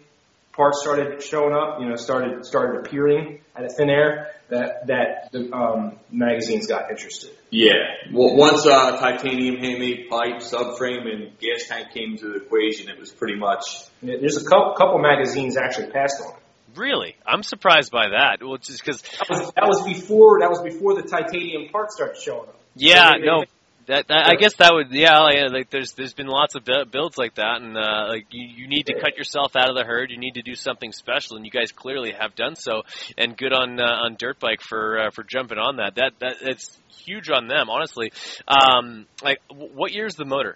parts 0.54 0.82
started 0.82 1.22
showing 1.22 1.54
up, 1.54 1.80
you 1.80 1.88
know, 1.88 1.96
started 1.96 2.46
started 2.46 2.86
appearing 2.86 3.40
out 3.56 3.66
of 3.66 3.76
thin 3.76 3.90
air 3.90 4.32
that 4.50 4.88
that 4.88 5.32
the 5.32 5.52
um, 5.54 5.98
magazines 6.12 6.68
got 6.68 6.90
interested. 6.92 7.32
Yeah. 7.50 7.74
Well, 8.12 8.36
once 8.36 8.66
uh, 8.66 8.98
titanium 8.98 9.58
handmade 9.58 10.10
pipe, 10.10 10.42
subframe, 10.42 11.08
and 11.08 11.38
gas 11.40 11.68
tank 11.68 11.94
came 11.94 12.18
to 12.18 12.34
the 12.34 12.36
equation, 12.46 12.90
it 12.90 13.00
was 13.00 13.12
pretty 13.12 13.36
much. 13.36 13.64
There's 14.02 14.38
a 14.38 14.46
couple, 14.46 14.74
couple 14.74 15.00
magazines 15.00 15.58
actually 15.58 15.92
passed 15.92 16.22
on 16.22 16.34
it. 16.34 16.39
Really, 16.76 17.16
I'm 17.26 17.44
surprised 17.44 17.92
by 17.92 18.10
that. 18.10 18.40
Well, 18.42 18.58
just 18.58 18.84
because 18.84 19.02
That 19.02 19.30
was, 19.30 19.52
that 19.56 19.68
was 19.68 19.84
before 19.84 20.40
that 20.42 20.50
was 20.50 20.62
before 20.62 20.96
the 20.96 21.04
titanium 21.08 21.70
parts 21.72 21.96
started 21.96 22.18
showing 22.22 22.50
up. 22.50 22.60
Yeah, 22.76 23.14
So 23.14 23.20
they- 23.20 23.26
no. 23.26 23.44
That, 23.88 24.08
that 24.10 24.28
I 24.30 24.36
guess 24.36 24.54
that 24.58 24.72
would 24.72 24.92
yeah 24.92 25.18
like, 25.22 25.52
like 25.52 25.70
there's 25.72 25.94
there's 25.94 26.14
been 26.14 26.28
lots 26.28 26.54
of 26.54 26.64
bu- 26.64 26.86
builds 26.92 27.18
like 27.18 27.34
that 27.36 27.60
and 27.60 27.76
uh, 27.76 28.06
like 28.10 28.28
you, 28.30 28.48
you 28.48 28.68
need 28.68 28.86
to 28.86 28.94
cut 28.94 29.18
yourself 29.18 29.56
out 29.56 29.68
of 29.68 29.76
the 29.76 29.84
herd 29.84 30.12
you 30.12 30.20
need 30.20 30.36
to 30.36 30.44
do 30.44 30.54
something 30.54 30.92
special 30.92 31.38
and 31.38 31.44
you 31.46 31.50
guys 31.50 31.72
clearly 31.72 32.12
have 32.12 32.36
done 32.36 32.56
so 32.56 32.84
and 33.18 33.36
good 33.36 33.52
on 33.52 33.80
uh, 33.80 33.84
on 33.84 34.16
dirt 34.20 34.40
bike 34.40 34.62
for 34.62 35.00
uh, 35.08 35.10
for 35.10 35.24
jumping 35.24 35.58
on 35.58 35.78
that 35.78 35.96
that 35.96 36.12
that 36.20 36.36
it's 36.42 36.78
huge 37.04 37.32
on 37.32 37.48
them 37.48 37.68
honestly 37.72 38.12
um 38.48 39.08
like 39.24 39.40
w- 39.50 39.72
what 39.74 39.92
year's 39.92 40.14
the 40.14 40.26
motor 40.26 40.56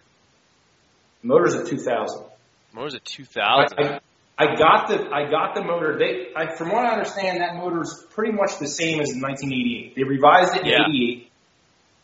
Motors 1.24 1.56
at 1.56 1.66
2000. 1.66 2.24
motor's 2.72 2.94
a 2.94 3.00
2000 3.00 3.80
I, 3.80 3.96
I 3.96 4.00
got 4.58 4.88
the 4.88 5.10
I 5.12 5.30
got 5.30 5.54
the 5.56 5.64
motor. 5.64 5.98
They 5.98 6.32
I, 6.36 6.56
from 6.56 6.70
what 6.72 6.86
I 6.86 6.94
understand, 6.94 7.42
that 7.42 7.56
motor's 7.56 8.04
pretty 8.12 8.32
much 8.34 8.58
the 8.60 8.68
same 8.68 9.00
as 9.00 9.12
in 9.12 9.22
1988. 9.22 9.96
They 9.96 10.04
revised 10.04 10.56
it 10.56 10.62
in 10.62 10.68
Yeah. 10.68 10.86
'88, 10.90 11.32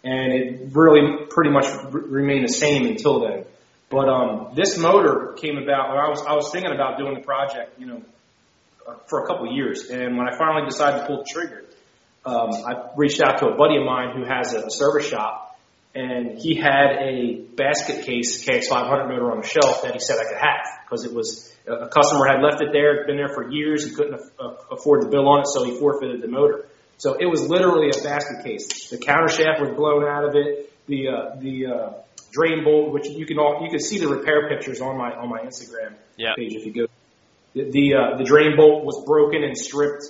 and 0.04 0.34
it 0.34 0.70
really 0.74 1.26
pretty 1.30 1.50
much 1.50 1.66
r- 1.66 1.90
remained 1.90 2.48
the 2.48 2.54
same 2.54 2.86
until 2.86 3.22
then. 3.22 3.46
But 3.90 4.08
um, 4.08 4.52
this 4.56 4.78
motor 4.78 5.34
came 5.42 5.58
about. 5.58 5.90
When 5.90 5.98
I 5.98 6.08
was 6.10 6.22
I 6.28 6.34
was 6.34 6.52
thinking 6.52 6.72
about 6.72 7.00
doing 7.00 7.16
the 7.16 7.22
project, 7.22 7.80
you 7.80 7.88
know, 7.88 8.02
uh, 8.88 8.94
for 9.08 9.24
a 9.24 9.28
couple 9.28 9.50
of 9.50 9.56
years, 9.56 9.90
and 9.90 10.16
when 10.18 10.28
I 10.28 10.38
finally 10.38 10.66
decided 10.70 11.00
to 11.02 11.06
pull 11.08 11.18
the 11.24 11.26
trigger, 11.28 11.66
um, 12.26 12.52
I 12.54 12.92
reached 12.96 13.22
out 13.22 13.40
to 13.40 13.48
a 13.48 13.56
buddy 13.56 13.78
of 13.78 13.86
mine 13.86 14.16
who 14.16 14.24
has 14.26 14.54
a, 14.54 14.68
a 14.68 14.70
service 14.70 15.08
shop, 15.08 15.49
and 15.96 16.38
he 16.38 16.56
had 16.56 16.98
a 17.02 17.42
basket 17.56 18.06
case 18.06 18.46
KX500 18.46 19.10
motor 19.10 19.32
on 19.32 19.42
the 19.42 19.48
shelf 19.48 19.82
that 19.84 19.94
he 19.94 20.00
said 20.00 20.18
I 20.20 20.24
could 20.26 20.38
have 20.38 20.66
because 20.86 21.06
it 21.06 21.14
was 21.14 21.54
a 21.68 21.88
customer 21.88 22.26
had 22.26 22.42
left 22.42 22.62
it 22.62 22.70
there, 22.72 23.06
been 23.06 23.18
there 23.18 23.34
for 23.34 23.50
years. 23.52 23.86
He 23.86 23.94
couldn't 23.94 24.20
afford 24.72 25.04
the 25.04 25.10
bill 25.10 25.28
on 25.28 25.42
it, 25.42 25.48
so 25.48 25.64
he 25.64 25.78
forfeited 25.78 26.22
the 26.22 26.28
motor. 26.28 26.68
So 26.98 27.14
it 27.14 27.26
was 27.26 27.48
literally 27.48 27.90
a 27.90 28.04
basket 28.04 28.44
case. 28.44 28.90
The 28.90 28.98
counter 28.98 29.30
shaft 29.30 29.62
was 29.62 29.72
blown 29.76 30.04
out 30.04 30.26
of 30.26 30.36
it. 30.36 30.74
The 30.88 31.08
uh, 31.08 31.36
the 31.40 31.66
uh, 31.68 31.94
drain 32.32 32.64
bolt, 32.64 32.92
which 32.92 33.08
you 33.08 33.26
can 33.26 33.38
all 33.40 33.62
you 33.64 33.70
can 33.70 33.80
see 33.80 34.00
the 34.00 34.08
repair 34.08 34.50
pictures 34.50 34.82
on 34.82 34.98
my 34.98 35.12
on 35.12 35.30
my 35.30 35.40
Instagram 35.42 35.94
Yeah. 36.18 36.34
page 36.36 36.56
if 36.56 36.66
you 36.66 36.74
go. 36.74 36.88
The 37.54 37.70
the, 37.72 37.94
uh, 37.94 38.18
the 38.18 38.24
drain 38.24 38.56
bolt 38.58 38.84
was 38.84 39.04
broken 39.06 39.44
and 39.44 39.58
stripped. 39.58 40.04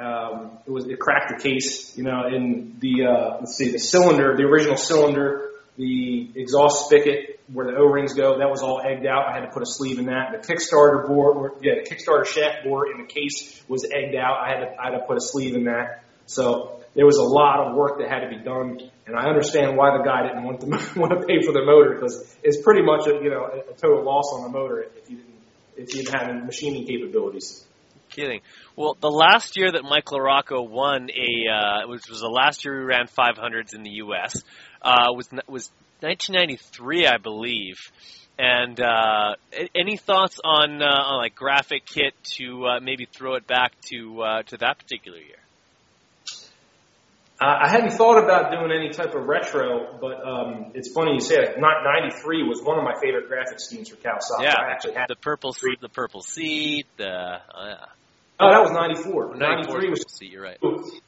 Um, 0.00 0.58
it 0.66 0.70
was 0.70 0.86
it 0.86 0.98
cracked 0.98 1.32
the 1.36 1.42
case, 1.42 1.96
you 1.96 2.04
know, 2.04 2.24
and 2.24 2.80
the 2.80 3.04
uh, 3.04 3.36
let's 3.40 3.56
see 3.56 3.70
the 3.70 3.78
cylinder, 3.78 4.36
the 4.36 4.42
original 4.42 4.76
cylinder, 4.76 5.50
the 5.76 6.30
exhaust 6.34 6.86
spigot 6.86 7.40
where 7.52 7.66
the 7.66 7.76
O-rings 7.76 8.14
go, 8.14 8.38
that 8.38 8.48
was 8.48 8.62
all 8.62 8.80
egged 8.80 9.06
out. 9.06 9.26
I 9.28 9.34
had 9.34 9.46
to 9.46 9.52
put 9.52 9.62
a 9.62 9.66
sleeve 9.66 9.98
in 9.98 10.06
that. 10.06 10.32
The 10.32 10.54
Kickstarter 10.54 11.06
board, 11.06 11.36
or, 11.36 11.52
yeah, 11.60 11.74
the 11.74 11.88
Kickstarter 11.88 12.24
shaft 12.24 12.64
board 12.64 12.88
in 12.90 13.02
the 13.02 13.12
case 13.12 13.62
was 13.68 13.84
egged 13.84 14.14
out. 14.14 14.38
I 14.40 14.48
had 14.48 14.60
to 14.60 14.80
I 14.80 14.90
had 14.90 14.98
to 14.98 15.04
put 15.06 15.16
a 15.16 15.20
sleeve 15.20 15.54
in 15.54 15.64
that. 15.64 16.04
So 16.26 16.80
there 16.94 17.04
was 17.04 17.16
a 17.16 17.22
lot 17.22 17.66
of 17.66 17.76
work 17.76 17.98
that 17.98 18.08
had 18.08 18.20
to 18.20 18.28
be 18.28 18.42
done, 18.42 18.90
and 19.06 19.16
I 19.16 19.28
understand 19.28 19.76
why 19.76 19.96
the 19.98 20.04
guy 20.04 20.26
didn't 20.26 20.44
want 20.44 20.60
to 20.60 20.66
want 21.00 21.20
to 21.20 21.26
pay 21.26 21.42
for 21.42 21.52
the 21.52 21.64
motor 21.64 21.94
because 21.94 22.36
it's 22.42 22.62
pretty 22.62 22.82
much 22.82 23.06
a 23.06 23.22
you 23.22 23.30
know 23.30 23.44
a, 23.44 23.72
total 23.74 24.04
loss 24.04 24.32
on 24.32 24.42
the 24.42 24.48
motor 24.48 24.86
if 24.96 25.10
you 25.10 25.16
didn't 25.16 25.34
if 25.76 25.94
you 25.94 26.02
didn't 26.02 26.14
have 26.14 26.46
machining 26.46 26.86
capabilities. 26.86 27.66
Kidding. 28.14 28.40
Well, 28.76 28.96
the 29.00 29.10
last 29.10 29.56
year 29.56 29.72
that 29.72 29.82
Mike 29.82 30.06
LaRocco 30.06 30.68
won 30.68 31.10
a, 31.10 31.50
uh, 31.50 31.88
which 31.88 32.08
was 32.08 32.20
the 32.20 32.28
last 32.28 32.64
year 32.64 32.80
he 32.80 32.84
ran 32.84 33.06
500s 33.06 33.74
in 33.74 33.82
the 33.82 33.90
U.S., 33.90 34.42
uh, 34.82 35.12
was 35.12 35.28
was 35.46 35.70
1993, 36.00 37.06
I 37.06 37.18
believe. 37.18 37.76
And 38.38 38.80
uh, 38.80 39.36
any 39.74 39.96
thoughts 39.96 40.40
on 40.42 40.82
uh, 40.82 40.86
on 40.86 41.22
like 41.22 41.36
graphic 41.36 41.86
kit 41.86 42.14
to 42.36 42.66
uh, 42.66 42.80
maybe 42.80 43.06
throw 43.06 43.34
it 43.34 43.46
back 43.46 43.72
to 43.92 44.22
uh, 44.22 44.42
to 44.42 44.56
that 44.58 44.78
particular 44.78 45.18
year? 45.18 45.36
Uh, 47.40 47.58
I 47.62 47.68
hadn't 47.68 47.90
thought 47.90 48.22
about 48.22 48.52
doing 48.52 48.70
any 48.70 48.90
type 48.90 49.14
of 49.14 49.26
retro, 49.26 49.98
but 50.00 50.24
um, 50.26 50.72
it's 50.74 50.92
funny 50.92 51.14
you 51.14 51.20
say 51.20 51.36
it. 51.36 51.58
Not 51.58 51.82
93 51.84 52.44
was 52.44 52.62
one 52.62 52.78
of 52.78 52.84
my 52.84 52.94
favorite 53.00 53.28
graphic 53.28 53.58
schemes 53.58 53.88
for 53.88 53.96
Kawasaki. 53.96 54.42
yeah, 54.42 54.54
I 54.56 54.70
actually 54.70 54.94
had 54.94 55.06
the 55.08 55.16
purple 55.16 55.52
seat, 55.52 55.80
the 55.80 55.88
purple 55.88 56.22
seat. 56.22 56.86
The 56.96 57.40
oh, 57.54 57.66
yeah. 57.66 57.86
Oh, 58.40 58.50
that 58.50 58.60
was 58.60 58.72
94. 58.72 59.36
94 59.36 59.38
93 59.38 59.90
was 59.90 60.04
seat. 60.08 60.32
You're 60.32 60.42
right. 60.42 60.58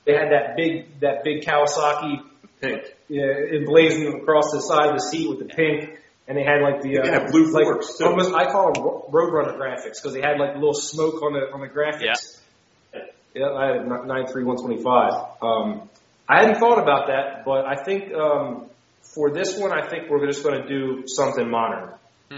they 0.05 0.12
had 0.12 0.31
that 0.31 0.57
big 0.57 1.01
that 1.01 1.24
big 1.24 1.43
Kawasaki 1.43 2.22
pink 2.61 2.83
yeah, 3.09 3.24
emblazoned 3.53 4.14
across 4.14 4.53
the 4.53 4.61
side 4.61 4.89
of 4.89 4.97
the 4.97 5.03
seat 5.03 5.29
with 5.29 5.39
the 5.39 5.45
pink, 5.45 5.99
and 6.29 6.37
they 6.37 6.45
had 6.45 6.62
like 6.62 6.83
the 6.83 6.99
uh, 6.99 7.07
had 7.07 7.31
blue 7.31 7.53
like, 7.53 7.64
forks, 7.64 7.99
too. 7.99 8.07
almost 8.07 8.35
I 8.35 8.51
call 8.51 8.72
them 8.72 8.83
Roadrunner 9.12 9.57
graphics 9.57 10.01
because 10.01 10.12
they 10.12 10.20
had 10.20 10.39
like 10.39 10.55
a 10.55 10.59
little 10.59 10.74
smoke 10.74 11.22
on 11.22 11.33
the 11.33 11.53
on 11.53 11.61
the 11.61 11.68
graphics. 11.68 12.41
Yeah, 12.95 13.01
yeah 13.35 13.51
I 13.51 13.77
had 13.77 13.87
93 13.87 14.45
125. 14.45 15.12
Um, 15.43 15.89
I 16.29 16.41
hadn't 16.41 16.59
thought 16.59 16.79
about 16.79 17.07
that, 17.09 17.45
but 17.45 17.66
I 17.66 17.77
think 17.77 18.12
um, 18.12 18.66
for 19.03 19.31
this 19.31 19.57
one, 19.59 19.72
I 19.72 19.89
think 19.89 20.11
we're 20.11 20.27
just 20.27 20.43
going 20.43 20.62
to 20.62 20.68
do 20.68 21.05
something 21.07 21.49
modern, 21.49 21.95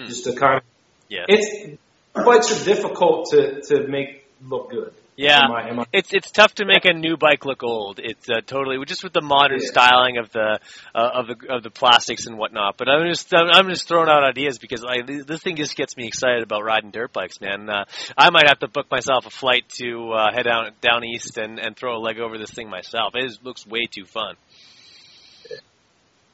just 0.07 0.25
to 0.25 0.35
kind 0.35 0.59
of. 0.59 0.63
Yeah. 1.09 1.25
It's 1.27 1.79
bikes 2.13 2.61
are 2.61 2.65
difficult 2.65 3.29
to 3.31 3.63
to 3.63 3.87
make 3.87 4.18
look 4.43 4.71
good. 4.71 4.93
Yeah, 5.17 5.41
Am 5.43 5.51
I- 5.53 5.69
am 5.69 5.81
I- 5.81 5.87
it's 5.93 6.15
it's 6.15 6.31
tough 6.31 6.55
to 6.57 6.65
make 6.65 6.85
a 6.85 6.93
new 6.93 7.17
bike 7.17 7.45
look 7.45 7.65
old. 7.65 7.99
It's 7.99 8.31
uh, 8.31 8.41
totally 8.47 8.79
just 8.87 9.03
with 9.03 9.13
the 9.13 9.21
modern 9.21 9.59
Yeah. 9.61 9.67
styling 9.69 10.17
of 10.19 10.31
the 10.31 10.61
uh, 10.95 11.11
of 11.15 11.27
the 11.27 11.37
of 11.53 11.65
the 11.65 11.71
plastics 11.71 12.27
and 12.27 12.39
whatnot. 12.39 12.77
But 12.77 12.89
I'm 12.89 13.05
just 13.09 13.35
I'm, 13.35 13.69
just 13.69 13.89
throwing 13.89 14.09
out 14.09 14.23
ideas 14.23 14.61
because 14.61 14.85
I, 14.85 15.03
this 15.03 15.43
thing 15.43 15.57
just 15.57 15.77
gets 15.77 15.97
me 15.97 16.07
excited 16.07 16.45
about 16.45 16.63
riding 16.63 16.93
dirt 16.93 17.13
bikes, 17.13 17.41
man. 17.41 17.69
Uh, 17.69 17.85
I 18.17 18.31
might 18.31 18.47
have 18.47 18.61
to 18.61 18.69
book 18.69 18.87
myself 18.93 19.27
a 19.27 19.31
flight 19.31 19.69
to 19.81 20.13
uh, 20.13 20.33
head 20.33 20.45
down 20.45 20.71
down 20.81 21.05
east 21.05 21.37
and 21.37 21.59
and 21.59 21.77
throw 21.77 21.97
a 21.97 22.01
leg 22.01 22.21
over 22.21 22.39
this 22.39 22.51
thing 22.51 22.71
myself. 22.71 23.15
It 23.17 23.25
is, 23.25 23.41
looks 23.43 23.67
way 23.67 23.87
too 23.91 24.05
fun. 24.05 24.37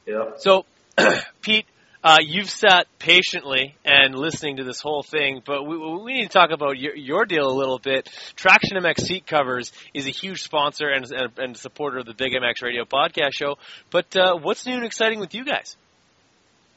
Yeah. 0.05 0.33
So, 0.37 0.65
Pete, 1.41 1.65
uh, 2.05 2.19
you've 2.21 2.51
sat 2.51 2.85
patiently 2.99 3.75
and 3.83 4.13
listening 4.13 4.57
to 4.57 4.63
this 4.63 4.79
whole 4.79 5.01
thing, 5.01 5.41
but 5.43 5.63
we, 5.63 5.75
we 5.75 6.13
need 6.13 6.27
to 6.27 6.29
talk 6.29 6.51
about 6.51 6.77
your, 6.77 6.95
your 6.95 7.25
deal 7.25 7.47
a 7.47 7.51
little 7.51 7.79
bit. 7.79 8.07
Traction 8.35 8.77
MX 8.77 9.01
Seat 9.01 9.25
Covers 9.25 9.71
is 9.91 10.05
a 10.05 10.11
huge 10.11 10.43
sponsor 10.43 10.87
and, 10.87 11.11
and, 11.11 11.39
and 11.39 11.57
supporter 11.57 11.97
of 11.97 12.05
the 12.05 12.13
Big 12.13 12.33
MX 12.33 12.61
Radio 12.61 12.85
podcast 12.85 13.33
show. 13.33 13.55
But 13.89 14.15
uh, 14.15 14.37
what's 14.37 14.67
new 14.67 14.75
and 14.75 14.85
exciting 14.85 15.19
with 15.19 15.33
you 15.33 15.45
guys? 15.45 15.77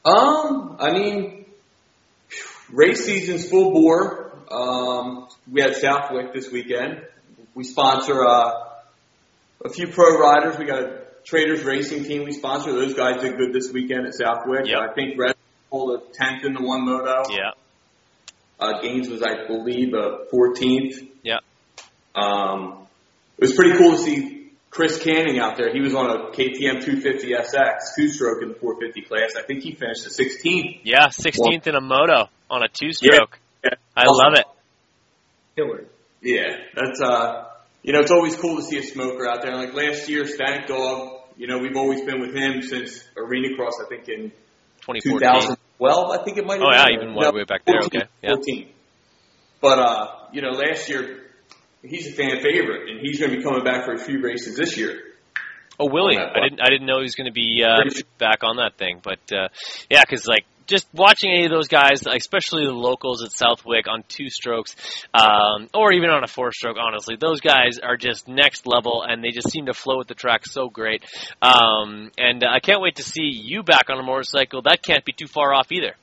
Um, 0.03 0.77
I 0.79 0.93
mean, 0.93 1.45
race 2.71 3.05
season's 3.05 3.47
full 3.47 3.71
bore. 3.71 4.35
Um, 4.49 5.27
we 5.51 5.61
had 5.61 5.75
Southwick 5.75 6.33
this 6.33 6.51
weekend. 6.51 7.03
We 7.53 7.65
sponsor 7.65 8.25
uh, 8.25 8.63
a 9.63 9.69
few 9.69 9.89
pro 9.89 10.19
riders. 10.19 10.57
We 10.57 10.65
got 10.65 10.81
a 10.81 11.01
Traders 11.25 11.63
Racing 11.63 12.03
team 12.03 12.25
we 12.25 12.31
sponsor. 12.31 12.71
Those 12.71 12.93
guys 12.93 13.21
did 13.21 13.37
good 13.37 13.53
this 13.53 13.71
weekend 13.71 14.07
at 14.07 14.13
Southwick. 14.15 14.65
Yep. 14.65 14.77
I 14.77 14.93
think 14.93 15.19
Red 15.19 15.35
pulled 15.69 16.01
a 16.01 16.13
tenth 16.13 16.43
in 16.43 16.53
the 16.53 16.61
one 16.61 16.85
moto. 16.85 17.23
Yeah. 17.29 17.51
Uh, 18.59 18.81
Gaines 18.81 19.07
was, 19.09 19.21
I 19.21 19.47
believe, 19.47 19.93
a 19.93 20.25
14th. 20.31 21.07
Yeah. 21.23 21.37
Um, 22.15 22.87
it 23.37 23.41
was 23.41 23.53
pretty 23.53 23.77
cool 23.77 23.91
to 23.91 23.97
see 23.97 24.51
Chris 24.69 25.01
Canning 25.01 25.39
out 25.39 25.57
there. 25.57 25.71
He 25.71 25.79
was 25.79 25.95
on 25.95 26.09
a 26.09 26.31
KTM 26.31 26.83
250SX, 26.83 27.95
two-stroke 27.95 28.41
in 28.41 28.49
the 28.49 28.55
450 28.55 29.01
class. 29.03 29.35
I 29.37 29.43
think 29.43 29.63
he 29.63 29.73
finished 29.73 30.03
the 30.03 30.09
16th. 30.09 30.81
Yeah, 30.83 31.07
16th 31.07 31.67
in 31.67 31.75
a 31.75 31.81
moto 31.81 32.29
on 32.49 32.63
a 32.63 32.67
two-stroke. 32.67 33.39
Yeah. 33.63 33.69
I 33.95 34.05
love 34.05 34.33
it. 34.33 34.45
Killer. 35.55 35.85
Yeah, 36.21 36.57
that's 36.75 37.01
uh, 37.01 37.45
you 37.89 37.93
know, 37.93 38.01
it's 38.01 38.11
always 38.11 38.35
cool 38.35 38.57
to 38.57 38.61
see 38.61 38.77
a 38.77 38.83
smoker 38.83 39.27
out 39.27 39.41
there. 39.41 39.55
Like 39.55 39.73
last 39.73 40.07
year, 40.07 40.23
Static 40.27 40.67
Dog. 40.67 41.21
You 41.37 41.47
know, 41.47 41.57
we've 41.57 41.75
always 41.75 42.01
been 42.01 42.21
with 42.21 42.35
him 42.35 42.61
since 42.61 43.03
Arena 43.17 43.47
Cross. 43.57 43.81
I 43.83 43.89
think 43.89 44.07
in 44.07 44.31
2012. 44.85 46.11
I 46.11 46.23
think 46.23 46.37
it 46.37 46.45
might. 46.45 46.59
have 46.59 46.67
Oh, 46.67 46.71
yeah, 46.71 46.95
even 46.95 47.15
way- 47.15 47.31
way 47.31 47.45
back 47.45 47.65
there, 47.65 47.81
14, 47.81 48.01
okay, 48.01 48.09
yeah. 48.21 48.29
14. 48.35 48.69
But 49.59 49.79
uh, 49.79 50.07
you 50.31 50.43
know, 50.43 50.51
last 50.51 50.87
year 50.87 51.31
he's 51.81 52.05
a 52.09 52.11
fan 52.11 52.43
favorite, 52.43 52.91
and 52.91 52.99
he's 53.01 53.19
going 53.19 53.31
to 53.31 53.37
be 53.37 53.43
coming 53.43 53.63
back 53.63 53.85
for 53.85 53.93
a 53.93 53.97
few 53.97 54.21
races 54.21 54.55
this 54.55 54.77
year. 54.77 55.01
Oh, 55.79 55.89
Willie, 55.91 56.19
I 56.19 56.41
didn't 56.43 56.61
I 56.61 56.69
didn't 56.69 56.85
know 56.85 56.97
he 56.97 57.03
was 57.09 57.15
going 57.15 57.25
to 57.25 57.33
be 57.33 57.63
uh, 57.65 57.89
back 58.19 58.43
on 58.43 58.57
that 58.57 58.77
thing, 58.77 59.01
but 59.03 59.17
uh, 59.35 59.47
yeah, 59.89 60.03
because 60.07 60.27
like 60.27 60.45
just 60.69 60.87
watching 60.93 61.31
any 61.31 61.45
of 61.45 61.51
those 61.51 61.67
guys, 61.67 62.03
especially 62.05 62.65
the 62.65 62.71
locals 62.71 63.23
at 63.23 63.31
Southwick 63.31 63.87
on 63.87 64.03
two 64.07 64.29
strokes, 64.29 64.75
um, 65.13 65.67
or 65.73 65.91
even 65.91 66.09
on 66.09 66.23
a 66.23 66.27
four 66.27 66.51
stroke, 66.51 66.77
honestly, 66.79 67.17
those 67.19 67.41
guys 67.41 67.79
are 67.81 67.97
just 67.97 68.27
next 68.27 68.67
level, 68.67 69.03
and 69.05 69.23
they 69.23 69.31
just 69.31 69.49
seem 69.49 69.65
to 69.65 69.73
flow 69.73 69.97
with 69.97 70.07
the 70.07 70.13
track 70.13 70.45
so 70.45 70.69
great. 70.69 71.03
Um, 71.41 72.11
and 72.17 72.43
I 72.43 72.59
can't 72.59 72.81
wait 72.81 72.97
to 72.97 73.03
see 73.03 73.25
you 73.25 73.63
back 73.63 73.89
on 73.89 73.99
a 73.99 74.03
motorcycle. 74.03 74.61
That 74.61 74.83
can't 74.83 75.03
be 75.03 75.11
too 75.11 75.27
far 75.27 75.53
off 75.53 75.71
either. 75.71 75.95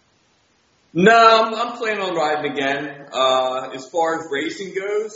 No, 0.93 1.13
I'm, 1.13 1.55
I'm 1.55 1.77
planning 1.77 2.03
on 2.03 2.15
riding 2.17 2.53
again. 2.53 3.07
Uh, 3.13 3.71
as 3.75 3.89
far 3.89 4.19
as 4.19 4.29
racing 4.33 4.75
goes, 4.75 5.15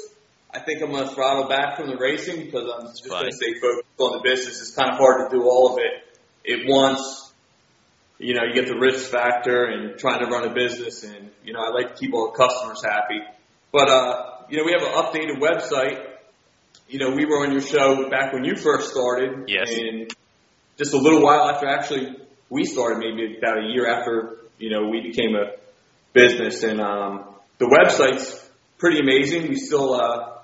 I 0.53 0.61
think 0.61 0.83
I'm 0.83 0.91
going 0.91 1.09
to 1.09 1.15
throttle 1.15 1.49
back 1.49 1.77
from 1.77 1.89
the 1.89 1.97
racing 1.97 2.45
because 2.45 2.69
I'm 2.77 2.87
just 2.87 3.09
going 3.09 3.25
to 3.25 3.33
stay 3.33 3.55
focused 3.55 3.89
on 3.99 4.19
the 4.19 4.23
business. 4.23 4.61
It's 4.61 4.75
kind 4.75 4.91
of 4.91 4.99
hard 4.99 5.29
to 5.29 5.37
do 5.37 5.45
all 5.45 5.73
of 5.73 5.79
it 5.79 6.53
at 6.53 6.69
once. 6.69 7.30
You 8.21 8.35
know, 8.35 8.43
you 8.45 8.53
get 8.53 8.69
the 8.69 8.79
risk 8.79 9.11
factor 9.11 9.65
and 9.65 9.99
trying 9.99 10.21
to 10.21 10.27
run 10.27 10.47
a 10.47 10.53
business, 10.53 11.05
and 11.05 11.31
you 11.43 11.55
know, 11.55 11.61
I 11.61 11.71
like 11.71 11.95
to 11.95 11.99
keep 11.99 12.13
all 12.13 12.31
the 12.31 12.37
customers 12.37 12.83
happy. 12.85 13.19
But 13.73 13.89
uh, 13.89 14.25
you 14.51 14.59
know, 14.59 14.65
we 14.65 14.73
have 14.73 14.83
an 14.83 14.93
updated 14.93 15.41
website. 15.41 16.05
You 16.87 16.99
know, 16.99 17.11
we 17.17 17.25
were 17.25 17.47
on 17.47 17.53
your 17.53 17.63
show 17.63 18.11
back 18.11 18.35
when 18.35 18.45
you 18.45 18.57
first 18.57 18.91
started, 18.91 19.49
Yes. 19.49 19.71
and 19.71 20.13
just 20.77 20.93
a 20.93 20.99
little 20.99 21.23
while 21.23 21.49
after 21.49 21.67
actually 21.67 22.17
we 22.51 22.65
started, 22.67 22.99
maybe 22.99 23.39
about 23.39 23.57
a 23.57 23.69
year 23.73 23.89
after 23.89 24.37
you 24.59 24.69
know 24.69 24.89
we 24.89 25.01
became 25.01 25.35
a 25.35 25.53
business, 26.13 26.63
and 26.63 26.79
um, 26.79 27.25
the 27.57 27.67
website's 27.67 28.51
pretty 28.77 28.99
amazing. 28.99 29.49
We 29.49 29.57
still 29.57 29.95
uh, 29.95 30.37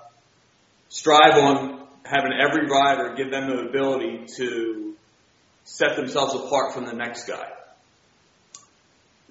strive 0.89 1.37
on 1.37 1.85
having 2.03 2.31
every 2.33 2.65
rider 2.67 3.13
give 3.15 3.29
them 3.29 3.49
the 3.49 3.67
ability 3.69 4.25
to 4.37 4.95
set 5.63 5.95
themselves 5.95 6.33
apart 6.33 6.73
from 6.73 6.85
the 6.85 6.93
next 6.93 7.27
guy. 7.27 7.49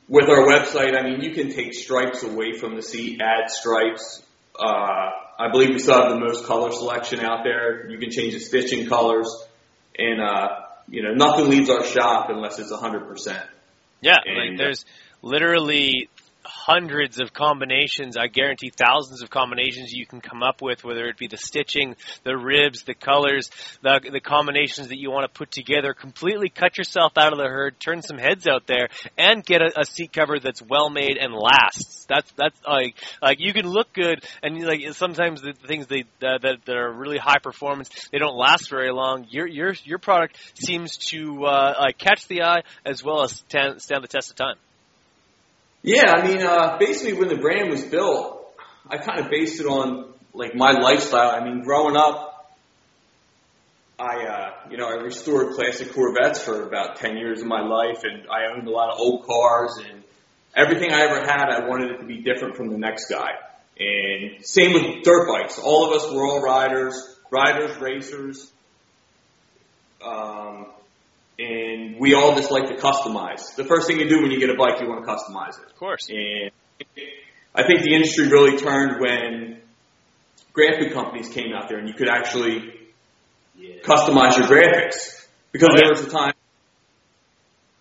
With 0.08 0.28
our 0.28 0.46
website, 0.46 0.96
I 0.96 1.02
mean, 1.02 1.20
you 1.20 1.32
can 1.32 1.50
take 1.52 1.74
stripes 1.74 2.22
away 2.22 2.52
from 2.58 2.76
the 2.76 2.82
seat, 2.82 3.20
add 3.20 3.50
stripes. 3.50 4.22
Uh, 4.58 5.10
I 5.38 5.50
believe 5.50 5.70
we 5.70 5.78
still 5.80 6.00
have 6.00 6.10
the 6.10 6.18
most 6.18 6.46
color 6.46 6.70
selection 6.72 7.20
out 7.20 7.40
there. 7.44 7.90
You 7.90 7.98
can 7.98 8.10
change 8.10 8.34
the 8.34 8.40
stitching 8.40 8.88
colors, 8.88 9.28
and 9.98 10.20
uh, 10.20 10.48
you 10.88 11.02
know, 11.02 11.12
nothing 11.12 11.48
leaves 11.50 11.68
our 11.68 11.84
shop 11.84 12.28
unless 12.30 12.58
it's 12.58 12.72
100%. 12.72 13.44
Yeah, 14.00 14.16
And, 14.24 14.36
like 14.36 14.60
uh, 14.60 14.62
there's 14.62 14.84
literally 15.22 16.08
hundreds 16.46 17.20
of 17.20 17.32
combinations. 17.32 18.16
I 18.16 18.28
guarantee 18.28 18.70
thousands 18.70 19.22
of 19.22 19.30
combinations 19.30 19.92
you 19.92 20.06
can 20.06 20.20
come 20.20 20.42
up 20.42 20.62
with, 20.62 20.84
whether 20.84 21.06
it 21.06 21.18
be 21.18 21.26
the 21.26 21.36
stitching, 21.36 21.96
the 22.24 22.36
ribs, 22.36 22.82
the 22.84 22.94
colors, 22.94 23.50
the 23.82 24.00
the 24.10 24.20
combinations 24.20 24.88
that 24.88 24.98
you 24.98 25.10
want 25.10 25.32
to 25.32 25.38
put 25.38 25.50
together. 25.50 25.92
Completely 25.92 26.48
cut 26.48 26.78
yourself 26.78 27.12
out 27.18 27.32
of 27.32 27.38
the 27.38 27.44
herd, 27.46 27.78
turn 27.80 28.02
some 28.02 28.18
heads 28.18 28.46
out 28.46 28.66
there, 28.66 28.88
and 29.18 29.44
get 29.44 29.60
a, 29.60 29.80
a 29.80 29.84
seat 29.84 30.12
cover 30.12 30.38
that's 30.38 30.62
well 30.62 30.90
made 30.90 31.16
and 31.16 31.34
lasts. 31.34 32.06
That's 32.08 32.30
that's 32.32 32.58
like 32.66 32.96
like 33.20 33.40
you 33.40 33.52
can 33.52 33.68
look 33.68 33.92
good, 33.92 34.24
and 34.42 34.64
like 34.64 34.80
sometimes 34.92 35.42
the 35.42 35.52
things 35.52 35.86
they 35.86 36.04
that 36.20 36.42
that, 36.42 36.64
that 36.64 36.76
are 36.76 36.92
really 36.92 37.18
high 37.18 37.38
performance, 37.42 37.90
they 38.12 38.18
don't 38.18 38.36
last 38.36 38.70
very 38.70 38.92
long. 38.92 39.26
Your 39.30 39.46
your 39.46 39.74
your 39.84 39.98
product 39.98 40.38
seems 40.54 40.96
to 41.10 41.44
uh, 41.44 41.74
like 41.80 41.98
catch 41.98 42.26
the 42.28 42.42
eye 42.42 42.62
as 42.84 43.02
well 43.02 43.22
as 43.22 43.32
stand, 43.32 43.82
stand 43.82 44.04
the 44.04 44.08
test 44.08 44.30
of 44.30 44.36
time. 44.36 44.56
Yeah, 45.86 46.10
I 46.10 46.26
mean, 46.26 46.42
uh, 46.42 46.78
basically 46.80 47.12
when 47.12 47.28
the 47.28 47.36
brand 47.36 47.70
was 47.70 47.84
built, 47.84 48.44
I 48.90 48.98
kind 48.98 49.20
of 49.20 49.30
based 49.30 49.60
it 49.60 49.66
on 49.66 50.12
like 50.34 50.52
my 50.56 50.72
lifestyle. 50.72 51.30
I 51.30 51.44
mean, 51.44 51.62
growing 51.62 51.96
up, 51.96 52.56
I, 53.96 54.26
uh, 54.26 54.50
you 54.68 54.78
know, 54.78 54.88
I 54.88 54.94
restored 54.94 55.54
classic 55.54 55.94
Corvettes 55.94 56.42
for 56.42 56.66
about 56.66 56.96
10 56.96 57.16
years 57.16 57.40
of 57.40 57.46
my 57.46 57.60
life 57.60 58.02
and 58.02 58.26
I 58.28 58.52
owned 58.52 58.66
a 58.66 58.70
lot 58.72 58.92
of 58.92 58.98
old 58.98 59.26
cars 59.26 59.78
and 59.78 60.02
everything 60.56 60.90
I 60.90 61.02
ever 61.02 61.20
had, 61.20 61.50
I 61.50 61.68
wanted 61.68 61.92
it 61.92 62.00
to 62.00 62.04
be 62.04 62.20
different 62.20 62.56
from 62.56 62.70
the 62.70 62.78
next 62.78 63.08
guy. 63.08 63.30
And 63.78 64.44
same 64.44 64.72
with 64.72 65.04
dirt 65.04 65.28
bikes. 65.28 65.60
All 65.60 65.86
of 65.86 66.02
us 66.02 66.10
were 66.10 66.26
all 66.26 66.42
riders, 66.42 67.16
riders, 67.30 67.76
racers, 67.80 68.50
um, 70.04 70.66
and 71.38 71.98
we 71.98 72.14
all 72.14 72.34
just 72.34 72.50
like 72.50 72.68
to 72.68 72.76
customize. 72.76 73.54
The 73.56 73.64
first 73.64 73.86
thing 73.86 73.98
you 73.98 74.08
do 74.08 74.22
when 74.22 74.30
you 74.30 74.40
get 74.40 74.50
a 74.50 74.56
bike, 74.56 74.80
you 74.80 74.88
want 74.88 75.04
to 75.04 75.10
customize 75.10 75.58
it. 75.60 75.66
Of 75.66 75.76
course. 75.76 76.08
And 76.08 76.50
I 77.54 77.66
think 77.66 77.82
the 77.82 77.94
industry 77.94 78.28
really 78.28 78.58
turned 78.58 79.00
when 79.00 79.60
graphic 80.52 80.92
companies 80.92 81.28
came 81.28 81.52
out 81.54 81.68
there 81.68 81.78
and 81.78 81.88
you 81.88 81.94
could 81.94 82.08
actually 82.08 82.72
customize 83.84 84.36
your 84.36 84.46
graphics. 84.46 85.26
Because 85.52 85.70
there 85.76 85.88
was 85.88 86.02
a 86.02 86.10
time 86.10 86.32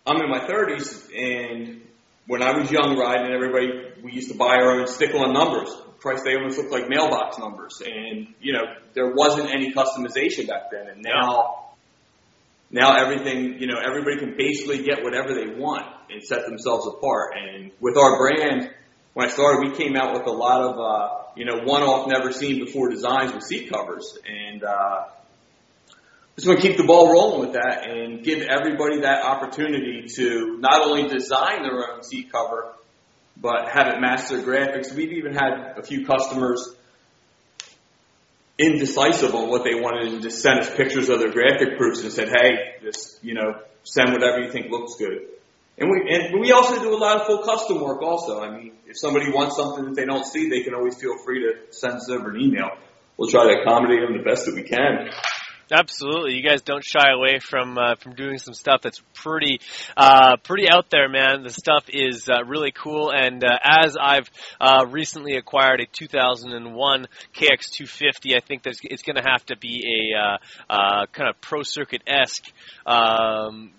I'm 0.07 0.21
in 0.21 0.29
my 0.29 0.39
30s, 0.39 1.09
and 1.17 1.81
when 2.27 2.43
I 2.43 2.57
was 2.57 2.69
young 2.71 2.95
riding, 2.95 3.33
everybody 3.33 3.91
we 4.03 4.13
used 4.13 4.29
to 4.29 4.37
buy 4.37 4.57
our 4.57 4.79
own 4.79 4.87
stick-on 4.87 5.33
numbers. 5.33 5.69
Christ, 5.99 6.23
they 6.23 6.35
almost 6.35 6.59
looked 6.59 6.71
like 6.71 6.87
mailbox 6.87 7.39
numbers, 7.39 7.81
and 7.83 8.27
you 8.39 8.53
know 8.53 8.61
there 8.93 9.11
wasn't 9.15 9.49
any 9.49 9.73
customization 9.73 10.47
back 10.47 10.69
then. 10.71 10.87
And 10.87 11.01
now, 11.01 11.64
now 12.71 12.95
everything, 12.95 13.59
you 13.59 13.67
know, 13.67 13.77
everybody 13.77 14.17
can 14.17 14.35
basically 14.37 14.83
get 14.83 15.03
whatever 15.03 15.33
they 15.33 15.47
want 15.47 15.85
and 16.09 16.23
set 16.23 16.45
themselves 16.45 16.87
apart. 16.87 17.33
And 17.37 17.71
with 17.79 17.97
our 17.97 18.17
brand, 18.17 18.71
when 19.13 19.27
I 19.27 19.31
started, 19.31 19.69
we 19.69 19.77
came 19.77 19.95
out 19.95 20.13
with 20.13 20.27
a 20.27 20.31
lot 20.31 20.61
of, 20.61 20.79
uh, 20.79 21.23
you 21.35 21.45
know, 21.45 21.63
one-off, 21.63 22.07
never 22.07 22.31
seen 22.31 22.63
before 22.63 22.89
designs 22.89 23.33
with 23.33 23.43
seat 23.43 23.71
covers, 23.71 24.17
and 24.27 24.63
uh, 24.63 25.03
just 26.35 26.47
going 26.47 26.57
to 26.59 26.67
keep 26.67 26.77
the 26.77 26.85
ball 26.85 27.11
rolling 27.11 27.41
with 27.41 27.53
that 27.53 27.87
and 27.87 28.23
give 28.23 28.41
everybody 28.41 29.01
that 29.01 29.23
opportunity 29.23 30.07
to 30.15 30.57
not 30.59 30.81
only 30.81 31.07
design 31.07 31.63
their 31.63 31.93
own 31.93 32.03
seat 32.03 32.31
cover, 32.31 32.73
but 33.37 33.69
have 33.69 33.87
it 33.87 34.01
match 34.01 34.29
their 34.29 34.41
graphics. 34.41 34.93
We've 34.93 35.13
even 35.13 35.33
had 35.33 35.77
a 35.77 35.83
few 35.83 36.05
customers 36.05 36.75
indecisive 38.57 39.35
on 39.35 39.49
what 39.49 39.63
they 39.63 39.75
wanted 39.75 40.13
and 40.13 40.21
just 40.21 40.41
sent 40.41 40.59
us 40.59 40.75
pictures 40.75 41.09
of 41.09 41.19
their 41.19 41.31
graphic 41.31 41.77
proofs 41.77 42.01
and 42.03 42.11
said, 42.11 42.29
hey, 42.29 42.75
just, 42.81 43.23
you 43.23 43.33
know, 43.33 43.59
send 43.83 44.13
whatever 44.13 44.39
you 44.39 44.51
think 44.51 44.71
looks 44.71 44.95
good. 44.97 45.27
And 45.77 45.89
we, 45.89 46.09
and 46.09 46.39
we 46.39 46.51
also 46.53 46.81
do 46.81 46.95
a 46.95 46.97
lot 46.97 47.19
of 47.19 47.27
full 47.27 47.43
custom 47.43 47.81
work 47.81 48.01
also. 48.01 48.41
I 48.41 48.55
mean, 48.55 48.73
if 48.87 48.97
somebody 48.97 49.29
wants 49.29 49.57
something 49.57 49.85
that 49.85 49.95
they 49.95 50.05
don't 50.05 50.25
see, 50.25 50.49
they 50.49 50.63
can 50.63 50.73
always 50.73 50.95
feel 50.95 51.17
free 51.25 51.41
to 51.41 51.73
send 51.73 51.95
us 51.95 52.09
over 52.09 52.31
an 52.31 52.41
email. 52.41 52.69
We'll 53.17 53.29
try 53.29 53.53
to 53.53 53.61
accommodate 53.61 54.01
them 54.01 54.17
the 54.17 54.23
best 54.23 54.45
that 54.45 54.55
we 54.55 54.63
can. 54.63 55.09
Absolutely, 55.71 56.33
you 56.33 56.47
guys 56.47 56.61
don't 56.61 56.83
shy 56.83 57.09
away 57.11 57.39
from 57.39 57.77
uh, 57.77 57.95
from 57.95 58.13
doing 58.13 58.37
some 58.37 58.53
stuff 58.53 58.81
that's 58.83 59.01
pretty 59.15 59.59
uh, 59.97 60.37
pretty 60.43 60.69
out 60.69 60.91
there, 60.91 61.09
man. 61.09 61.41
The 61.41 61.49
stuff 61.49 61.85
is 61.89 62.29
uh, 62.29 62.43
really 62.45 62.71
cool, 62.71 63.11
and 63.11 63.43
uh, 63.43 63.57
as 63.63 63.97
I've 63.99 64.29
uh, 64.61 64.85
recently 64.87 65.37
acquired 65.37 65.81
a 65.81 65.87
2001 65.87 67.07
KX250, 67.33 68.35
I 68.35 68.39
think 68.47 68.61
there's, 68.61 68.79
it's 68.83 69.01
going 69.01 69.15
to 69.15 69.27
have 69.27 69.43
to 69.47 69.57
be 69.57 70.11
a 70.13 70.19
uh, 70.19 70.37
uh, 70.69 71.05
kind 71.11 71.29
of 71.29 71.41
pro 71.41 71.63
circuit 71.63 72.03
esque. 72.05 72.45
Um, 72.85 73.71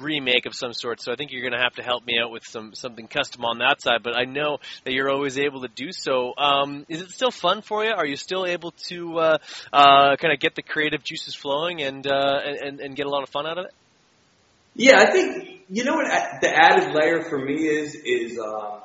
remake 0.00 0.46
of 0.46 0.54
some 0.54 0.72
sort. 0.72 1.00
So 1.00 1.12
I 1.12 1.16
think 1.16 1.32
you're 1.32 1.42
going 1.42 1.52
to 1.52 1.62
have 1.62 1.74
to 1.74 1.82
help 1.82 2.06
me 2.06 2.18
out 2.22 2.30
with 2.30 2.44
some 2.44 2.74
something 2.74 3.08
custom 3.08 3.44
on 3.44 3.58
that 3.58 3.82
side. 3.82 4.02
But 4.02 4.16
I 4.16 4.24
know 4.24 4.58
that 4.84 4.92
you're 4.92 5.10
always 5.10 5.38
able 5.38 5.62
to 5.62 5.68
do 5.68 5.92
so. 5.92 6.34
Um, 6.36 6.86
is 6.88 7.00
it 7.00 7.10
still 7.10 7.30
fun 7.30 7.62
for 7.62 7.84
you? 7.84 7.90
Are 7.90 8.06
you 8.06 8.16
still 8.16 8.46
able 8.46 8.72
to 8.88 9.18
uh, 9.18 9.38
uh, 9.72 10.16
kind 10.16 10.32
of 10.32 10.40
get 10.40 10.54
the 10.54 10.62
creative 10.62 11.02
juices 11.02 11.34
flowing 11.34 11.82
and, 11.82 12.06
uh, 12.06 12.40
and 12.44 12.80
and 12.80 12.96
get 12.96 13.06
a 13.06 13.10
lot 13.10 13.22
of 13.22 13.28
fun 13.28 13.46
out 13.46 13.58
of 13.58 13.66
it? 13.66 13.74
Yeah, 14.74 15.00
I 15.00 15.10
think 15.10 15.62
you 15.68 15.84
know 15.84 15.94
what 15.94 16.06
the 16.40 16.48
added 16.54 16.94
layer 16.94 17.24
for 17.24 17.38
me 17.38 17.66
is 17.66 17.94
is 17.94 18.38
uh, 18.38 18.80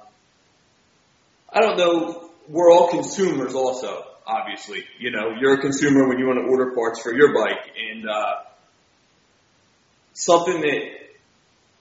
I 1.54 1.60
don't 1.60 1.78
know. 1.78 2.30
We're 2.50 2.72
all 2.72 2.90
consumers, 2.90 3.54
also. 3.54 4.06
Obviously, 4.26 4.84
you 5.00 5.12
know, 5.12 5.36
you're 5.40 5.56
a 5.56 5.62
consumer 5.62 6.08
when 6.08 6.18
you 6.18 6.26
want 6.26 6.40
to 6.40 6.46
order 6.46 6.74
parts 6.74 7.02
for 7.02 7.14
your 7.14 7.34
bike, 7.34 7.72
and 7.78 8.10
uh, 8.10 8.36
something 10.14 10.62
that 10.62 11.03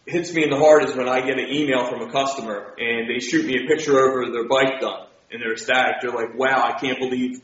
hits 0.07 0.32
me 0.32 0.44
in 0.44 0.50
the 0.50 0.59
heart 0.59 0.84
is 0.84 0.96
when 0.96 1.09
I 1.09 1.20
get 1.20 1.38
an 1.38 1.48
email 1.48 1.86
from 1.88 2.03
a 2.03 2.12
customer 2.12 2.74
and 2.78 3.09
they 3.09 3.20
shoot 3.20 3.46
me 3.46 3.64
a 3.64 3.66
picture 3.68 3.98
over 3.98 4.30
their 4.32 4.48
bike 4.48 4.80
done 4.80 5.07
and 5.30 5.40
they're 5.40 5.53
ecstatic. 5.53 5.96
They're 6.00 6.11
like, 6.11 6.36
wow, 6.36 6.62
I 6.64 6.78
can't 6.78 6.98
believe 6.98 7.40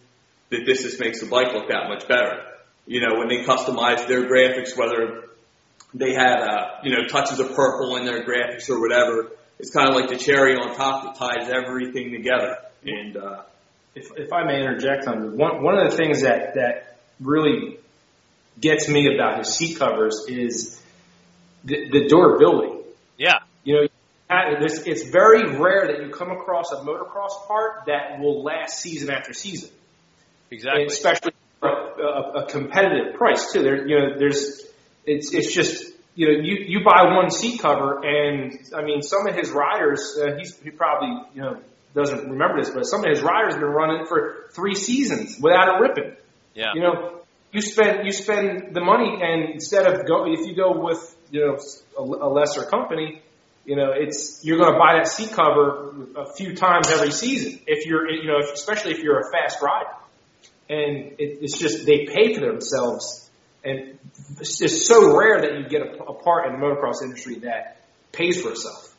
that 0.51 0.65
this 0.67 0.83
just 0.83 1.01
makes 1.01 1.21
the 1.21 1.27
bike 1.27 1.53
look 1.53 1.69
that 1.69 1.89
much 1.89 2.09
better. 2.09 2.43
You 2.87 3.01
know, 3.01 3.19
when 3.19 3.29
they 3.29 3.45
customize 3.45 4.09
their 4.09 4.29
graphics, 4.29 4.77
whether 4.77 5.29
they 5.95 6.15
had, 6.15 6.41
uh, 6.41 6.67
you 6.83 6.91
know, 6.91 7.07
touches 7.07 7.39
of 7.39 7.55
purple 7.55 7.97
in 7.97 8.05
their 8.05 8.25
graphics 8.25 8.69
or 8.69 8.81
whatever, 8.81 9.31
it's 9.59 9.71
kind 9.71 9.89
of 9.89 9.95
like 9.95 10.09
the 10.09 10.17
cherry 10.17 10.55
on 10.55 10.75
top 10.75 11.05
that 11.05 11.17
ties 11.17 11.51
everything 11.51 12.13
together. 12.13 12.57
And, 12.85 13.17
uh, 13.17 13.43
if, 13.95 14.11
if 14.17 14.33
I 14.33 14.45
may 14.45 14.61
interject 14.61 15.07
on 15.07 15.37
one, 15.37 15.63
one 15.63 15.79
of 15.79 15.91
the 15.91 15.97
things 15.97 16.23
that, 16.23 16.55
that 16.55 16.99
really 17.21 17.79
gets 18.61 18.89
me 18.89 19.15
about 19.15 19.39
his 19.39 19.55
seat 19.55 19.79
covers 19.79 20.25
is 20.29 20.78
the, 21.65 21.89
the 21.91 22.09
durability. 22.09 22.85
Yeah. 23.17 23.39
You 23.65 23.75
know, 23.75 23.89
it's, 24.31 24.81
it's 24.87 25.09
very 25.11 25.59
rare 25.59 25.87
that 25.89 26.03
you 26.05 26.11
come 26.11 26.31
across 26.31 26.71
a 26.73 26.77
motocross 26.77 27.47
part 27.47 27.87
that 27.87 28.21
will 28.21 28.43
last 28.43 28.81
season 28.81 29.11
after 29.11 29.33
season. 29.33 29.71
Exactly. 30.51 30.83
And 30.83 30.91
especially 30.91 31.33
a, 31.63 31.67
a, 31.67 32.43
a 32.43 32.47
competitive 32.47 33.15
price 33.15 33.53
too. 33.53 33.63
There, 33.63 33.87
you 33.87 33.99
know, 33.99 34.19
there's, 34.19 34.63
it's, 35.05 35.35
it's 35.35 35.53
just, 35.53 35.93
you 36.15 36.27
know, 36.27 36.43
you, 36.43 36.65
you 36.67 36.85
buy 36.85 37.15
one 37.15 37.31
seat 37.31 37.61
cover 37.61 38.05
and, 38.05 38.53
I 38.75 38.83
mean, 38.83 39.03
some 39.03 39.27
of 39.27 39.35
his 39.35 39.51
riders, 39.51 40.19
uh, 40.21 40.37
he's, 40.37 40.59
he 40.59 40.71
probably, 40.71 41.23
you 41.35 41.43
know, 41.43 41.61
doesn't 41.95 42.29
remember 42.31 42.61
this, 42.61 42.71
but 42.71 42.85
some 42.85 43.05
of 43.05 43.11
his 43.11 43.23
riders 43.23 43.55
have 43.55 43.61
been 43.61 43.71
running 43.71 44.07
for 44.07 44.51
three 44.53 44.75
seasons 44.75 45.39
without 45.41 45.77
a 45.77 45.81
ripping. 45.81 46.17
Yeah. 46.55 46.73
You 46.75 46.83
know, 46.83 47.21
you 47.53 47.63
spend, 47.63 48.05
you 48.05 48.13
spend 48.13 48.75
the 48.75 48.81
money 48.81 49.21
and 49.23 49.55
instead 49.55 49.87
of 49.87 50.07
go, 50.07 50.27
if 50.31 50.47
you 50.47 50.55
go 50.55 50.79
with, 50.79 51.17
you 51.31 51.41
know, 51.41 51.59
a, 51.99 52.03
a 52.03 52.29
lesser 52.29 52.65
company, 52.65 53.23
you 53.65 53.77
know, 53.77 53.93
it's, 53.95 54.41
you're 54.43 54.59
going 54.59 54.73
to 54.73 54.79
buy 54.79 54.95
that 54.95 55.09
seat 55.09 55.33
cover 55.33 56.07
a 56.17 56.33
few 56.35 56.57
times 56.57 56.89
every 56.91 57.11
season. 57.11 57.61
If 57.67 57.87
you're, 57.87 58.11
you 58.11 58.27
know, 58.27 58.39
if, 58.39 58.55
especially 58.55 58.93
if 58.93 59.01
you're 59.01 59.21
a 59.21 59.31
fast 59.31 59.61
rider. 59.61 59.91
And 60.71 61.13
it, 61.19 61.39
it's 61.43 61.59
just, 61.59 61.85
they 61.85 62.07
pay 62.07 62.35
for 62.35 62.41
themselves. 62.41 63.29
And 63.65 63.99
it's 64.41 64.59
just 64.59 64.87
so 64.87 65.17
rare 65.19 65.43
that 65.43 65.59
you 65.59 65.69
get 65.69 65.83
a, 65.83 66.03
a 66.03 66.15
part 66.15 66.47
in 66.47 66.59
the 66.59 66.59
motocross 66.59 67.03
industry 67.03 67.41
that 67.41 67.83
pays 68.13 68.41
for 68.41 68.51
itself. 68.53 68.95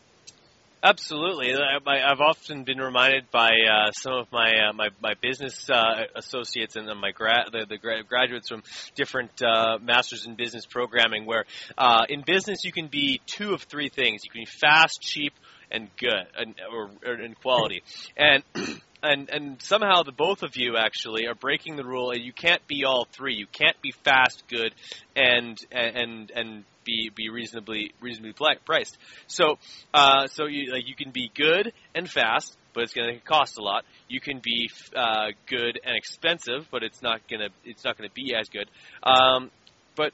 Absolutely, 0.82 1.54
I've 1.54 2.22
often 2.22 2.64
been 2.64 2.78
reminded 2.78 3.30
by 3.32 3.50
uh, 3.50 3.92
some 3.92 4.14
of 4.14 4.32
my 4.32 4.70
uh, 4.70 4.74
my, 4.74 4.88
my 5.02 5.14
business 5.22 5.70
uh, 5.70 6.04
associates 6.16 6.78
and 6.78 6.88
my 7.02 7.12
gra- 7.12 7.48
the, 7.52 7.66
the 7.68 7.78
gra- 7.78 8.04
graduates 8.04 8.48
from 8.48 8.64
different 8.96 9.42
uh, 9.42 9.78
masters 9.82 10.26
in 10.26 10.36
business 10.36 10.66
programming, 10.66 11.26
where 11.26 11.44
uh, 11.78 12.04
in 12.08 12.24
business 12.26 12.64
you 12.64 12.72
can 12.72 12.88
be 12.88 13.20
two 13.26 13.54
of 13.54 13.64
three 13.64 13.90
things: 13.90 14.22
you 14.24 14.32
can 14.32 14.44
be 14.44 14.46
fast, 14.46 15.02
cheap, 15.02 15.34
and 15.70 15.90
good, 15.98 16.26
and, 16.38 16.56
or, 16.72 16.90
or 17.06 17.20
in 17.20 17.36
quality, 17.36 17.84
and. 18.16 18.44
and 19.02 19.30
and 19.30 19.62
somehow 19.62 20.04
the 20.04 20.12
both 20.12 20.44
of 20.44 20.58
you 20.58 20.76
actually 20.78 21.26
are 21.26 21.36
breaking 21.36 21.78
the 21.78 21.86
rule. 21.86 22.12
And 22.12 22.22
you 22.22 22.34
can't 22.34 22.66
be 22.68 22.84
all 22.84 23.08
three. 23.14 23.34
You 23.34 23.48
can't 23.48 23.82
be 23.82 23.92
fast, 24.04 24.44
good, 24.50 24.74
and 25.16 25.58
and 25.72 26.32
and 26.36 26.66
be 26.90 27.12
be 27.16 27.30
reasonably 27.30 27.94
reasonably 28.02 28.34
priced. 28.66 28.98
So 29.28 29.58
uh, 29.94 30.28
so 30.28 30.46
you 30.46 30.72
like 30.74 30.88
you 30.88 30.96
can 30.96 31.12
be 31.12 31.32
good 31.34 31.74
and 31.94 32.10
fast, 32.10 32.58
but 32.74 32.84
it's 32.84 32.94
going 32.94 33.14
to 33.14 33.20
cost 33.20 33.58
a 33.58 33.62
lot. 33.62 33.84
You 34.08 34.20
can 34.20 34.40
be 34.44 34.70
uh, 34.96 35.28
good 35.48 35.80
and 35.84 35.96
expensive, 35.96 36.68
but 36.72 36.84
it's 36.84 37.02
not 37.02 37.22
gonna 37.30 37.50
it's 37.64 37.84
not 37.84 37.98
gonna 37.98 38.14
be 38.14 38.36
as 38.36 38.50
good. 38.50 38.70
Um, 39.04 39.52
but 39.96 40.14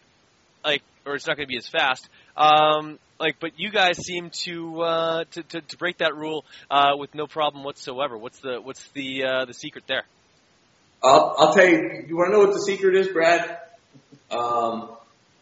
like 0.64 0.82
or 1.06 1.16
it's 1.16 1.28
not 1.28 1.38
going 1.38 1.48
to 1.48 1.52
be 1.52 1.58
as 1.58 1.68
fast. 1.68 2.10
Um, 2.36 3.00
like, 3.20 3.36
but 3.40 3.52
you 3.58 3.72
guys 3.72 3.98
seem 3.98 4.32
to, 4.44 4.82
uh, 4.82 5.24
to, 5.32 5.44
to 5.44 5.62
to 5.62 5.78
break 5.78 6.00
that 6.00 6.16
rule 6.16 6.44
uh, 6.70 6.94
with 6.98 7.14
no 7.16 7.28
problem 7.28 7.64
whatsoever. 7.64 8.18
What's 8.18 8.40
the 8.40 8.60
what's 8.62 8.86
the 8.90 9.24
uh, 9.24 9.46
the 9.46 9.54
secret 9.54 9.86
there? 9.88 10.04
I'll, 11.04 11.36
I'll 11.38 11.54
tell 11.54 11.68
you. 11.68 12.06
You 12.08 12.18
want 12.18 12.32
to 12.32 12.34
know 12.34 12.46
what 12.46 12.54
the 12.54 12.62
secret 12.62 12.96
is, 12.96 13.08
Brad? 13.10 13.60
Um, 14.32 14.95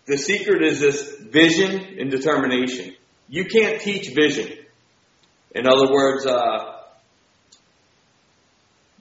the 0.06 0.18
secret 0.18 0.62
is 0.64 0.80
this 0.80 1.16
vision 1.20 1.98
and 2.00 2.12
determination. 2.12 2.96
You 3.30 3.46
can't 3.46 3.80
teach 3.80 4.14
vision. 4.14 4.58
In 5.56 5.68
other 5.68 5.92
words, 5.92 6.26
uh, 6.26 6.82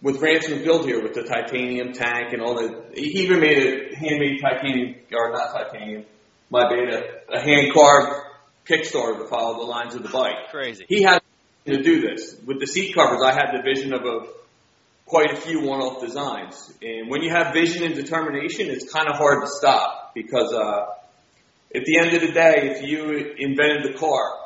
with 0.01 0.21
Ransom 0.21 0.63
built 0.63 0.85
here 0.85 1.03
with 1.03 1.15
the 1.15 1.23
titanium 1.23 1.93
tank 1.93 2.33
and 2.33 2.43
all 2.43 2.55
the, 2.55 2.85
he 2.95 3.23
even 3.23 3.41
made 3.41 3.59
a 3.59 3.97
handmade 3.97 4.41
titanium, 4.41 4.97
or 5.13 5.33
not 5.33 5.53
titanium, 5.53 6.05
my 6.51 6.69
beta, 6.69 7.03
a 7.33 7.41
hand 7.41 7.73
carved 7.73 8.27
Kickstarter 8.67 9.19
to 9.19 9.27
follow 9.29 9.59
the 9.59 9.71
lines 9.71 9.95
of 9.95 10.03
the 10.03 10.09
bike. 10.09 10.51
Crazy. 10.51 10.85
He 10.89 11.03
had 11.03 11.21
to 11.67 11.83
do 11.83 12.01
this. 12.01 12.37
With 12.45 12.61
the 12.61 12.67
seat 12.67 12.95
covers, 12.95 13.23
I 13.23 13.33
had 13.33 13.53
the 13.53 13.63
vision 13.63 13.93
of 13.93 14.03
a 14.05 14.27
quite 15.07 15.33
a 15.33 15.37
few 15.37 15.63
one-off 15.63 16.01
designs. 16.01 16.73
And 16.81 17.11
when 17.11 17.23
you 17.23 17.31
have 17.31 17.53
vision 17.53 17.85
and 17.85 17.95
determination, 17.95 18.69
it's 18.69 18.93
kind 18.93 19.09
of 19.09 19.17
hard 19.17 19.43
to 19.43 19.49
stop 19.49 20.02
because 20.15 20.53
uh, 20.53 20.87
at 21.75 21.85
the 21.85 21.99
end 21.99 22.15
of 22.15 22.21
the 22.21 22.33
day, 22.33 22.75
if 22.75 22.83
you 22.83 23.35
invented 23.39 23.93
the 23.93 23.99
car, 23.99 24.39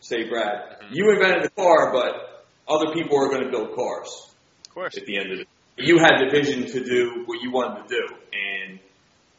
say 0.00 0.28
Brad, 0.28 0.80
mm-hmm. 0.82 0.94
you 0.94 1.10
invented 1.10 1.44
the 1.44 1.50
car, 1.50 1.92
but 1.92 2.46
other 2.68 2.92
people 2.92 3.18
are 3.18 3.28
going 3.28 3.44
to 3.44 3.50
build 3.50 3.74
cars. 3.74 4.28
Of 4.66 4.74
course. 4.74 4.96
At 4.96 5.06
the 5.06 5.18
end 5.18 5.32
of 5.32 5.40
it, 5.40 5.48
you 5.76 5.98
had 5.98 6.18
the 6.18 6.30
vision 6.30 6.66
to 6.66 6.84
do 6.84 7.24
what 7.26 7.40
you 7.42 7.50
wanted 7.50 7.88
to 7.88 7.88
do, 7.88 8.14
and 8.32 8.80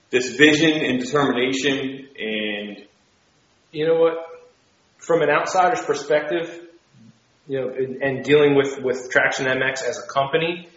this 0.10 0.36
vision 0.36 0.86
and 0.86 1.00
determination 1.00 2.08
and 2.18 2.86
you 3.72 3.86
know 3.86 3.96
what 3.96 4.14
from 4.98 5.22
an 5.22 5.30
outsider's 5.30 5.82
perspective 5.82 6.68
you 7.48 7.60
know 7.60 7.70
and, 7.70 8.02
and 8.02 8.24
dealing 8.24 8.56
with 8.56 8.80
with 8.82 9.10
traction 9.10 9.46
mx 9.46 9.84
as 9.84 9.98
a 9.98 10.08
company 10.08 10.70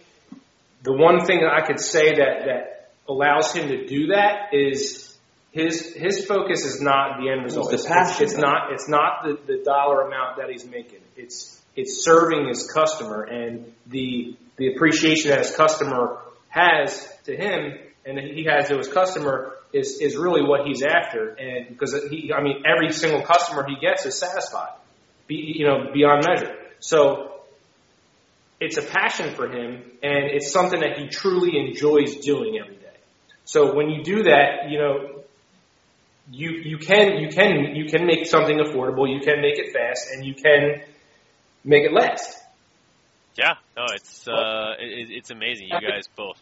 the 0.83 0.91
one 0.91 1.25
thing 1.25 1.41
that 1.41 1.53
I 1.53 1.65
could 1.65 1.79
say 1.79 2.09
that 2.09 2.45
that 2.45 2.80
allows 3.11 3.53
him 3.53 3.67
to 3.69 3.85
do 3.85 4.07
that 4.07 4.53
is 4.53 5.17
his 5.51 5.93
his 5.93 6.25
focus 6.25 6.65
is 6.65 6.81
not 6.81 7.19
the 7.19 7.29
end 7.29 7.43
result. 7.43 7.73
It's 7.73 7.83
It's, 7.83 7.89
the 7.89 7.93
passion, 7.93 8.23
it's 8.23 8.35
though. 8.35 8.41
not 8.41 8.71
it's 8.71 8.89
not 8.89 9.23
the, 9.23 9.37
the 9.45 9.63
dollar 9.63 10.07
amount 10.07 10.37
that 10.37 10.49
he's 10.49 10.65
making. 10.65 11.01
It's 11.15 11.61
it's 11.75 12.03
serving 12.03 12.47
his 12.47 12.69
customer 12.73 13.23
and 13.23 13.73
the 13.87 14.35
the 14.57 14.73
appreciation 14.73 15.29
that 15.31 15.39
his 15.39 15.55
customer 15.55 16.19
has 16.49 17.07
to 17.25 17.35
him 17.35 17.77
and 18.05 18.17
that 18.17 18.25
he 18.25 18.45
has 18.45 18.69
to 18.69 18.77
his 18.77 18.87
customer 18.87 19.57
is 19.73 19.99
is 20.01 20.15
really 20.15 20.41
what 20.41 20.65
he's 20.65 20.83
after. 20.83 21.29
And 21.29 21.69
because 21.69 21.93
he, 22.09 22.31
I 22.33 22.41
mean, 22.41 22.63
every 22.65 22.91
single 22.93 23.21
customer 23.21 23.65
he 23.67 23.75
gets 23.85 24.05
is 24.05 24.17
satisfied, 24.17 24.73
be, 25.27 25.53
you 25.57 25.67
know, 25.67 25.91
beyond 25.93 26.25
measure. 26.27 26.55
So 26.79 27.41
it's 28.59 28.77
a 28.77 28.81
passion 28.81 29.35
for 29.35 29.47
him 29.47 29.83
and 30.03 30.25
it's 30.31 30.51
something 30.51 30.79
that 30.79 30.97
he 30.97 31.07
truly 31.07 31.57
enjoys 31.57 32.17
doing 32.17 32.57
every. 32.61 32.80
So 33.51 33.75
when 33.75 33.89
you 33.89 34.01
do 34.01 34.23
that, 34.23 34.69
you 34.69 34.79
know, 34.79 35.23
you, 36.31 36.51
you 36.51 36.77
can, 36.77 37.17
you 37.17 37.27
can, 37.27 37.75
you 37.75 37.85
can 37.91 38.05
make 38.05 38.25
something 38.25 38.59
affordable, 38.59 39.13
you 39.13 39.19
can 39.19 39.41
make 39.41 39.59
it 39.59 39.73
fast, 39.73 40.07
and 40.13 40.25
you 40.25 40.33
can 40.33 40.83
make 41.65 41.83
it 41.83 41.91
last. 41.91 42.37
Yeah, 43.35 43.55
no, 43.75 43.87
it's 43.93 44.25
uh, 44.25 44.75
it, 44.79 45.09
it's 45.11 45.31
amazing. 45.31 45.67
You 45.67 45.81
guys 45.81 46.07
both. 46.15 46.41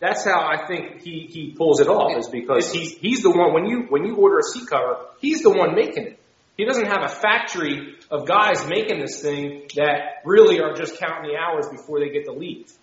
That's 0.00 0.24
how 0.24 0.40
I 0.40 0.66
think 0.66 1.02
he, 1.02 1.28
he 1.30 1.54
pulls 1.54 1.80
it 1.80 1.88
off 1.88 2.16
is 2.18 2.28
because 2.30 2.72
he's, 2.72 2.96
he's 2.96 3.22
the 3.22 3.30
one, 3.30 3.52
when 3.52 3.66
you, 3.66 3.84
when 3.90 4.06
you 4.06 4.16
order 4.16 4.38
a 4.38 4.42
seat 4.42 4.68
cover, 4.70 4.96
he's 5.20 5.42
the 5.42 5.50
one 5.50 5.74
making 5.74 6.06
it. 6.06 6.20
He 6.56 6.64
doesn't 6.64 6.86
have 6.86 7.02
a 7.02 7.08
factory 7.08 7.96
of 8.10 8.26
guys 8.26 8.66
making 8.66 9.00
this 9.00 9.20
thing 9.20 9.68
that 9.76 10.22
really 10.24 10.60
are 10.60 10.72
just 10.72 10.98
counting 10.98 11.30
the 11.30 11.36
hours 11.36 11.66
before 11.68 12.00
they 12.00 12.08
get 12.08 12.24
the 12.24 12.32
leads. 12.32 12.74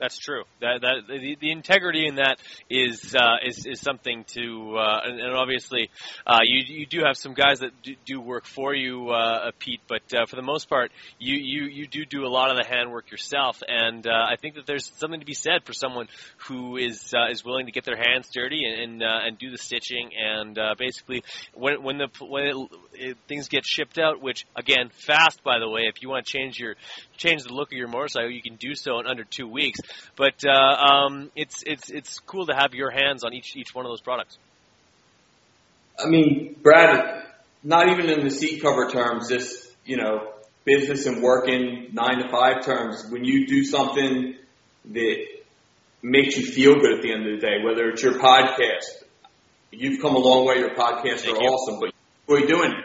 That's 0.00 0.16
true. 0.16 0.44
That 0.60 0.80
that 0.82 0.94
the, 1.08 1.36
the 1.40 1.50
integrity 1.50 2.06
in 2.06 2.16
that 2.16 2.38
is 2.70 3.16
uh, 3.16 3.38
is 3.44 3.66
is 3.66 3.80
something 3.80 4.24
to, 4.34 4.76
uh, 4.78 5.00
and, 5.04 5.20
and 5.20 5.34
obviously, 5.34 5.90
uh, 6.24 6.38
you 6.44 6.62
you 6.66 6.86
do 6.86 7.00
have 7.04 7.16
some 7.16 7.34
guys 7.34 7.60
that 7.60 7.70
do, 7.82 7.94
do 8.04 8.20
work 8.20 8.46
for 8.46 8.72
you, 8.74 9.10
uh, 9.10 9.50
Pete. 9.58 9.80
But 9.88 10.02
uh, 10.14 10.26
for 10.26 10.36
the 10.36 10.42
most 10.42 10.68
part, 10.68 10.92
you, 11.18 11.36
you 11.36 11.64
you 11.68 11.86
do 11.88 12.04
do 12.04 12.24
a 12.24 12.28
lot 12.28 12.50
of 12.50 12.56
the 12.56 12.64
handwork 12.68 13.10
yourself, 13.10 13.60
and 13.66 14.06
uh, 14.06 14.10
I 14.10 14.36
think 14.40 14.54
that 14.54 14.66
there's 14.66 14.88
something 14.98 15.18
to 15.18 15.26
be 15.26 15.34
said 15.34 15.64
for 15.64 15.72
someone 15.72 16.06
who 16.46 16.76
is 16.76 17.12
uh, 17.12 17.30
is 17.30 17.44
willing 17.44 17.66
to 17.66 17.72
get 17.72 17.84
their 17.84 17.96
hands 17.96 18.28
dirty 18.32 18.64
and 18.64 18.78
and, 18.78 19.02
uh, 19.02 19.26
and 19.26 19.36
do 19.36 19.50
the 19.50 19.58
stitching, 19.58 20.10
and 20.16 20.56
uh, 20.56 20.76
basically 20.78 21.24
when 21.54 21.82
when 21.82 21.98
the 21.98 22.08
when 22.20 22.44
it, 22.44 22.56
it, 22.94 23.18
things 23.26 23.48
get 23.48 23.64
shipped 23.66 23.98
out, 23.98 24.22
which 24.22 24.46
again 24.54 24.90
fast 24.92 25.42
by 25.42 25.58
the 25.58 25.68
way, 25.68 25.82
if 25.92 26.02
you 26.02 26.08
want 26.08 26.24
to 26.24 26.32
change 26.32 26.60
your 26.60 26.76
change 27.18 27.42
the 27.42 27.52
look 27.52 27.72
of 27.72 27.76
your 27.76 27.88
motorcycle, 27.88 28.30
you 28.30 28.42
can 28.42 28.56
do 28.56 28.74
so 28.74 29.00
in 29.00 29.06
under 29.06 29.24
two 29.24 29.46
weeks. 29.46 29.80
But 30.16 30.42
uh, 30.46 30.52
um, 30.52 31.30
it's 31.36 31.62
it's 31.66 31.90
it's 31.90 32.18
cool 32.20 32.46
to 32.46 32.54
have 32.54 32.72
your 32.72 32.90
hands 32.90 33.24
on 33.24 33.34
each 33.34 33.54
each 33.56 33.74
one 33.74 33.84
of 33.84 33.90
those 33.90 34.00
products. 34.00 34.38
I 35.98 36.08
mean, 36.08 36.56
Brad, 36.62 37.24
not 37.62 37.88
even 37.88 38.08
in 38.08 38.24
the 38.24 38.30
seat 38.30 38.62
cover 38.62 38.88
terms, 38.88 39.28
just, 39.28 39.74
you 39.84 39.96
know, 39.96 40.32
business 40.64 41.06
and 41.06 41.22
working 41.22 41.88
nine 41.92 42.22
to 42.22 42.28
five 42.30 42.64
terms, 42.64 43.04
when 43.10 43.24
you 43.24 43.46
do 43.46 43.64
something 43.64 44.36
that 44.92 45.26
makes 46.02 46.36
you 46.36 46.46
feel 46.46 46.74
good 46.74 46.98
at 46.98 47.02
the 47.02 47.12
end 47.12 47.26
of 47.26 47.40
the 47.40 47.44
day, 47.44 47.64
whether 47.64 47.88
it's 47.88 48.02
your 48.02 48.14
podcast, 48.14 49.02
you've 49.72 50.00
come 50.00 50.14
a 50.14 50.18
long 50.18 50.46
way, 50.46 50.58
your 50.58 50.74
podcasts 50.74 51.26
are 51.26 51.36
awesome, 51.36 51.80
but 51.80 51.92
you're 52.28 52.46
doing 52.46 52.70
it. 52.70 52.84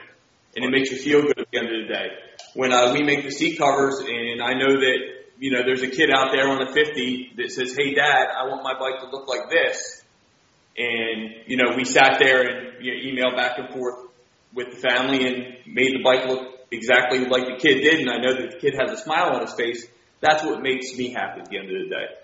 And 0.56 0.66
it 0.66 0.72
makes 0.72 0.92
you 0.92 0.98
feel 0.98 1.22
good 1.22 1.33
the 1.54 1.60
end 1.60 1.68
of 1.68 1.88
the 1.88 1.94
day. 1.94 2.08
When 2.56 2.74
uh, 2.74 2.94
we 2.94 3.04
make 3.04 3.24
the 3.24 3.32
seat 3.32 3.58
covers, 3.58 4.00
and 4.00 4.42
I 4.42 4.54
know 4.54 4.80
that, 4.80 4.98
you 5.40 5.52
know, 5.52 5.64
there's 5.64 5.82
a 5.82 5.90
kid 5.90 6.10
out 6.10 6.32
there 6.32 6.50
on 6.50 6.66
the 6.66 6.72
50 6.72 7.34
that 7.38 7.52
says, 7.52 7.76
hey, 7.76 7.94
Dad, 7.94 8.28
I 8.36 8.48
want 8.48 8.64
my 8.64 8.78
bike 8.78 9.00
to 9.02 9.10
look 9.10 9.28
like 9.28 9.50
this. 9.50 10.04
And, 10.78 11.48
you 11.48 11.58
know, 11.58 11.76
we 11.76 11.86
sat 11.86 12.18
there 12.20 12.42
and 12.42 12.84
you 12.84 13.14
know, 13.14 13.24
emailed 13.24 13.38
back 13.38 13.58
and 13.58 13.70
forth 13.70 14.10
with 14.54 14.72
the 14.72 14.88
family 14.88 15.26
and 15.28 15.74
made 15.74 15.94
the 15.94 16.04
bike 16.04 16.28
look 16.28 16.66
exactly 16.72 17.26
like 17.26 17.46
the 17.46 17.58
kid 17.60 17.82
did. 17.82 18.00
And 18.02 18.10
I 18.10 18.18
know 18.18 18.34
that 18.34 18.52
the 18.52 18.58
kid 18.58 18.76
has 18.80 18.92
a 18.92 19.02
smile 19.02 19.36
on 19.36 19.42
his 19.42 19.54
face. 19.54 19.86
That's 20.22 20.44
what 20.44 20.62
makes 20.62 20.96
me 20.98 21.12
happy 21.12 21.42
at 21.42 21.50
the 21.50 21.58
end 21.58 21.68
of 21.68 21.84
the 21.84 21.90
day. 21.90 22.23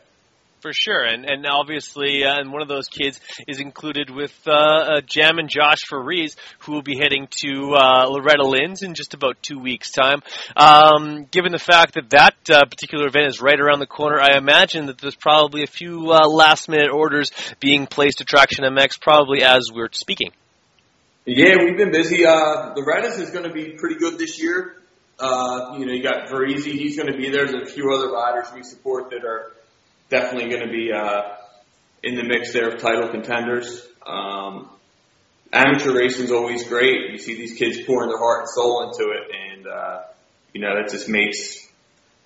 For 0.62 0.74
sure, 0.74 1.05
and 1.05 1.24
and 1.24 1.45
obviously, 1.45 2.26
uh, 2.26 2.38
and 2.38 2.51
one 2.51 2.62
of 2.62 2.68
those 2.68 2.88
kids 2.88 3.22
is 3.47 3.62
included 3.62 4.10
with 4.10 4.38
uh, 4.45 4.51
uh, 4.51 5.01
Jam 5.05 5.39
and 5.39 5.47
Josh 5.49 5.78
Faries, 5.89 6.36
who 6.60 6.74
will 6.74 6.82
be 6.82 6.97
heading 6.97 7.30
to 7.43 7.76
uh, 7.76 8.07
Loretta 8.10 8.45
Lynn's 8.45 8.84
in 8.84 8.93
just 8.93 9.14
about 9.14 9.41
two 9.41 9.57
weeks' 9.57 9.89
time. 9.91 10.22
Um, 10.57 11.28
given 11.32 11.53
the 11.53 11.60
fact 11.60 11.93
that 11.93 12.10
that 12.10 12.36
uh, 12.49 12.66
particular 12.66 13.07
event 13.07 13.28
is 13.28 13.39
right 13.39 13.57
around 13.57 13.80
the 13.80 13.88
corner, 13.88 14.20
I 14.20 14.38
imagine 14.38 14.88
that 14.88 14.97
there's 14.97 15.16
probably 15.16 15.64
a 15.64 15.68
few 15.68 16.12
uh, 16.12 16.28
last-minute 16.28 16.91
orders 16.91 17.32
being 17.62 17.88
placed 17.88 18.20
at 18.20 18.28
Traction 18.28 18.66
MX, 18.66 18.99
probably 18.99 19.41
as 19.41 19.70
we're 19.74 19.88
speaking. 19.93 20.32
Yeah, 21.26 21.55
we've 21.64 21.78
been 21.78 21.91
busy. 21.91 22.26
Uh, 22.26 22.74
Loretta's 22.76 23.18
is 23.18 23.30
going 23.30 23.45
to 23.45 23.53
be 23.53 23.78
pretty 23.78 23.95
good 23.95 24.18
this 24.18 24.41
year. 24.43 24.76
You 25.22 25.86
know, 25.86 25.93
you 25.93 26.03
got 26.03 26.28
Varese, 26.28 26.66
he's 26.66 26.97
going 26.97 27.10
to 27.10 27.18
be 27.18 27.30
there. 27.30 27.47
There's 27.47 27.70
a 27.70 27.74
few 27.74 27.93
other 27.93 28.12
riders 28.12 28.47
we 28.53 28.64
support 28.64 29.12
that 29.12 29.24
are 29.24 29.53
definitely 30.10 30.49
going 30.49 30.66
to 30.66 30.72
be 30.72 30.91
uh, 30.91 31.22
in 32.03 32.16
the 32.16 32.24
mix 32.24 32.53
there 32.53 32.70
of 32.70 32.82
title 32.82 33.10
contenders. 33.10 33.88
Um, 34.05 34.70
amateur 35.53 35.93
racing's 35.93 36.32
always 36.32 36.68
great. 36.68 37.12
You 37.12 37.18
see 37.18 37.36
these 37.36 37.57
kids 37.57 37.80
pouring 37.86 38.10
their 38.10 38.18
heart 38.18 38.41
and 38.41 38.49
soul 38.49 38.89
into 38.89 39.12
it, 39.12 39.32
and 39.34 39.68
uh, 39.68 40.01
you 40.53 40.62
know 40.62 40.76
that 40.76 40.91
just 40.91 41.07
makes 41.10 41.68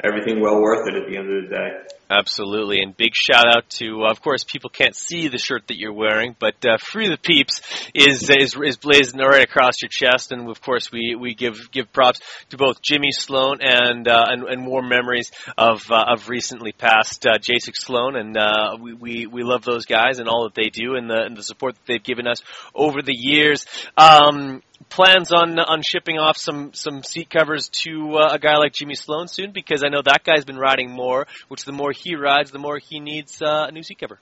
everything 0.04 0.42
well 0.42 0.62
worth 0.62 0.88
it 0.88 0.96
at 0.96 1.10
the 1.10 1.18
end 1.18 1.32
of 1.32 1.44
the 1.44 1.50
day. 1.50 1.70
Absolutely, 2.16 2.80
and 2.80 2.96
big 2.96 3.14
shout 3.16 3.48
out 3.48 3.68
to, 3.72 4.06
of 4.06 4.22
course, 4.22 4.44
people 4.44 4.70
can't 4.70 4.96
see 4.96 5.30
the 5.30 5.40
shirt 5.40 5.68
that 5.68 5.80
you're 5.80 5.94
wearing, 5.94 6.36
but 6.38 6.54
uh, 6.64 6.78
"Free 6.78 7.10
the 7.10 7.18
Peeps" 7.18 7.60
is 7.96 8.30
is 8.30 8.56
is 8.56 8.78
blazing 8.78 9.20
right 9.20 9.44
across 9.44 9.82
your 9.82 9.90
chest, 9.90 10.32
and 10.32 10.48
of 10.48 10.62
course, 10.62 10.92
we, 10.92 11.16
we 11.16 11.34
give 11.34 11.72
give 11.72 11.92
props 11.92 12.20
to 12.50 12.58
both 12.58 12.84
Jimmy 12.84 13.12
Sloan 13.12 13.60
and 13.62 14.08
uh, 14.08 14.26
and, 14.30 14.44
and 14.44 14.68
warm 14.68 14.90
memories 14.90 15.32
of 15.58 15.90
uh, 15.90 16.06
of 16.10 16.30
recently 16.30 16.72
passed 16.72 17.26
uh, 17.26 17.40
Jacek 17.40 17.76
Sloan, 17.76 18.16
and 18.16 18.38
uh, 18.38 18.78
we, 18.80 18.94
we 18.94 19.26
we 19.26 19.44
love 19.44 19.64
those 19.64 19.86
guys 19.88 20.20
and 20.20 20.30
all 20.30 20.44
that 20.44 20.54
they 20.54 20.70
do, 20.70 20.96
and 20.96 21.10
the 21.10 21.24
and 21.24 21.36
the 21.36 21.44
support 21.44 21.74
that 21.74 21.86
they've 21.88 22.04
given 22.04 22.28
us 22.28 22.44
over 22.76 23.02
the 23.02 23.16
years. 23.16 23.66
Um, 23.98 24.62
plans 24.90 25.32
on 25.32 25.58
on 25.60 25.82
shipping 25.82 26.18
off 26.18 26.38
some 26.38 26.74
some 26.74 27.04
seat 27.04 27.30
covers 27.30 27.70
to 27.70 28.16
uh, 28.18 28.30
a 28.34 28.40
guy 28.40 28.58
like 28.58 28.74
Jimmy 28.74 28.96
Sloan 28.96 29.28
soon 29.28 29.52
because 29.52 29.84
I 29.84 29.90
know 29.90 30.02
that 30.02 30.24
guy's 30.24 30.46
been 30.46 30.58
riding 30.58 30.92
more. 30.92 31.28
Which 31.48 31.66
the 31.66 31.72
more 31.72 31.92
he 32.04 32.16
rides, 32.16 32.52
the 32.52 32.60
more 32.60 32.78
he 32.78 33.00
needs 33.00 33.42
uh, 33.42 33.68
a 33.70 33.72
new 33.72 33.84
seat 33.84 34.00
cover. 34.00 34.20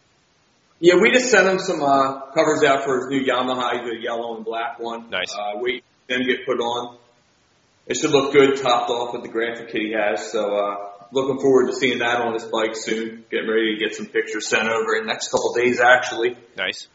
Yeah, 0.79 0.95
we 0.95 1.11
just 1.11 1.29
sent 1.29 1.47
him 1.47 1.59
some 1.59 1.81
uh, 1.83 2.31
covers 2.31 2.63
out 2.63 2.83
for 2.83 2.97
his 2.97 3.07
new 3.09 3.23
Yamaha, 3.23 3.83
the 3.83 3.97
yellow 4.01 4.35
and 4.35 4.43
black 4.45 4.79
one. 4.79 5.09
Nice. 5.09 5.33
Uh, 5.33 5.51
wait, 5.55 5.83
them 6.07 6.21
get 6.25 6.45
put 6.45 6.59
on. 6.59 6.97
It 7.85 7.97
should 7.97 8.11
look 8.11 8.33
good, 8.33 8.57
topped 8.61 8.89
off 8.89 9.13
with 9.13 9.23
the 9.23 9.29
graphic 9.29 9.69
he 9.69 9.93
has. 9.93 10.31
So 10.31 10.55
uh, 10.55 10.75
looking 11.11 11.39
forward 11.39 11.67
to 11.67 11.75
seeing 11.75 11.99
that 11.99 12.21
on 12.21 12.33
his 12.33 12.45
bike 12.45 12.75
soon. 12.75 13.25
Getting 13.29 13.49
ready 13.49 13.75
to 13.75 13.79
get 13.79 13.95
some 13.95 14.07
pictures 14.07 14.47
sent 14.47 14.67
over 14.67 14.95
in 14.95 15.05
the 15.05 15.11
next 15.11 15.29
couple 15.29 15.53
days, 15.53 15.79
actually. 15.79 16.37
Nice. 16.57 16.87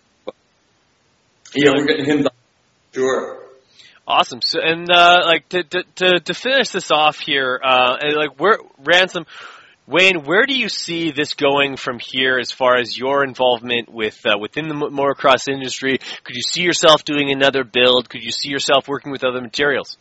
Yeah, 1.55 1.72
we're 1.76 1.87
getting 1.87 2.07
him 2.07 2.22
done. 2.22 2.32
Sure. 2.93 3.43
Awesome. 4.07 4.41
So, 4.43 4.61
and 4.61 4.91
uh, 4.91 5.22
like 5.24 5.49
to, 5.51 5.62
to 5.62 5.84
to 5.97 6.20
to 6.20 6.34
finish 6.34 6.70
this 6.70 6.91
off 6.91 7.18
here, 7.18 7.61
uh, 7.62 7.97
like 8.16 8.39
where 8.41 8.59
ransom. 8.78 9.26
Wayne, 9.89 10.24
where 10.24 10.47
do 10.47 10.55
you 10.55 10.68
see 10.68 11.12
this 11.12 11.34
going 11.34 11.76
from 11.76 12.01
here 12.01 12.39
as 12.41 12.51
far 12.51 12.76
as 12.76 12.99
your 12.99 13.22
involvement 13.22 13.89
with 13.89 14.20
uh, 14.26 14.37
within 14.37 14.66
the 14.66 14.74
motocross 14.74 15.49
industry? 15.49 15.99
Could 16.24 16.34
you 16.34 16.43
see 16.43 16.62
yourself 16.62 17.05
doing 17.05 17.30
another 17.30 17.62
build? 17.62 18.09
Could 18.09 18.24
you 18.24 18.32
see 18.32 18.49
yourself 18.49 18.89
working 18.89 19.12
with 19.12 19.22
other 19.22 19.41
materials? 19.41 19.97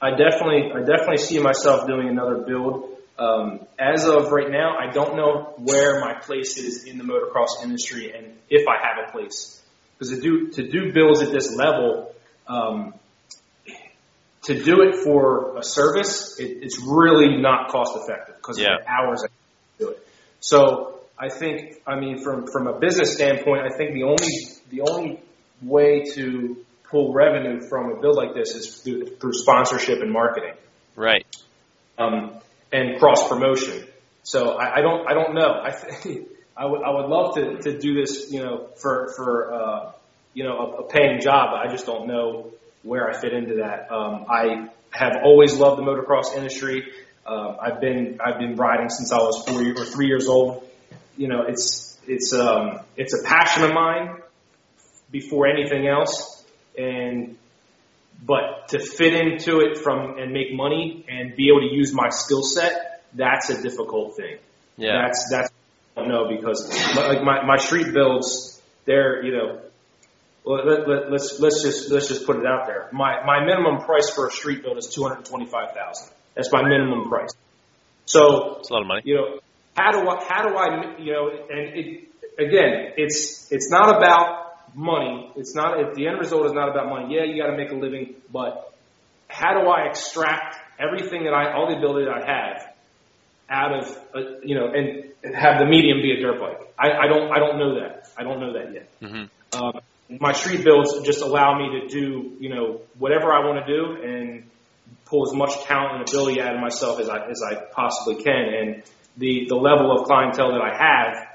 I 0.00 0.10
definitely, 0.16 0.72
I 0.74 0.80
definitely 0.80 1.18
see 1.18 1.38
myself 1.38 1.86
doing 1.86 2.08
another 2.08 2.38
build. 2.38 2.96
Um, 3.18 3.60
as 3.78 4.06
of 4.06 4.32
right 4.32 4.50
now, 4.50 4.78
I 4.78 4.90
don't 4.90 5.16
know 5.16 5.52
where 5.58 6.00
my 6.00 6.14
place 6.14 6.56
is 6.56 6.84
in 6.84 6.96
the 6.96 7.04
motocross 7.04 7.62
industry 7.62 8.10
and 8.16 8.38
if 8.48 8.66
I 8.66 8.76
have 8.86 9.06
a 9.06 9.12
place. 9.12 9.62
Because 9.98 10.16
to 10.16 10.20
do 10.22 10.48
to 10.52 10.66
do 10.66 10.92
builds 10.94 11.20
at 11.20 11.30
this 11.30 11.54
level, 11.54 12.14
um, 12.48 12.94
to 14.44 14.62
do 14.62 14.82
it 14.82 14.96
for 15.04 15.56
a 15.56 15.62
service, 15.62 16.38
it, 16.38 16.58
it's 16.62 16.80
really 16.84 17.36
not 17.40 17.68
cost 17.68 17.96
effective 17.96 18.36
because 18.36 18.58
Yeah. 18.58 18.74
of 18.76 18.80
the 18.84 18.90
hours 18.90 19.24
I 19.24 19.28
do 19.78 19.90
it. 19.90 20.06
So 20.40 21.00
I 21.18 21.28
think, 21.28 21.76
I 21.86 21.98
mean, 21.98 22.22
from 22.22 22.46
from 22.48 22.66
a 22.66 22.78
business 22.78 23.14
standpoint, 23.14 23.62
I 23.62 23.76
think 23.76 23.92
the 23.94 24.02
only 24.04 24.32
the 24.70 24.80
only 24.82 25.20
way 25.62 26.04
to 26.14 26.56
pull 26.90 27.12
revenue 27.12 27.60
from 27.68 27.92
a 27.92 28.00
build 28.00 28.16
like 28.16 28.34
this 28.34 28.54
is 28.54 28.80
through, 28.82 29.16
through 29.16 29.32
sponsorship 29.32 30.00
and 30.02 30.12
marketing 30.12 30.54
Right. 30.96 31.24
um, 31.96 32.38
and 32.72 32.98
cross 32.98 33.28
promotion. 33.28 33.86
So 34.24 34.50
I, 34.58 34.78
I 34.78 34.80
don't 34.80 35.08
I 35.08 35.14
don't 35.14 35.34
know. 35.34 35.60
I 35.64 35.70
think 35.70 36.28
I 36.56 36.66
would 36.66 36.82
I 36.82 36.90
would 36.90 37.06
love 37.06 37.36
to 37.36 37.58
to 37.62 37.78
do 37.78 37.94
this, 37.94 38.32
you 38.32 38.42
know, 38.42 38.68
for 38.80 39.12
for 39.16 39.52
uh, 39.52 39.92
you 40.34 40.42
know 40.42 40.58
a, 40.58 40.82
a 40.82 40.88
paying 40.88 41.20
job. 41.20 41.54
I 41.54 41.70
just 41.70 41.86
don't 41.86 42.08
know 42.08 42.50
where 42.82 43.08
I 43.08 43.20
fit 43.20 43.32
into 43.32 43.56
that. 43.56 43.90
Um, 43.90 44.26
I 44.28 44.68
have 44.90 45.18
always 45.24 45.54
loved 45.54 45.80
the 45.80 45.84
motocross 45.84 46.36
industry. 46.36 46.92
Uh, 47.24 47.56
I've 47.60 47.80
been 47.80 48.18
I've 48.24 48.38
been 48.38 48.56
riding 48.56 48.88
since 48.88 49.12
I 49.12 49.18
was 49.18 49.44
four 49.46 49.62
year, 49.62 49.74
or 49.76 49.84
three 49.84 50.06
years 50.06 50.28
old. 50.28 50.68
You 51.16 51.28
know, 51.28 51.44
it's 51.46 51.98
it's 52.06 52.32
um, 52.32 52.80
it's 52.96 53.14
a 53.18 53.22
passion 53.24 53.64
of 53.64 53.72
mine 53.72 54.18
before 55.10 55.46
anything 55.46 55.86
else, 55.86 56.44
and 56.76 57.36
but 58.24 58.68
to 58.68 58.78
fit 58.78 59.14
into 59.14 59.60
it 59.60 59.78
from 59.78 60.18
and 60.18 60.32
make 60.32 60.52
money 60.52 61.04
and 61.08 61.34
be 61.36 61.48
able 61.48 61.68
to 61.68 61.74
use 61.74 61.92
my 61.92 62.08
skill 62.10 62.42
set, 62.42 63.04
that's 63.14 63.50
a 63.50 63.62
difficult 63.62 64.16
thing. 64.16 64.38
Yeah. 64.76 65.02
That's 65.02 65.28
that's 65.30 65.50
I 65.96 66.00
don't 66.00 66.08
know 66.08 66.28
because 66.28 66.68
like 66.96 67.22
my 67.22 67.44
my 67.44 67.58
street 67.58 67.92
builds, 67.92 68.60
they're 68.84 69.24
you 69.24 69.32
know. 69.32 69.60
Well, 70.44 70.64
let, 70.66 70.88
let, 70.88 71.12
let's 71.12 71.38
let's 71.38 71.62
just 71.62 71.90
let's 71.90 72.08
just 72.08 72.26
put 72.26 72.36
it 72.36 72.46
out 72.46 72.66
there. 72.66 72.88
My 72.92 73.24
my 73.24 73.44
minimum 73.44 73.84
price 73.84 74.10
for 74.10 74.26
a 74.26 74.30
street 74.30 74.62
build 74.62 74.76
is 74.78 74.88
two 74.88 75.04
hundred 75.04 75.24
twenty 75.24 75.46
five 75.46 75.72
thousand. 75.72 76.12
That's 76.34 76.50
my 76.52 76.62
minimum 76.62 77.08
price. 77.08 77.30
So 78.06 78.56
It's 78.58 78.70
a 78.70 78.72
lot 78.72 78.82
of 78.82 78.88
money. 78.88 79.02
you 79.04 79.14
know, 79.14 79.38
how 79.76 79.92
do 79.92 80.08
I, 80.08 80.24
how 80.28 80.48
do 80.48 80.56
I, 80.56 80.98
you 80.98 81.12
know, 81.12 81.30
and 81.30 81.78
it, 81.78 82.08
again, 82.38 82.92
it's, 82.96 83.50
it's 83.50 83.70
not 83.70 83.96
about 83.96 84.74
money. 84.74 85.30
It's 85.36 85.54
not, 85.54 85.80
if 85.80 85.94
the 85.94 86.06
end 86.08 86.18
result 86.18 86.46
is 86.46 86.52
not 86.52 86.68
about 86.68 86.88
money. 86.88 87.14
Yeah, 87.14 87.24
you 87.24 87.40
got 87.42 87.50
to 87.50 87.56
make 87.56 87.70
a 87.70 87.74
living, 87.74 88.14
but 88.32 88.74
how 89.28 89.60
do 89.60 89.68
I 89.68 89.88
extract 89.88 90.56
everything 90.78 91.24
that 91.24 91.32
I, 91.32 91.52
all 91.52 91.68
the 91.68 91.76
ability 91.76 92.06
that 92.06 92.22
I 92.22 92.32
have 92.32 92.74
out 93.48 93.78
of, 93.78 93.98
uh, 94.14 94.20
you 94.42 94.54
know, 94.54 94.66
and 94.66 95.34
have 95.34 95.58
the 95.58 95.66
medium 95.66 96.02
be 96.02 96.12
a 96.12 96.20
dirt 96.20 96.40
bike? 96.40 96.74
I, 96.78 97.04
I 97.04 97.06
don't, 97.06 97.30
I 97.32 97.38
don't 97.38 97.58
know 97.58 97.80
that. 97.80 98.08
I 98.18 98.24
don't 98.24 98.40
know 98.40 98.52
that 98.54 98.72
yet. 98.74 99.00
Mm-hmm. 99.00 99.62
Um, 99.62 99.80
my 100.20 100.32
street 100.32 100.64
builds 100.64 101.00
just 101.02 101.22
allow 101.22 101.58
me 101.58 101.80
to 101.80 101.88
do, 101.88 102.36
you 102.38 102.48
know, 102.48 102.80
whatever 102.98 103.32
I 103.32 103.46
want 103.46 103.66
to 103.66 103.72
do 103.72 104.02
and 104.02 104.44
pull 105.04 105.28
as 105.28 105.34
much 105.36 105.64
talent 105.64 106.00
and 106.00 106.08
ability 106.08 106.40
out 106.40 106.54
of 106.54 106.60
myself 106.60 107.00
as 107.00 107.08
I, 107.08 107.28
as 107.28 107.40
I 107.42 107.54
possibly 107.72 108.22
can. 108.22 108.54
And 108.54 108.82
the, 109.16 109.46
the 109.48 109.56
level 109.56 109.92
of 109.96 110.06
clientele 110.06 110.52
that 110.52 110.62
I 110.62 110.74
have, 110.76 111.28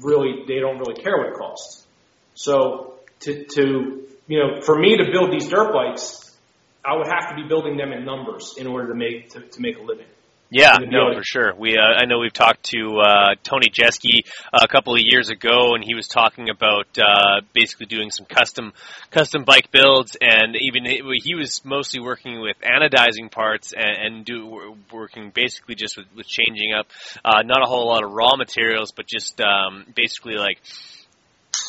really, 0.00 0.44
they 0.46 0.60
don't 0.60 0.78
really 0.78 1.00
care 1.00 1.16
what 1.16 1.28
it 1.28 1.34
costs. 1.34 1.86
So 2.34 2.94
to, 3.20 3.44
to, 3.44 4.06
you 4.26 4.38
know, 4.38 4.60
for 4.62 4.78
me 4.78 4.96
to 4.96 5.04
build 5.12 5.32
these 5.32 5.48
dirt 5.48 5.72
bikes, 5.72 6.36
I 6.84 6.96
would 6.96 7.06
have 7.06 7.30
to 7.30 7.34
be 7.34 7.48
building 7.48 7.76
them 7.76 7.92
in 7.92 8.04
numbers 8.04 8.54
in 8.58 8.66
order 8.66 8.88
to 8.88 8.94
make, 8.94 9.30
to, 9.30 9.40
to 9.40 9.60
make 9.60 9.78
a 9.78 9.82
living. 9.82 10.06
Yeah, 10.50 10.74
And 10.74 10.84
to 10.84 10.86
be 10.86 10.92
no, 10.92 11.14
for 11.14 11.22
sure. 11.24 11.54
We, 11.54 11.76
uh, 11.76 11.82
I 11.82 12.06
know 12.06 12.18
we've 12.18 12.32
talked 12.32 12.64
to 12.70 13.00
uh, 13.00 13.34
Tony 13.42 13.68
Jeske 13.70 14.20
a 14.52 14.68
couple 14.68 14.94
of 14.94 15.00
years 15.02 15.30
ago, 15.30 15.74
and 15.74 15.82
he 15.82 15.94
was 15.94 16.06
talking 16.06 16.48
about 16.48 16.86
uh, 16.98 17.40
basically 17.52 17.86
doing 17.86 18.10
some 18.10 18.26
custom 18.26 18.72
custom 19.10 19.44
bike 19.44 19.70
builds, 19.72 20.16
and 20.20 20.56
even 20.56 20.84
he, 20.84 21.02
he 21.22 21.34
was 21.34 21.64
mostly 21.64 22.00
working 22.00 22.40
with 22.40 22.56
anodizing 22.60 23.30
parts 23.30 23.72
and, 23.76 24.16
and 24.16 24.24
do 24.24 24.76
working 24.92 25.30
basically 25.34 25.74
just 25.74 25.96
with, 25.96 26.06
with 26.14 26.26
changing 26.26 26.72
up 26.72 26.86
uh, 27.24 27.42
not 27.42 27.62
a 27.62 27.66
whole 27.66 27.88
lot 27.88 28.04
of 28.04 28.12
raw 28.12 28.36
materials, 28.36 28.92
but 28.92 29.06
just 29.06 29.40
um, 29.40 29.86
basically 29.94 30.34
like 30.34 30.58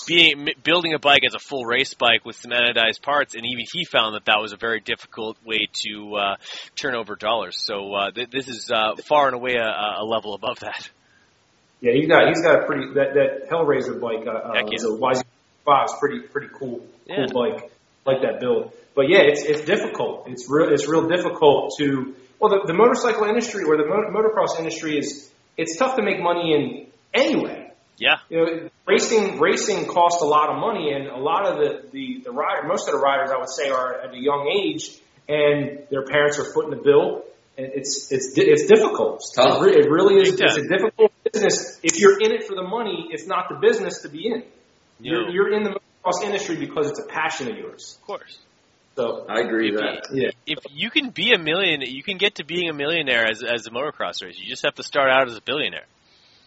being 0.08 0.49
building 0.64 0.93
a 0.93 0.99
bike 0.99 1.22
as 1.26 1.34
a 1.34 1.39
full 1.39 1.66
race 1.66 1.93
bike 1.93 2.26
with 2.26 2.36
some 2.36 2.51
anodized 2.51 3.01
parts, 3.01 3.36
and 3.36 3.45
even 3.45 3.66
he 3.72 3.86
found 3.86 4.16
that 4.16 4.26
that 4.26 4.39
was 4.39 4.53
a 4.53 4.58
very 4.58 4.80
difficult 4.80 5.38
way 5.45 5.68
to 5.84 6.16
uh, 6.16 6.36
turn 6.76 6.95
over 6.95 7.16
dollars. 7.16 7.58
So 7.60 7.93
uh, 7.93 8.12
th- 8.12 8.30
this 8.30 8.47
is 8.47 8.72
uh, 8.72 8.95
far 9.06 9.28
and 9.28 9.36
away 9.36 9.56
a, 9.56 10.01
a 10.01 10.06
level 10.06 10.34
above 10.34 10.60
that. 10.60 10.89
Yeah, 11.82 11.91
he's 11.93 12.08
got, 12.08 12.28
he's 12.28 12.41
got 12.41 12.64
a 12.64 12.66
pretty, 12.66 12.93
that, 12.93 13.14
that 13.14 13.49
Hellraiser 13.49 13.99
bike, 13.99 14.26
uh, 14.26 14.32
uh, 14.32 14.53
Heck 14.53 14.66
yeah. 14.66 14.72
it's 14.74 14.84
a 14.84 14.88
YZ5 14.88 15.86
is 15.86 15.93
pretty, 15.99 16.20
pretty 16.22 16.47
cool, 16.58 16.86
Yeah. 17.06 17.28
cool 17.32 17.43
bike. 17.49 17.72
Like 18.06 18.22
that 18.22 18.39
build. 18.39 18.72
But 18.95 19.10
yeah, 19.10 19.20
it's, 19.22 19.43
it's 19.43 19.62
difficult. 19.66 20.28
It's 20.28 20.49
real, 20.49 20.72
it's 20.72 20.88
real 20.88 21.08
difficult 21.08 21.74
to, 21.80 22.16
well, 22.39 22.49
the, 22.49 22.64
the 22.68 22.74
motorcycle 22.74 23.26
industry 23.26 23.64
or 23.64 23.78
the 23.78 23.86
mo- 23.86 24.10
motocross 24.10 24.58
industry 24.58 24.97
is, 24.97 25.30
it's 25.58 25.76
tough 25.78 25.95
to 25.97 26.03
make 26.03 26.22
money 26.22 26.53
in 26.53 26.88
anyway. 27.14 27.64
Yeah. 27.98 28.18
You 28.30 28.38
know, 28.38 28.70
racing, 28.86 29.39
racing 29.39 29.88
costs 29.88 30.22
a 30.22 30.26
lot 30.26 30.50
of 30.50 30.58
money 30.60 30.91
and 30.91 31.08
a 31.08 31.18
lot 31.18 31.46
of 31.46 31.58
the, 31.58 31.89
the, 31.91 32.22
the 32.26 32.32
rider, 32.32 32.68
most 32.68 32.88
of 32.88 32.93
the 32.93 33.00
riders 33.00 33.32
I 33.32 33.38
would 33.38 33.50
say 33.50 33.70
are 33.70 34.02
at 34.02 34.14
a 34.14 34.18
young 34.18 34.48
age 34.48 34.98
and 35.30 35.88
their 35.89 36.06
parents 36.06 36.38
are 36.39 36.46
footing 36.54 36.72
the 36.72 36.84
bill. 36.84 37.24
And 37.58 37.72
it's, 37.74 38.12
it's, 38.12 38.34
di- 38.34 38.43
it's 38.52 38.66
difficult. 38.68 39.24
tough. 39.34 39.62
It, 39.62 39.66
re- 39.66 39.76
it 39.78 39.89
really 39.89 40.16
is, 40.22 40.34
it's 40.39 40.58
a 40.58 40.68
difficult 40.68 41.14
business. 41.32 41.80
If 41.84 42.00
you're 42.00 42.20
in 42.20 42.34
it 42.34 42.43
for 42.46 42.56
the 42.56 42.64
money, 42.64 43.08
it's 43.12 43.28
not 43.28 43.48
the 43.50 43.56
business 43.56 44.02
to 44.02 44.10
be 44.10 44.28
in. 44.28 44.43
You're, 45.00 45.30
you're 45.30 45.54
in 45.54 45.64
the 45.64 45.80
motocross 45.80 46.24
industry 46.24 46.58
because 46.58 46.89
it's 46.89 47.00
a 47.00 47.08
passion 47.08 47.50
of 47.50 47.58
yours. 47.58 47.98
Of 48.02 48.08
course. 48.08 48.39
So 48.96 49.26
I 49.28 49.41
agree 49.41 49.72
with 49.72 49.82
that. 49.82 50.08
yeah, 50.14 50.30
If 50.46 50.60
you 50.72 50.89
can 50.89 51.10
be 51.10 51.34
a 51.34 51.38
million, 51.38 51.82
you 51.82 52.02
can 52.02 52.18
get 52.18 52.36
to 52.36 52.46
being 52.46 52.70
a 52.70 52.74
millionaire 52.74 53.26
as 53.30 53.43
as 53.43 53.68
a 53.68 53.70
motocross 53.70 54.24
racer. 54.24 54.41
You 54.41 54.48
just 54.48 54.64
have 54.64 54.76
to 54.76 54.84
start 54.84 55.10
out 55.10 55.28
as 55.28 55.36
a 55.36 55.41
billionaire. 55.41 55.84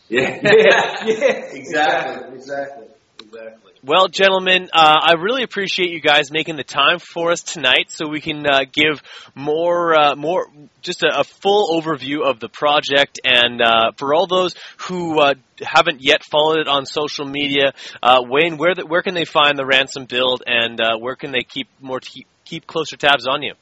Yeah. 0.11 0.41
yeah, 0.43 1.05
yeah, 1.07 1.33
Exactly. 1.53 2.37
exactly, 2.37 2.87
exactly. 3.21 3.69
Well, 3.85 4.09
gentlemen, 4.09 4.71
uh, 4.73 4.97
I 5.03 5.15
really 5.21 5.45
appreciate 5.45 5.91
you 5.91 6.01
guys 6.01 6.33
making 6.33 6.57
the 6.57 6.65
time 6.65 6.99
for 6.99 7.31
us 7.31 7.43
tonight, 7.43 7.91
so 7.91 8.09
we 8.09 8.21
can 8.21 8.45
uh, 8.45 8.61
give 8.73 9.03
more, 9.37 9.95
uh, 9.95 10.17
more, 10.17 10.49
just 10.83 11.05
a, 11.05 11.21
a 11.21 11.25
full 11.25 11.81
overview 11.81 12.29
of 12.29 12.41
the 12.41 12.49
project. 12.49 13.21
And 13.25 13.63
uh, 13.63 13.93
for 13.97 14.15
all 14.15 14.27
those 14.27 14.55
who 14.89 15.21
uh, 15.21 15.35
haven't 15.63 16.03
yet 16.03 16.25
followed 16.25 16.59
it 16.59 16.69
on 16.69 16.87
social 16.87 17.25
media, 17.25 17.73
uh, 18.03 18.23
Wayne, 18.27 18.57
where 18.57 18.75
the, 18.75 18.85
where 18.85 19.03
can 19.03 19.15
they 19.15 19.25
find 19.25 19.57
the 19.57 19.67
ransom 19.67 20.07
build, 20.07 20.43
and 20.45 20.81
uh, 20.81 20.99
where 20.99 21.15
can 21.15 21.31
they 21.31 21.43
keep 21.43 21.69
more 21.81 22.01
keep, 22.01 22.27
keep 22.45 22.67
closer 22.67 22.97
tabs 22.97 23.29
on 23.29 23.43
you? 23.43 23.55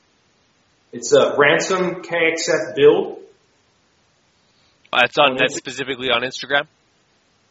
It's 0.92 1.12
a 1.12 1.36
ransom 1.36 2.03
KXF 2.03 2.74
build. 2.74 3.18
It's 4.93 5.18
on 5.18 5.32
On 5.32 5.37
that's 5.37 5.57
specifically 5.57 6.11
on 6.11 6.22
Instagram. 6.22 6.66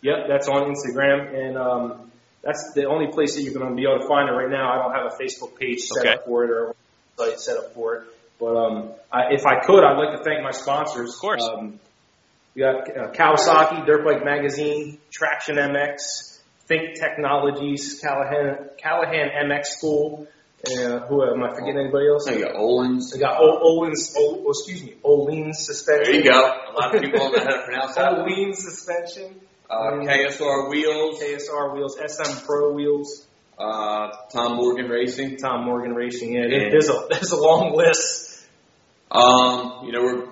Yep, 0.01 0.27
that's 0.27 0.47
on 0.47 0.73
Instagram, 0.73 1.33
and 1.33 1.57
um, 1.57 2.11
that's 2.43 2.73
the 2.73 2.85
only 2.85 3.11
place 3.11 3.35
that 3.35 3.41
you're 3.41 3.53
going 3.53 3.69
to 3.69 3.75
be 3.75 3.83
able 3.83 3.99
to 3.99 4.07
find 4.07 4.29
it 4.29 4.33
right 4.33 4.49
now. 4.49 4.71
I 4.71 4.77
don't 4.77 4.93
have 4.93 5.11
a 5.13 5.23
Facebook 5.23 5.57
page 5.57 5.79
set 5.79 6.05
Okay. 6.05 6.13
up 6.13 6.25
for 6.25 6.43
it 6.43 6.51
or 6.51 6.69
a 6.71 6.75
site 7.17 7.39
set 7.39 7.57
up 7.57 7.73
for 7.73 7.95
it. 7.95 8.03
But 8.39 8.55
um, 8.55 8.91
I, 9.11 9.31
if 9.33 9.45
I 9.45 9.61
could, 9.65 9.83
I'd 9.83 9.97
like 9.97 10.17
to 10.17 10.23
thank 10.23 10.43
my 10.43 10.51
sponsors. 10.51 11.13
Of 11.13 11.19
course. 11.19 11.41
Um, 11.43 11.79
we 12.53 12.61
got 12.61 12.87
uh, 12.89 13.11
Kawasaki, 13.11 13.85
Dirt 13.85 14.05
Bike 14.05 14.23
Magazine, 14.23 14.99
Traction 15.11 15.55
MX, 15.55 16.39
Think 16.67 16.95
Technologies, 16.99 17.99
Callahan, 18.03 18.69
Callahan 18.77 19.29
MX 19.49 19.65
School. 19.65 20.27
Uh, 20.67 20.99
who 21.07 21.23
am 21.23 21.43
I 21.43 21.49
forgetting? 21.53 21.77
Anybody 21.79 22.07
else? 22.07 22.27
I 22.27 22.39
got 22.39 22.55
Öhlins. 22.55 23.15
I 23.15 23.19
got 23.19 23.39
o- 23.39 23.59
Öhlins, 23.83 24.13
o- 24.17 24.43
oh, 24.45 24.49
excuse 24.49 24.83
me, 24.83 24.95
Öhlins 25.03 25.55
suspension. 25.55 26.11
There 26.11 26.21
you 26.21 26.29
go. 26.29 26.39
A 26.39 26.73
lot 26.73 26.95
of 26.95 27.01
people 27.01 27.19
don't 27.19 27.33
know 27.37 27.43
how 27.43 27.57
to 27.57 27.63
pronounce 27.65 27.95
that. 27.95 28.13
Öhlins 28.13 28.55
suspension. 28.55 29.39
Uh, 29.69 29.91
KSR 30.01 30.69
wheels. 30.69 31.19
KSR 31.21 31.73
wheels, 31.75 31.97
SM 31.99 32.45
Pro 32.45 32.71
wheels, 32.73 33.27
Uh, 33.59 34.09
Tom 34.33 34.55
Morgan 34.57 34.89
Racing. 34.89 35.37
Tom 35.37 35.65
Morgan 35.65 35.93
Racing. 35.93 36.33
Yeah, 36.33 36.45
Yeah. 36.47 36.69
there's 36.71 36.89
a 36.89 37.07
there's 37.09 37.31
a 37.31 37.37
long 37.37 37.73
list. 37.75 38.41
Um, 39.11 39.83
you 39.85 39.91
know, 39.91 40.01
we're 40.03 40.27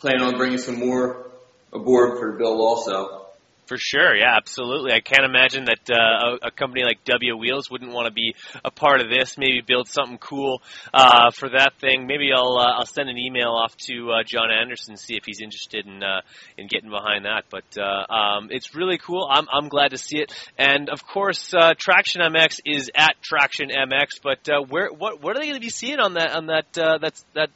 planning 0.00 0.22
on 0.22 0.36
bringing 0.36 0.58
some 0.58 0.78
more 0.78 1.26
aboard 1.72 2.18
for 2.18 2.32
Bill 2.38 2.62
also. 2.62 3.17
For 3.68 3.76
sure, 3.76 4.16
yeah, 4.16 4.34
absolutely. 4.34 4.92
I 4.92 5.00
can't 5.00 5.26
imagine 5.26 5.66
that 5.66 5.90
uh, 5.90 6.38
a, 6.42 6.46
a 6.46 6.50
company 6.50 6.84
like 6.84 7.04
Dubya 7.04 7.38
Wheels 7.38 7.70
wouldn't 7.70 7.92
want 7.92 8.06
to 8.06 8.10
be 8.10 8.34
a 8.64 8.70
part 8.70 9.02
of 9.02 9.10
this. 9.10 9.36
Maybe 9.36 9.60
build 9.60 9.88
something 9.88 10.16
cool 10.16 10.62
uh, 10.94 11.30
for 11.30 11.50
that 11.50 11.74
thing. 11.78 12.06
Maybe 12.06 12.30
I'll 12.34 12.56
uh, 12.56 12.78
I'll 12.78 12.86
send 12.86 13.10
an 13.10 13.18
email 13.18 13.48
off 13.50 13.76
to 13.88 14.10
uh, 14.10 14.22
John 14.24 14.50
Anderson 14.50 14.96
see 14.96 15.16
if 15.16 15.24
he's 15.26 15.42
interested 15.42 15.86
in 15.86 16.02
uh, 16.02 16.22
in 16.56 16.66
getting 16.66 16.88
behind 16.88 17.26
that. 17.26 17.44
But 17.50 17.64
uh, 17.76 18.10
um, 18.10 18.48
it's 18.50 18.74
really 18.74 18.96
cool. 18.96 19.28
I'm 19.30 19.46
I'm 19.52 19.68
glad 19.68 19.90
to 19.90 19.98
see 19.98 20.16
it. 20.16 20.32
And 20.56 20.88
of 20.88 21.06
course, 21.06 21.52
uh, 21.52 21.74
Traction 21.76 22.22
MX 22.22 22.60
is 22.64 22.90
at 22.94 23.20
Traction 23.22 23.68
MX. 23.68 24.22
But 24.22 24.48
uh, 24.48 24.62
where 24.66 24.90
what 24.90 25.20
what 25.20 25.36
are 25.36 25.40
they 25.40 25.46
going 25.46 25.60
to 25.60 25.64
be 25.64 25.68
seeing 25.68 25.98
on 25.98 26.14
that 26.14 26.32
on 26.34 26.46
that 26.46 26.78
uh, 26.78 26.96
that's 26.96 27.22
that 27.34 27.50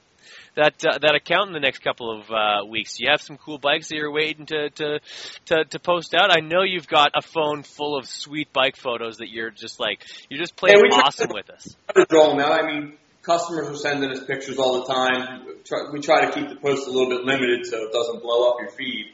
that 0.54 0.74
uh, 0.84 0.98
that 0.98 1.14
account 1.14 1.48
in 1.48 1.52
the 1.54 1.60
next 1.60 1.78
couple 1.80 2.10
of 2.20 2.30
uh, 2.30 2.64
weeks. 2.68 2.96
Do 2.96 3.04
you 3.04 3.10
have 3.10 3.22
some 3.22 3.38
cool 3.38 3.58
bikes 3.58 3.88
that 3.88 3.96
you're 3.96 4.12
waiting 4.12 4.46
to, 4.46 4.70
to 4.70 5.00
to 5.46 5.64
to 5.64 5.78
post 5.78 6.14
out? 6.14 6.30
I 6.30 6.40
know 6.40 6.62
you've 6.62 6.88
got 6.88 7.12
a 7.14 7.22
phone 7.22 7.62
full 7.62 7.96
of 7.98 8.06
sweet 8.06 8.52
bike 8.52 8.76
photos 8.76 9.16
that 9.18 9.30
you're 9.30 9.50
just 9.50 9.80
like 9.80 10.04
you're 10.28 10.40
just 10.40 10.56
playing 10.56 10.76
Yeah, 10.76 10.82
we 10.82 10.88
try- 10.90 11.00
awesome 11.06 11.30
with 11.32 11.50
us. 11.50 11.76
try 11.92 12.04
to 12.04 12.08
draw 12.08 12.28
them 12.30 12.40
out. 12.40 12.52
I 12.52 12.66
mean, 12.66 12.94
customers 13.22 13.68
are 13.68 13.76
sending 13.76 14.10
us 14.10 14.24
pictures 14.24 14.58
all 14.58 14.84
the 14.84 14.92
time. 14.92 15.46
We 15.92 16.00
try 16.00 16.26
to 16.26 16.32
keep 16.32 16.48
the 16.48 16.56
post 16.56 16.86
a 16.86 16.90
little 16.90 17.08
bit 17.08 17.24
limited 17.24 17.64
so 17.66 17.76
it 17.84 17.92
doesn't 17.92 18.20
blow 18.22 18.50
up 18.50 18.56
your 18.60 18.70
feed. 18.70 19.06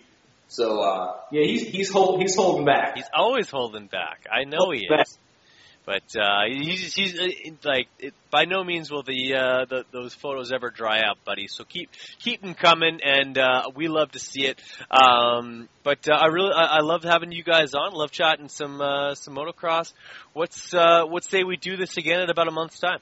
So, 0.51 0.81
uh, 0.81 1.17
Yeah, 1.31 1.43
he's 1.45 1.69
he's 1.69 1.91
hold, 1.91 2.23
he's 2.23 2.35
holding 2.35 2.65
back. 2.65 2.97
He's 2.97 3.05
always 3.15 3.51
holding 3.51 3.87
back. 3.87 4.27
I 4.33 4.45
know 4.45 4.71
he 4.73 4.89
Back. 4.89 5.07
is. 5.07 5.19
But 5.89 6.21
uh, 6.21 6.45
he's 6.47 6.93
he's 6.93 7.19
uh, 7.19 7.29
like 7.65 7.89
it, 7.99 8.13
by 8.31 8.45
no 8.45 8.63
means 8.63 8.91
will 8.91 9.03
the, 9.03 9.35
uh, 9.35 9.65
the 9.65 9.85
those 9.91 10.13
photos 10.13 10.53
ever 10.53 10.69
dry 10.69 11.01
up, 11.01 11.17
buddy. 11.25 11.47
So 11.49 11.65
keep 11.65 11.89
keep 12.19 12.43
them 12.43 12.53
coming, 12.53 13.01
and 13.03 13.39
uh, 13.39 13.71
we 13.75 13.89
love 13.89 14.13
to 14.13 14.19
see 14.19 14.45
it. 14.45 14.61
Um, 14.91 15.67
but 15.85 16.07
uh, 16.07 16.13
I 16.13 16.27
really 16.27 16.53
I, 16.53 16.77
I 16.77 16.81
love 16.81 17.05
having 17.05 17.33
you 17.33 17.43
guys 17.43 17.73
on. 17.73 17.95
Love 17.95 18.11
chatting 18.11 18.51
some 18.51 18.83
uh, 18.83 19.15
some 19.15 19.35
motocross. 19.35 19.95
What's 20.35 20.75
uh, 20.75 21.05
what 21.07 21.25
say 21.25 21.43
we 21.43 21.57
do 21.57 21.79
this 21.79 21.97
again 21.97 22.21
in 22.21 22.29
about 22.29 22.49
a 22.49 22.53
month's 22.53 22.81
time? 22.81 23.01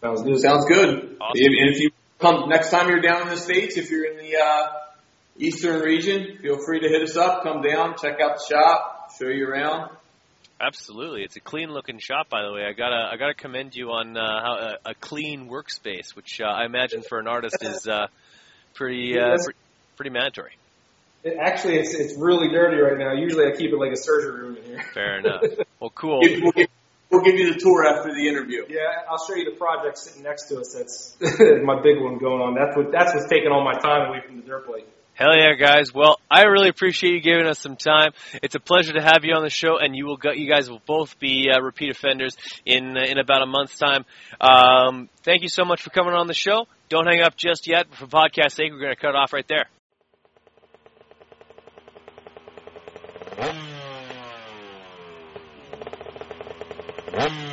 Sounds 0.00 0.22
good. 0.22 0.40
sounds 0.40 0.64
good. 0.64 0.88
Awesome. 1.20 1.44
And 1.44 1.74
if 1.74 1.78
you 1.78 1.90
come 2.18 2.48
next 2.48 2.70
time 2.70 2.88
you're 2.88 3.02
down 3.02 3.20
in 3.20 3.28
the 3.28 3.36
states, 3.36 3.76
if 3.76 3.90
you're 3.90 4.10
in 4.10 4.16
the 4.16 4.38
uh, 4.38 4.68
eastern 5.36 5.82
region, 5.82 6.38
feel 6.40 6.56
free 6.64 6.80
to 6.80 6.88
hit 6.88 7.02
us 7.02 7.18
up. 7.18 7.42
Come 7.42 7.60
down, 7.60 7.96
check 8.00 8.18
out 8.18 8.38
the 8.38 8.44
shop, 8.50 9.10
show 9.18 9.28
you 9.28 9.46
around. 9.46 9.90
Absolutely, 10.62 11.24
it's 11.24 11.34
a 11.34 11.40
clean 11.40 11.70
looking 11.70 11.98
shop. 11.98 12.28
By 12.28 12.42
the 12.42 12.52
way, 12.52 12.64
I 12.64 12.72
gotta 12.72 13.10
I 13.12 13.16
gotta 13.16 13.34
commend 13.34 13.74
you 13.74 13.90
on 13.90 14.16
uh, 14.16 14.40
how 14.40 14.52
a, 14.54 14.90
a 14.90 14.94
clean 14.94 15.48
workspace, 15.48 16.14
which 16.14 16.40
uh, 16.40 16.46
I 16.46 16.66
imagine 16.66 17.02
for 17.02 17.18
an 17.18 17.26
artist 17.26 17.56
is 17.62 17.88
uh, 17.88 18.06
pretty 18.74 19.18
uh, 19.18 19.38
pre- 19.44 19.54
pretty 19.96 20.10
mandatory. 20.10 20.52
It, 21.24 21.36
actually, 21.40 21.78
it's 21.78 21.94
it's 21.94 22.16
really 22.16 22.48
dirty 22.48 22.76
right 22.76 22.96
now. 22.96 23.12
Usually, 23.12 23.46
I 23.46 23.56
keep 23.56 23.72
it 23.72 23.76
like 23.76 23.90
a 23.90 23.96
surgery 23.96 24.40
room 24.40 24.56
in 24.56 24.64
here. 24.64 24.84
Fair 24.94 25.18
enough. 25.18 25.42
Well, 25.82 25.90
cool. 25.96 26.20
We'll 26.20 26.52
give, 26.52 26.68
we'll 27.10 27.24
give 27.24 27.34
you 27.34 27.54
the 27.54 27.58
tour 27.58 27.84
after 27.84 28.14
the 28.14 28.28
interview. 28.28 28.64
Yeah, 28.68 29.02
I'll 29.10 29.18
show 29.18 29.34
you 29.34 29.50
the 29.50 29.56
project 29.58 29.98
sitting 29.98 30.22
next 30.22 30.46
to 30.46 30.60
us. 30.60 30.72
That's 30.78 31.16
my 31.64 31.82
big 31.82 32.00
one 32.00 32.18
going 32.18 32.40
on. 32.40 32.54
That's 32.54 32.76
what 32.76 32.92
that's 32.92 33.12
what's 33.12 33.28
taking 33.28 33.50
all 33.50 33.64
my 33.64 33.76
time 33.80 34.10
away 34.10 34.20
from 34.24 34.36
the 34.36 34.46
dirt 34.46 34.64
plate. 34.64 34.86
Hell 35.22 35.36
yeah, 35.36 35.54
guys! 35.54 35.94
Well, 35.94 36.18
I 36.28 36.42
really 36.46 36.68
appreciate 36.68 37.12
you 37.12 37.20
giving 37.20 37.46
us 37.46 37.60
some 37.60 37.76
time. 37.76 38.10
It's 38.42 38.56
a 38.56 38.58
pleasure 38.58 38.94
to 38.94 39.00
have 39.00 39.22
you 39.22 39.34
on 39.34 39.44
the 39.44 39.50
show, 39.50 39.78
and 39.78 39.94
you 39.94 40.04
will 40.04 40.16
go, 40.16 40.32
you 40.32 40.50
guys 40.50 40.68
will 40.68 40.82
both 40.84 41.16
be 41.20 41.48
uh, 41.48 41.60
repeat 41.60 41.90
offenders 41.90 42.36
in 42.66 42.96
in 42.96 43.18
about 43.18 43.40
a 43.40 43.46
month's 43.46 43.78
time. 43.78 44.04
Um, 44.40 45.08
thank 45.22 45.42
you 45.42 45.48
so 45.48 45.64
much 45.64 45.80
for 45.80 45.90
coming 45.90 46.12
on 46.12 46.26
the 46.26 46.34
show. 46.34 46.66
Don't 46.88 47.06
hang 47.06 47.20
up 47.20 47.36
just 47.36 47.68
yet. 47.68 47.86
For 47.94 48.08
podcast 48.08 48.56
sake, 48.56 48.72
we're 48.72 48.80
going 48.80 48.96
to 48.96 49.00
cut 49.00 49.14
off 49.14 49.32
right 49.32 49.46
there. 49.46 49.66
Mm-hmm. 57.12 57.51